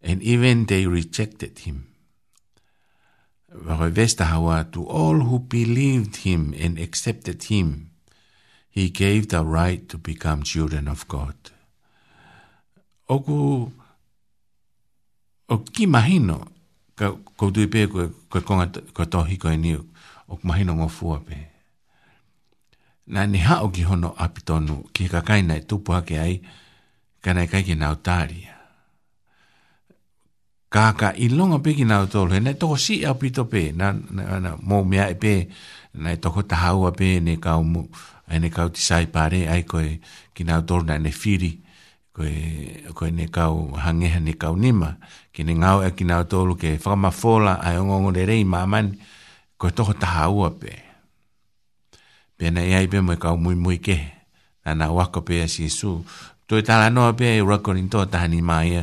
and 0.03 0.22
even 0.22 0.66
they 0.66 0.86
rejected 0.86 1.59
him. 1.64 1.86
Wako 3.66 3.89
vesta 3.91 4.24
hawa 4.28 4.64
to 4.72 4.84
all 4.86 5.20
who 5.28 5.39
believed 5.41 6.16
him 6.28 6.53
and 6.57 6.76
accepted 6.78 7.45
him, 7.49 7.91
he 8.68 8.91
gave 8.93 9.30
the 9.32 9.41
right 9.43 9.89
to 9.89 9.97
become 9.97 10.43
children 10.45 10.84
of 10.86 11.09
God. 11.09 11.34
Oku 13.09 13.72
o 15.49 15.57
ki 15.72 15.86
mahino 15.89 16.49
ka 16.95 17.16
ko 17.39 17.55
tu 17.55 17.62
pe 17.70 17.86
ko 17.86 18.11
ko 18.26 18.43
konga 18.43 18.66
ko 18.91 19.07
to 19.07 19.22
hi 19.22 19.39
ko 19.39 19.55
ni 19.55 19.78
o 20.26 20.34
ma 20.43 20.59
hi 20.59 20.66
no 20.66 20.74
ngo 20.74 20.91
fu 20.91 21.14
ape 21.14 21.39
na 23.14 23.24
ni 23.30 23.39
ha 23.47 23.62
o 23.62 23.70
ki 23.70 23.86
hono 23.86 24.11
apitonu 24.18 24.91
ki 24.91 25.07
ka 25.07 25.20
kai 25.22 25.43
nai 25.47 25.62
e 25.62 25.66
tu 25.70 25.76
pa 25.86 26.03
ke 26.03 26.18
ai 26.18 26.34
ka 27.22 27.30
nai 27.32 27.47
kai 27.47 27.62
ki 27.62 27.74
na 27.78 27.95
utari 27.95 28.43
ka 30.74 30.82
ka 31.01 31.14
i 31.14 31.30
longa 31.30 31.62
pe 31.64 31.78
ki 31.78 31.86
na 31.86 32.03
utol 32.05 32.28
he 32.34 32.39
na 32.43 32.53
to 32.61 32.74
si 32.76 33.07
apito 33.07 33.47
pe 33.47 33.70
na 33.70 33.95
na, 34.16 34.22
na 34.43 34.51
mo 34.68 34.82
me 34.91 34.99
ai 34.99 35.14
e 35.14 35.16
pe 35.22 35.34
na 36.03 36.11
to 36.22 36.34
ko 36.34 36.43
ta 36.43 36.57
ha 36.66 36.70
u 36.74 36.91
ape 36.91 37.22
ne 37.22 37.39
ka 37.39 37.55
u 37.62 37.64
mu 37.72 37.82
ai 38.28 38.39
ne 38.43 38.49
ka 38.51 38.66
u 38.66 38.70
ti 38.74 38.80
sai 38.82 39.07
pare 39.14 39.47
ai 39.47 39.62
ko 39.62 39.78
ki 40.34 40.43
na 40.45 40.59
utol 40.59 40.82
na 40.84 40.99
ne 40.99 41.12
firi 41.22 41.53
ko 42.18 42.26
ko 42.99 43.07
ne 43.14 43.26
ka 43.30 43.45
u 43.55 43.72
hangeha 43.78 44.18
ne 44.20 44.34
ka 44.34 44.51
u 44.51 44.57
nima 44.59 44.91
ki 45.39 45.47
ni 45.47 45.55
ngau 45.55 45.86
e 45.86 45.95
ki 45.95 46.03
nga 46.03 46.26
tōlu 46.26 46.59
ke 46.59 46.82
whakamafola 46.82 47.62
ai 47.62 47.78
o 47.78 47.86
ngongo 47.86 48.11
le 48.11 48.26
rei 48.26 48.43
mamani 48.43 48.99
ko 49.55 49.70
e 49.70 49.70
toho 49.70 49.95
taha 49.95 50.26
ua 50.34 50.51
pe. 50.51 50.74
Pena 52.34 52.59
e 52.66 52.74
ai 52.74 52.91
pe 52.91 52.99
mui 52.99 53.14
kau 53.22 53.39
mui 53.39 53.55
mui 53.55 53.78
ke 53.78 53.95
na 54.66 54.74
na 54.74 54.86
wako 54.91 55.22
pe 55.22 55.39
a 55.47 55.47
si 55.47 55.70
su. 55.70 56.03
Tu 56.51 56.59
e 56.59 56.62
tala 56.66 56.91
noa 56.91 57.14
pe 57.14 57.39
e 57.39 57.47
recording 57.47 57.86
tō 57.86 58.03
taha 58.11 58.26
ni 58.26 58.43
mai 58.43 58.74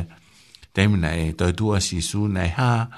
Taimina 0.72 1.12
e 1.12 1.34
toi 1.36 1.52
tua 1.52 1.76
si 1.80 2.00
su 2.00 2.24
na 2.24 2.48
e 2.48 2.52
haa 2.56 2.88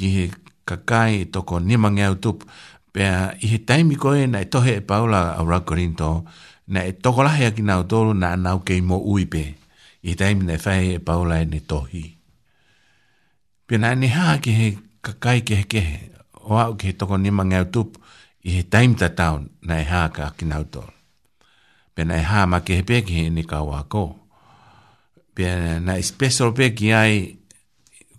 ki 0.00 0.06
he 0.16 0.24
kakai 0.64 1.28
e 1.28 1.28
toko 1.28 1.60
ni 1.60 1.76
mange 1.76 2.00
au 2.08 2.16
tup. 2.16 2.48
Pea 2.88 3.36
i 3.40 3.52
he 3.52 3.58
taimi 3.68 4.00
koe 4.00 4.24
na 4.26 4.40
e 4.40 4.48
tohe 4.48 4.80
e 4.80 4.80
paula 4.80 5.36
a 5.36 5.44
recording 5.44 5.92
tō 5.92 6.10
na 6.72 6.88
e 6.88 6.96
toko 7.04 7.20
lahe 7.20 7.44
a 7.52 7.52
ki 7.52 7.68
nga 7.68 7.84
tōlu 7.84 8.16
na 8.16 8.32
nau 8.36 8.64
kei 8.64 8.80
mo 8.80 8.96
ui 9.04 9.28
pe. 9.28 9.44
I 10.04 10.08
he 10.16 10.16
taimina 10.16 10.56
e 10.56 10.60
whae 10.64 10.96
e 10.96 11.00
paula 11.04 11.44
e 11.44 11.44
ne 11.44 11.60
tohi. 11.60 12.13
Pena 13.66 13.94
ne 13.96 14.08
ha 14.12 14.36
ke 14.44 14.50
he 14.60 14.68
kakai 15.00 15.40
ke 15.46 15.54
he 15.64 15.64
ke 15.72 15.80
he. 15.80 15.96
O 16.52 16.56
au 16.60 16.76
ke 16.76 16.92
he 16.92 16.92
toko 16.92 17.16
ni 17.16 17.30
mangi 17.32 17.56
au 17.56 17.64
tupu 17.72 17.96
i 18.46 18.50
he 18.56 18.62
time 18.72 18.92
ta 19.00 19.08
tau 19.18 19.34
na 19.66 19.74
e 19.82 19.86
ha 19.92 20.02
ka 20.16 20.24
ki 20.36 20.44
nau 20.50 20.64
tō. 20.74 20.82
Pena 21.94 22.14
e 22.20 22.24
ha 22.30 22.40
ma 22.50 22.58
ke 22.66 22.72
he 22.78 22.82
pe 22.88 23.00
he 23.14 23.20
ni 23.34 23.42
ka 23.50 23.58
wā 23.70 23.80
kō. 23.92 24.04
Pena 25.34 25.80
na 25.86 25.92
i 25.98 26.02
e 26.04 26.06
special 26.10 26.52
pe 26.56 26.66
ki 26.78 26.88
ai 27.02 27.14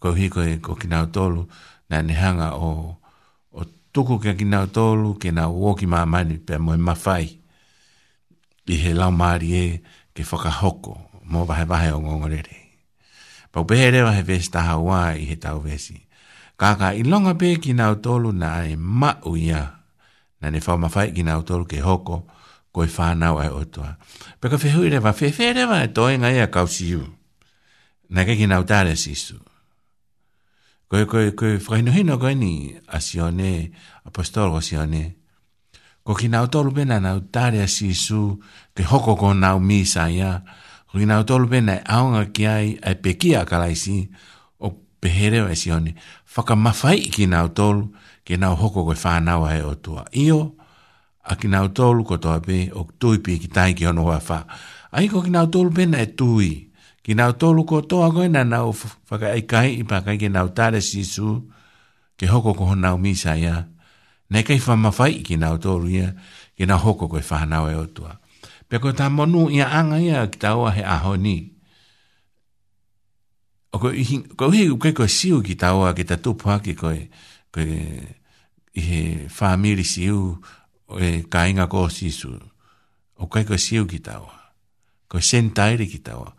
ko 0.02 0.16
hi 0.18 0.26
ko 0.34 0.40
ko 0.66 0.72
ki 0.82 0.88
nau 0.94 1.06
tōlu 1.16 1.42
na 1.90 1.98
ne 2.02 2.14
hanga 2.22 2.50
o 2.68 2.72
o 3.54 3.62
tuku 3.94 4.16
ke 4.26 4.32
ki 4.42 4.46
nau 4.54 4.66
tōlu 4.78 5.10
ke 5.22 5.30
na 5.38 5.46
uo 5.58 5.76
ki 5.80 5.86
mā 5.94 6.02
mani 6.14 6.42
pe 6.48 6.58
mo 6.58 6.74
e 6.74 6.82
mawhai 6.88 7.26
i 8.74 8.76
he 8.84 8.92
lau 9.00 9.12
maari 9.22 9.50
e 9.64 9.66
ke 10.16 10.22
whakahoko 10.30 10.94
mō 11.32 11.40
vahe 11.50 11.66
vahe 11.70 11.90
o 11.98 12.02
ngongorere. 12.02 12.56
Pena 12.58 12.65
Pau 13.56 13.64
pehe 13.64 13.88
rewa 13.92 14.12
he 14.12 14.20
vesi 14.28 14.52
taha 14.52 14.76
wā 14.84 15.02
i 15.16 15.24
he 15.32 15.36
tau 15.40 15.62
vesi. 15.64 15.96
Kaka 16.60 16.90
i 16.92 17.04
longa 17.08 17.34
pe 17.40 17.54
ki 17.56 17.72
nga 17.80 17.88
utolu 17.96 18.34
na 18.36 18.68
e 18.68 18.76
ma 18.76 19.16
uia. 19.24 19.62
Na 20.44 20.52
ne 20.52 20.60
whao 20.60 20.76
mawhai 20.76 21.16
ki 21.16 21.24
nga 21.24 21.40
utolu 21.40 21.64
ke 21.64 21.80
hoko 21.80 22.28
ko 22.76 22.84
i 22.84 22.92
whanau 22.92 23.40
ai 23.40 23.48
otoa. 23.48 23.96
Peka 24.44 24.60
whehui 24.60 24.92
rewa, 24.92 25.14
whewhe 25.16 25.48
rewa 25.56 25.78
e 25.88 25.88
toi 25.96 26.20
ngai 26.20 26.44
a 26.44 26.52
kausiu. 26.52 27.08
Na 28.12 28.28
ke 28.28 28.36
ki 28.36 28.44
nga 28.52 28.60
utare 28.60 29.00
sisu. 29.00 29.40
Koe 30.92 31.08
koe 31.08 31.32
koe 31.32 31.56
whainuhino 31.56 32.20
koe 32.20 32.36
ni 32.36 32.76
a 32.92 33.00
sione, 33.00 33.72
apostolo 34.04 34.60
a 34.60 34.64
sione. 34.68 35.16
Ko 36.04 36.12
ki 36.12 36.28
nga 36.28 36.44
utolu 36.44 36.76
pena 36.76 37.00
nga 37.00 37.16
utare 37.16 37.64
sisu 37.72 38.36
ke 38.76 38.84
hoko 38.84 39.16
ko 39.16 39.32
nga 39.32 39.56
umisa 39.56 40.12
ia. 40.12 40.12
Yeah. 40.12 40.40
Rina 40.94 41.24
tolu 41.24 41.48
pena 41.50 41.82
aonga 41.86 42.26
ki 42.34 42.44
ai 42.46 42.68
e 42.78 42.92
pekia 43.04 43.46
kalaisi 43.50 44.06
o 44.62 44.70
pehere 45.02 45.42
o 45.42 45.48
esione. 45.50 45.96
Whaka 46.36 46.56
mawhai 46.56 47.02
ki 47.14 47.26
nga 47.32 47.42
tolu 47.58 47.90
ke 48.26 48.34
nga 48.38 48.50
hoko 48.54 48.86
koe 48.86 48.94
whanawa 49.04 49.48
he 49.56 49.62
o 49.64 49.74
tua. 49.84 50.06
Io 50.14 50.56
a 51.30 51.34
ki 51.40 51.48
nga 51.48 51.60
tolu 51.74 52.04
ko 52.06 52.18
toa 52.22 52.40
pe 52.40 52.70
o 52.76 52.86
tui 53.00 53.18
pi 53.24 53.40
ki 53.42 53.48
tai 53.50 53.74
ki 53.74 53.86
ono 53.90 54.04
hoa 54.06 54.20
wha. 54.30 54.40
Aiko 54.92 55.24
ki 55.26 55.30
nga 55.34 55.44
tolu 55.52 55.70
pena 55.74 55.98
e 55.98 56.08
tui. 56.16 56.70
Ki 57.06 57.12
nga 57.18 57.34
tolu 57.34 57.66
ko 57.66 57.82
toa 57.82 58.12
koe 58.14 58.28
na 58.30 58.46
nga 58.46 58.60
whaka 59.10 59.34
e 59.34 59.42
kai 59.50 59.82
i 59.82 59.84
pakai 59.84 60.18
ki 60.22 60.28
nga 60.30 60.46
tare 60.54 60.82
sisu 60.82 61.30
ke 62.16 62.28
hoko 62.30 62.54
ko 62.54 62.64
hona 62.74 62.94
o 62.94 62.98
misa 63.02 63.34
ia. 63.38 63.68
Nei 64.30 64.44
kai 64.46 64.60
whamawhai 64.62 65.24
ki 65.26 65.36
nga 65.42 65.50
tolu 65.58 65.90
ia 65.92 66.14
ki 66.56 66.64
nga 66.70 66.78
hoko 66.78 67.08
koe 67.10 67.24
whanawa 67.30 67.74
he 67.74 67.78
o 67.78 67.86
tua. 67.90 68.14
Pe 68.76 68.82
ko 68.84 68.92
ta 68.92 69.08
monu 69.08 69.48
ia 69.48 69.72
anga 69.72 69.96
ia 70.04 70.28
ki 70.28 70.36
ta 70.44 70.60
oa 70.60 70.68
he 70.76 70.84
aho 70.84 71.16
ni. 71.16 71.48
O 73.72 73.80
ko 73.80 73.88
ihi, 73.88 74.36
ko 74.36 74.52
ihi 74.52 74.68
ko 74.76 74.92
ko 74.92 75.08
siu 75.08 75.40
ki 75.40 75.56
ta 75.56 75.80
oa 75.80 75.96
ki 75.96 76.04
ta 76.04 76.20
tupu 76.20 76.52
haki 76.52 76.76
ko 76.76 76.92
e, 76.92 77.08
ko 77.56 77.64
e, 77.64 77.72
i 78.76 78.82
he 78.84 79.00
whamiri 79.32 79.88
siu 79.88 80.44
e 80.92 81.24
ka 81.24 81.48
inga 81.48 81.72
ko 81.72 81.88
sisu. 81.88 82.36
O 83.24 83.32
ko 83.32 83.40
ko 83.48 83.56
siu 83.56 83.88
ki 83.88 84.04
ta 84.04 84.20
oa. 84.20 84.36
Ko 85.08 85.24
sentairi 85.24 85.88
ki 85.88 86.04
ta 86.04 86.20
oa. 86.20 86.36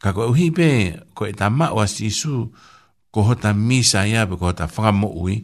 Ka 0.00 0.16
ko 0.16 0.32
uhi 0.32 0.48
pe, 0.48 0.96
ko 1.12 1.28
e 1.28 1.36
ta 1.36 1.52
maua 1.52 1.84
sisu, 1.92 2.48
ko 3.12 3.20
hota 3.28 3.52
misa 3.52 4.08
ia, 4.08 4.24
ko 4.24 4.40
hota 4.40 4.64
whakamo 4.64 5.12
ui, 5.12 5.12
ko 5.12 5.12
hota 5.12 5.12
whakamo 5.12 5.12
ui, 5.12 5.36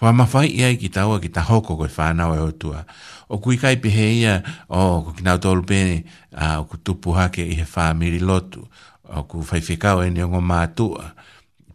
Wha 0.00 0.12
mawhai 0.12 0.48
ia 0.48 0.70
i 0.72 0.76
ki 0.80 0.88
taua 0.88 1.20
ki 1.20 1.28
ta 1.28 1.42
hoko 1.44 1.76
koe 1.76 1.88
whanau 1.96 2.34
e 2.34 2.38
hotua. 2.40 2.84
O 3.28 3.38
kui 3.38 3.56
kai 3.60 3.76
pehe 3.76 4.06
ia, 4.20 4.40
o 4.68 5.02
ko 5.04 5.12
ki 5.16 5.22
nau 5.24 5.38
tolu 5.38 5.62
pene, 5.62 6.04
o 6.32 6.64
ku 6.64 6.76
tupu 6.80 7.12
hake 7.12 7.44
i 7.44 7.54
he 7.58 7.66
whamiri 7.74 8.18
lotu, 8.18 8.64
o 9.04 9.22
ku 9.28 9.38
whaifekau 9.44 10.02
e 10.04 10.08
ni 10.10 10.22
ongo 10.24 10.40
mātua, 10.40 11.12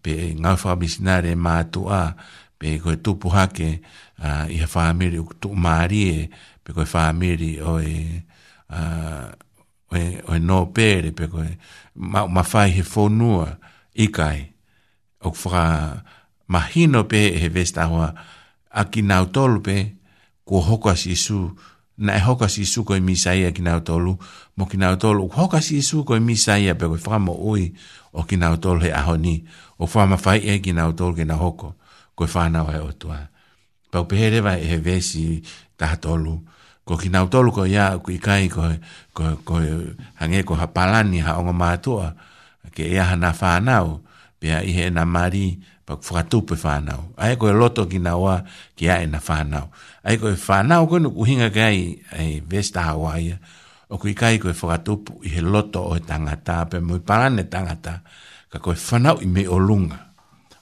pe 0.04 0.34
ngau 0.42 0.58
whamisinare 0.58 1.36
mātua, 1.38 2.16
pe 2.58 2.80
koe 2.82 2.96
tupu 3.04 3.30
hake 3.30 3.70
i 4.50 4.56
he 4.60 4.66
whamiri 4.74 5.18
o 5.22 5.24
kutu 5.30 5.54
maari 5.54 6.02
e, 6.10 6.30
pe 6.66 6.74
koe 6.74 6.88
whamiri 6.94 7.52
e, 7.62 7.62
o 7.62 7.76
e, 7.78 8.26
o 10.26 10.34
e 10.34 10.42
nō 10.50 10.60
pere, 10.74 11.14
pe 11.14 11.30
koe 11.30 11.46
mawhai 12.36 12.74
he 12.74 12.82
whonua 12.82 13.60
i 13.94 14.10
kai, 14.10 14.50
o 15.22 15.30
kwha 15.30 16.02
mahino 16.48 17.04
pe 17.10 17.34
he 17.42 17.50
vesta 17.50 17.86
hoa, 17.90 18.14
a 18.70 18.82
ki 18.90 19.02
nau 19.06 19.26
tolu 19.34 19.62
pe, 19.66 19.78
kua 20.46 20.62
hoka 20.64 20.94
si 20.98 21.16
su, 21.18 21.50
na 21.98 22.14
e 22.16 22.20
hoka 22.22 22.48
si 22.52 22.66
su 22.68 22.84
koi 22.86 23.00
misaia 23.00 23.50
ki 23.56 23.62
nau 23.66 23.82
tolu, 23.82 24.16
mo 24.58 24.66
ki 24.68 24.78
nau 24.78 24.96
tolu, 25.00 25.24
u 25.26 25.30
hoka 25.32 25.62
si 25.62 25.82
su 25.82 26.04
koi 26.06 26.20
misai 26.20 26.62
misaia 26.70 26.74
pe 26.76 26.86
koi 26.86 27.02
whamo 27.06 27.34
ui, 27.40 27.74
o 28.12 28.24
ki 28.24 28.36
nau 28.38 28.58
tolu 28.58 28.82
he 28.86 28.92
aho 28.94 29.16
ni, 29.18 29.46
o 29.80 29.86
whama 29.94 30.18
fai 30.20 30.40
e 30.46 30.60
ki 30.62 30.72
nau 30.76 30.94
tolu 30.94 31.16
ke 31.18 31.24
na 31.26 31.36
hoko, 31.40 31.74
koi 32.16 32.28
whanau 32.34 32.68
he 32.72 32.80
otua. 32.84 33.20
Pau 33.92 34.06
pehe 34.08 34.30
rewa 34.30 34.58
e 34.60 34.68
he 34.68 34.78
vesi 34.78 35.42
taha 35.80 35.96
tolu, 35.98 36.38
ko 36.86 36.98
ki 37.00 37.10
nau 37.10 37.28
tolu 37.32 37.52
ko 37.56 37.64
ia 37.66 37.96
ku 37.98 38.12
i 38.14 38.20
kai 38.22 38.48
ko, 38.52 38.68
ko, 39.44 39.60
hange 40.22 40.44
ko 40.46 40.54
ha 40.60 40.68
palani 40.70 41.24
ha 41.24 41.40
onga 41.40 41.54
mātua, 41.56 42.12
ke 42.76 42.84
ia 42.86 43.08
e 43.08 43.08
hana 43.16 43.32
whanau, 43.34 44.02
pia 44.40 44.60
i 44.68 44.76
he 44.76 44.90
na 44.92 45.06
marii, 45.08 45.56
pak 45.86 46.02
fratu 46.02 46.42
pe 46.42 46.56
fanao 46.58 47.14
ai 47.22 47.38
ko 47.38 47.46
loto 47.54 47.86
ki 47.86 48.02
na 48.02 48.18
wa 48.18 48.42
ki 48.76 48.84
e 48.90 48.90
ai 48.90 49.06
na 49.06 49.20
fanao 49.22 49.70
ai 50.02 50.18
ko 50.18 50.34
fanao 50.34 50.90
ko 50.90 50.98
ku 51.14 51.22
hinga 51.30 51.50
kai 51.54 52.02
ai 52.18 52.42
vesta 52.42 52.82
hawaia 52.90 53.38
o 53.94 53.98
ku 54.02 54.10
kai 54.18 54.42
ko 54.42 54.50
fratu 54.50 55.06
i 55.22 55.30
he 55.38 55.42
loto 55.46 55.86
o 55.94 55.96
tangata 56.02 56.66
pe 56.66 56.82
mo 56.82 56.98
parane 56.98 57.46
tangata 57.54 58.02
ka 58.50 58.58
ko 58.58 58.74
fanao 58.74 59.22
i 59.22 59.30
me 59.30 59.46
olunga 59.46 60.10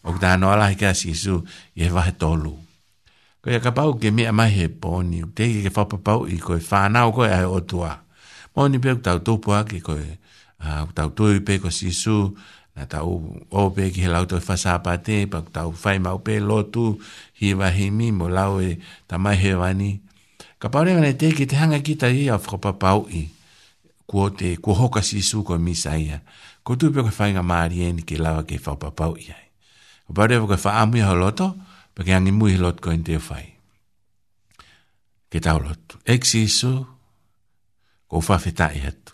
o 0.04 0.12
ta 0.20 0.36
no 0.36 0.52
ala 0.52 0.76
ki 0.76 0.86
asi 0.92 1.16
su 1.16 1.40
i 1.80 1.88
va 1.88 2.04
tolu 2.20 2.52
ko 3.40 3.48
ya 3.48 3.64
kapau 3.64 3.96
ke 3.96 4.12
me 4.12 4.28
ama 4.28 4.52
he 4.52 4.68
poni 4.68 5.24
te 5.32 5.48
ki 5.48 5.72
fa 5.72 5.88
papau 5.88 6.28
i 6.28 6.36
ko 6.36 6.60
fanao 6.60 7.16
ko 7.16 7.24
ai 7.24 7.48
o 7.48 7.64
tua 7.64 7.96
moni 8.52 8.76
pe 8.84 8.92
ta 9.00 9.16
tupu 9.24 9.56
a 9.56 9.64
ki 9.64 9.80
ko 9.88 9.96
ta 10.92 11.08
tupu 11.16 11.32
i 11.40 11.42
pe 11.48 11.64
ko 11.64 11.72
sisu 11.72 12.12
su 12.12 12.18
na 12.76 12.86
tau 12.90 13.12
o 13.54 13.70
pe 13.70 13.90
ki 13.94 14.02
he 14.10 14.10
lauta 14.10 14.40
fa 14.42 14.58
sa 14.58 14.82
pa 14.82 14.94
te 15.06 15.18
pa 15.32 15.40
tau 15.56 15.70
fai 15.82 15.98
mau 16.06 16.20
pe 16.26 16.34
lotu 16.50 16.86
hi 17.40 17.48
va 17.60 17.68
hi 17.78 17.86
mi 17.98 18.08
mo 18.18 18.26
lau 18.38 18.54
e 18.58 18.72
ta 19.08 19.16
mai 19.24 19.38
he 19.42 19.52
vani 19.62 19.92
ka 20.62 20.68
pa 20.74 20.82
rena 20.84 21.14
te 21.22 21.30
ki 21.38 21.46
te 21.50 21.56
hanga 21.62 21.78
ki 21.86 21.94
ta 22.02 22.08
i 22.10 22.26
a 22.34 22.38
fro 22.44 22.58
pa 22.64 22.74
i 23.14 23.30
ko 24.10 24.20
te 24.38 24.58
ko 24.64 24.74
hoka 24.74 25.02
si 25.06 25.22
su 25.22 25.46
ko 25.46 25.54
mi 25.62 25.76
sa 25.78 25.94
ia 25.98 26.18
ko 26.66 26.74
tu 26.76 26.90
pe 26.90 27.02
fai 27.14 27.32
nga 27.38 27.44
ma 27.46 27.62
ri 27.70 27.86
en 27.90 28.02
ki 28.02 28.16
lau 28.18 28.42
ke 28.42 28.58
fa 28.58 28.74
pa 28.74 28.90
pa 28.90 29.14
u 29.14 29.14
i 29.22 29.30
ai 29.30 29.48
ko 30.10 30.12
pa 30.18 30.26
rena 30.26 30.42
ko 30.50 30.58
fa 30.58 30.82
amu 30.82 30.98
ha 31.06 31.14
loto 31.14 31.48
pe 31.94 32.02
ki 32.02 32.12
angi 32.18 32.34
mu 32.34 32.50
hi 32.50 32.58
lot 32.58 32.82
ko 32.82 32.90
te 33.06 33.22
fai 33.22 33.54
ke 35.30 35.38
tau 35.38 35.62
lotu 35.62 36.02
ek 36.10 36.26
si 36.26 36.50
su 36.50 36.74
ko 38.10 38.18
fa 38.18 38.42
fe 38.42 38.50
ta 38.52 38.74
i 38.74 38.82
hatu 38.82 39.14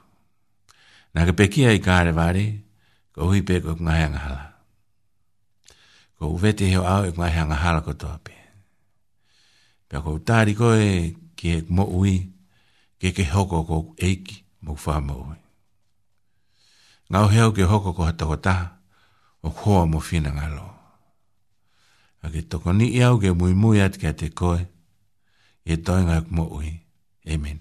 Nā 1.10 1.26
ka 1.26 1.34
pekia 1.34 1.72
i 1.74 1.82
kāre 1.82 2.12
vāre, 2.14 2.54
ko 3.14 3.30
hui 3.30 3.42
pe 3.48 3.56
ko 3.64 3.72
ngai 3.80 4.02
anga 4.06 4.22
hala. 4.26 4.46
Ko 6.18 6.24
uwe 6.36 6.50
te 6.58 6.64
heo 6.72 6.84
au 6.94 7.04
e 7.10 7.12
ngai 7.18 7.36
anga 7.42 7.58
hala 7.64 7.80
ko 7.86 7.92
toa 8.02 8.18
pe. 8.26 8.34
Pe 9.88 9.96
ko 10.04 10.10
utari 10.20 10.52
ko 10.60 10.68
e 10.76 11.14
ki 11.38 11.46
e 11.56 11.58
mo 11.76 11.84
ui, 12.00 12.16
ke 13.00 13.08
ke 13.16 13.24
hoko 13.34 13.58
ko 13.70 13.78
eiki 14.06 14.36
mo 14.64 14.72
kwa 14.82 14.96
mo 15.08 15.16
ui. 15.32 15.40
Ngau 17.10 17.28
heo 17.34 17.50
ke 17.56 17.64
hoko 17.72 17.90
ko 17.98 18.02
hata 18.10 18.26
kota, 18.32 18.56
o 19.42 19.50
koa 19.60 19.84
mo 19.92 20.00
fina 20.08 20.30
ngā 20.38 20.48
lo. 20.58 20.68
A 22.24 22.28
ke 22.34 22.42
toko 22.52 22.70
ni 22.78 22.88
iau 23.00 23.14
ke 23.22 23.30
mui 23.40 23.54
mui 23.62 23.78
at 23.86 23.94
kia 24.00 24.14
te 24.20 24.28
koe, 24.40 24.62
e 25.66 25.74
toi 25.86 26.02
ngai 26.08 26.22
mo 26.36 26.44
ui. 26.60 26.70
Amen. 27.34 27.60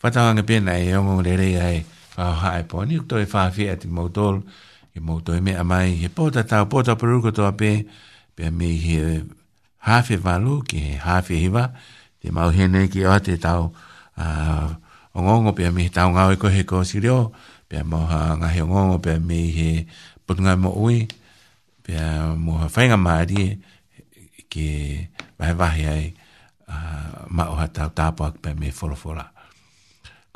Fatanga 0.00 0.42
pena 0.48 0.72
e 0.84 0.96
ongong 0.98 1.24
rerei 1.26 1.56
ai, 1.66 1.78
e 1.82 1.86
a 2.20 2.26
ha 2.40 2.50
po 2.68 2.78
ni 2.84 2.96
to 3.08 3.14
e 3.24 3.26
fa 3.32 3.42
fi 3.54 3.64
at 3.74 3.82
mo 3.96 4.04
tol 4.16 4.36
e 4.94 4.98
mo 5.04 5.12
mai 5.70 5.88
he 6.02 6.08
po 6.16 6.22
ta 6.34 6.44
po 6.70 6.76
ta 6.86 6.92
pro 7.00 7.16
ko 7.24 7.30
to 7.36 7.42
ape 7.52 7.72
pe 8.36 8.44
me 8.58 8.68
he 8.84 8.96
ha 9.86 9.96
fi 10.06 10.14
ki 10.70 10.80
ha 11.06 11.14
fi 11.26 11.34
hi 11.44 11.48
te 12.20 12.26
ma 12.36 12.42
he 12.56 12.64
ki 12.92 13.00
o 13.12 13.16
te 13.26 13.34
tau 13.46 13.62
a 14.22 14.26
ongo 15.16 15.32
ngo 15.42 15.52
pe 15.58 15.64
me 15.76 15.84
tau 15.96 16.08
nga 16.12 16.22
ko 16.42 16.46
he 16.56 16.62
ko 16.70 16.76
si 16.90 16.98
pe 17.68 17.78
mo 17.90 17.98
ha 18.10 18.20
nga 18.38 18.48
he 18.54 18.60
ngo 18.70 18.80
ngo 18.90 18.98
pe 19.06 19.12
me 19.28 19.40
he 19.58 19.70
put 20.26 20.36
nga 20.44 20.52
mo 20.62 20.70
ui 20.84 20.98
pe 21.84 21.94
mo 22.44 22.52
ha 22.60 22.66
fa 22.74 22.80
nga 22.88 22.98
ma 23.06 23.14
ri 23.30 23.42
ke 24.52 24.68
va 25.60 25.68
ai 25.96 26.04
ma 27.36 27.44
o 27.52 27.54
ha 27.60 27.66
tau 27.76 27.88
ta 27.98 28.06
pa 28.16 28.24
pe 28.42 28.50
me 28.60 28.68
fo 28.78 28.86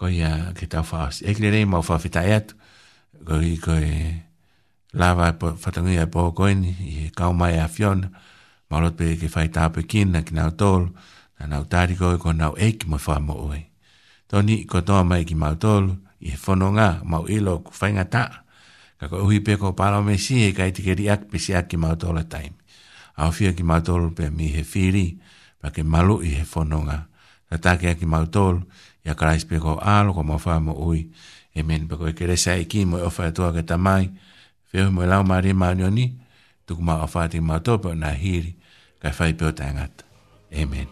ko 0.05 0.13
ia 0.13 0.53
ke 0.53 0.69
ta 0.69 0.85
fa 0.85 1.09
e 1.09 1.33
kle 1.33 1.49
re 1.49 1.65
ma 1.65 1.81
fa 1.81 1.97
fita 1.97 2.21
et 2.29 2.53
ko 3.25 3.41
i 3.41 3.57
ko 3.57 3.73
e 3.73 4.21
la 5.01 5.17
va 5.17 5.33
po 5.41 5.57
fa 5.57 5.73
tanga 5.73 5.97
ia 5.97 6.05
po 6.13 6.29
ko 6.37 6.45
ni 6.53 6.77
e 6.85 6.99
ka 7.09 7.33
ma 7.33 7.49
ia 7.49 7.65
fion 7.73 8.13
ma 8.69 8.77
lot 8.85 9.01
pe 9.01 9.17
ke 9.17 9.33
fa 9.33 9.49
ta 9.49 9.73
pe 9.73 9.89
kin 9.89 10.13
na 10.13 10.21
kina 10.21 10.53
tol 10.61 10.93
na 11.41 11.49
na 11.49 11.65
ta 11.65 11.89
ri 11.89 11.97
ko 11.97 12.21
ko 12.21 12.37
na 12.37 12.53
e 12.53 12.77
ki 12.77 12.85
ma 12.85 13.01
fa 13.01 13.17
mo 13.17 13.33
oi 13.49 13.65
to 14.29 14.45
ni 14.45 14.69
ko 14.69 14.85
to 14.85 14.93
ma 15.09 15.25
ki 15.25 15.33
ma 15.41 15.57
tol 15.57 15.97
i 16.21 16.37
fo 16.37 16.53
no 16.53 16.69
nga 16.77 17.01
ma 17.09 17.25
i 17.25 17.41
lo 17.41 17.65
ku 17.65 17.73
fa 17.73 17.89
nga 17.97 18.05
ta 18.05 18.25
ka 19.01 19.09
ko 19.09 19.25
hui 19.25 19.41
pe 19.41 19.57
ko 19.57 19.73
pa 19.73 19.89
lo 19.89 20.05
me 20.05 20.21
si 20.21 20.45
e 20.45 20.53
ka 20.53 20.69
i 20.69 20.73
ti 20.77 20.85
ke 20.85 20.93
ri 21.01 21.09
ak 21.09 21.33
pe 21.33 21.41
si 21.41 21.57
ak 21.57 21.73
ki 21.73 21.81
ma 21.81 21.97
tol 21.97 22.21
ta 22.29 22.45
i 22.45 22.53
Ao 23.15 23.31
fia 23.31 23.55
ki 23.55 23.63
mātolo 23.63 24.11
pe 24.11 24.27
mi 24.27 24.51
he 24.51 24.67
whiri, 24.67 25.23
pa 25.63 25.71
ke 25.71 25.87
malu 25.87 26.19
i 26.27 26.35
he 26.35 26.43
whanonga. 26.51 27.07
Ta 27.47 27.63
take 27.63 27.95
aki 27.95 28.11
mātolo, 28.11 28.67
ya 29.05 29.13
Christ 29.13 29.47
pe 29.47 29.61
ko 29.61 29.77
alo 29.79 30.17
ko 30.17 30.25
mo 30.25 30.41
fa 30.41 30.57
mo 30.59 30.73
ui 30.81 31.13
e 31.53 31.61
men 31.61 31.85
pe 31.85 31.95
ko 32.01 32.09
kere 32.17 32.41
sa 32.41 32.57
iki 32.57 32.89
e 32.89 32.89
mo 32.89 32.97
e 32.97 33.05
ofa 33.05 33.29
e 33.29 33.33
to 33.37 33.45
ke 33.53 33.61
tamai 33.63 34.09
fe 34.73 34.81
mo 34.89 35.05
la 35.05 35.21
o 35.21 35.25
mari 35.29 35.53
ma 35.53 35.77
ni 35.77 36.09
tu 36.65 36.81
ma 36.81 37.05
ofa 37.05 37.29
ti 37.29 37.39
ma 37.45 37.61
to 37.61 37.77
pe 37.77 37.93
na 37.93 38.17
hiri 38.17 38.57
ka 38.99 39.13
fa 39.13 39.29
pe 39.37 39.45
o 39.45 39.53
tangat 39.53 40.03
amen 40.57 40.89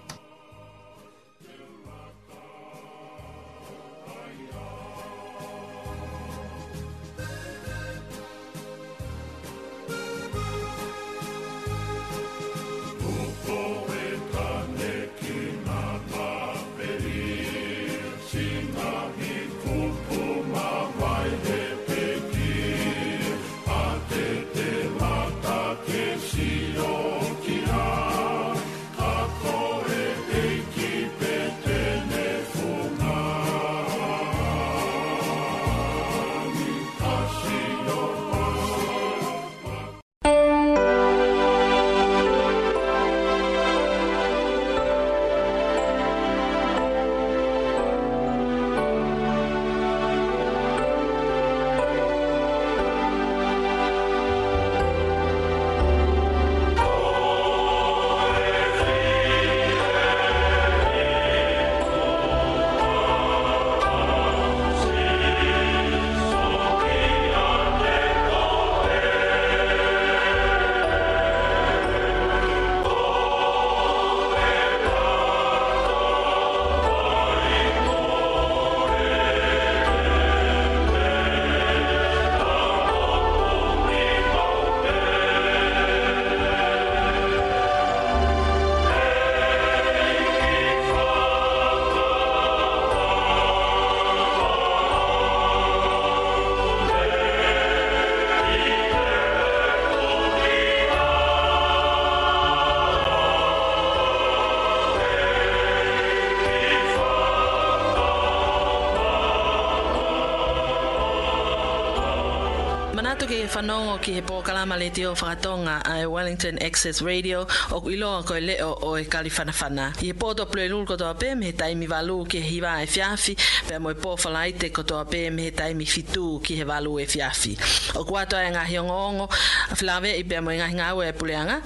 e 113.42 113.46
whanongo 113.48 113.98
ki 114.00 114.12
he 114.14 114.20
pōkalama 114.22 114.76
le 114.78 114.86
teo 114.94 115.14
whakatonga 115.14 115.80
a 115.90 115.96
e 116.02 116.06
Wellington 116.06 116.60
Access 116.62 117.02
Radio 117.02 117.40
o 117.72 117.80
iloa 117.90 118.20
koe 118.24 118.38
leo 118.38 118.76
o 118.82 118.94
e 118.96 119.04
kaliwhanawhana. 119.04 119.96
I 119.98 120.06
he 120.06 120.12
pōto 120.12 120.46
plue 120.48 120.68
lulu 120.68 120.86
kotoa 120.86 121.16
pē 121.18 121.36
me 121.36 121.46
he 121.46 121.52
taimi 121.52 121.88
walu 121.90 122.24
ki 122.30 122.40
he 122.40 122.60
hiwa 122.60 122.76
e 122.84 122.86
fiafi 122.86 123.34
pe 123.68 123.78
mo 123.78 123.88
e 123.90 123.94
pōwhalaite 123.94 124.70
kotoa 124.70 125.04
pē 125.10 125.32
me 125.34 125.42
he 125.42 125.50
taimi 125.50 125.86
fitu 125.88 126.38
ki 126.44 126.54
he 126.60 126.64
walu 126.64 127.00
e 127.02 127.06
fiafi. 127.06 127.56
O 127.98 128.04
kuatoa 128.04 128.46
e 128.46 128.52
ngahi 128.54 128.78
ongo 128.78 129.24
a 129.26 129.74
whilawe 129.74 130.10
i 130.14 130.22
pe 130.22 130.38
mo 130.40 130.50
e 130.54 130.58
ngahi 130.60 130.78
ngāwe 130.78 131.08
e 131.08 131.12
puleanga 131.12 131.58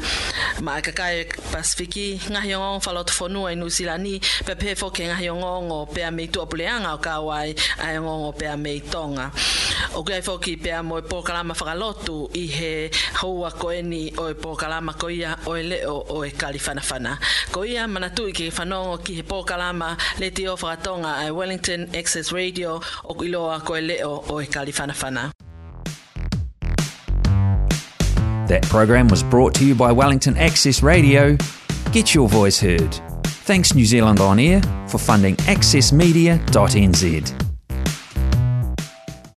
ma 0.63 0.79
e 0.79 0.81
kakai 0.83 1.15
e 1.21 1.27
Pasifiki 1.53 2.09
ngahi 2.33 2.57
ongo 2.57 2.81
whalotu 2.89 3.13
whonua 3.21 3.53
i 3.53 3.55
Nusilani 3.57 4.17
pe 4.47 4.55
pē 4.57 4.77
foke 4.79 5.03
ke 5.03 5.11
ngahi 5.13 5.29
ongo 5.35 5.85
pe 5.93 6.01
a 6.01 6.09
meitua 6.11 6.49
puleanga 6.49 6.95
o 6.95 6.99
kāwai 6.99 7.53
a 7.85 7.93
e 7.93 7.99
ongo 8.01 8.33
pe 8.33 8.47
a 8.49 8.57
meitonga. 8.57 9.31
O 9.97 10.03
kia 10.05 10.21
pōkalama 10.21 11.55
whakalotu 11.57 12.29
i 12.37 12.47
he 12.47 12.89
haua 13.15 13.49
o 13.65 13.71
e 13.71 14.11
pōkalama 14.35 14.99
ko 14.99 15.09
ia 15.09 15.37
o 15.47 15.57
e 15.57 15.63
leo 15.63 16.05
o 16.11 16.23
e 16.23 16.31
Ko 16.33 16.51
ia 17.65 17.87
manatu 17.89 18.29
i 18.29 18.33
whanongo 18.51 18.99
ki 19.03 19.15
he 19.15 19.23
pōkalama 19.23 19.97
le 20.21 20.29
te 20.31 20.47
o 20.49 20.55
whakatonga 20.57 21.33
Wellington 21.35 21.89
Access 21.97 22.31
Radio 22.31 22.79
o 23.07 23.15
iloa 23.25 23.61
ko 23.65 23.77
e 23.77 23.81
leo 23.81 24.23
o 24.29 24.41
e 24.41 24.47
That 28.49 28.63
program 28.69 29.09
was 29.09 29.23
brought 29.23 29.55
to 29.55 29.65
you 29.65 29.75
by 29.75 29.93
Wellington 29.93 30.37
Access 30.37 30.83
Radio. 30.83 31.39
Get 31.93 32.15
your 32.15 32.29
voice 32.29 32.61
heard. 32.61 33.01
Thanks 33.49 33.75
New 33.75 33.87
Zealand 33.87 34.21
On 34.21 34.39
Air 34.39 34.61
for 34.89 34.99
funding 34.99 35.37
accessmedia.nz. 35.47 37.46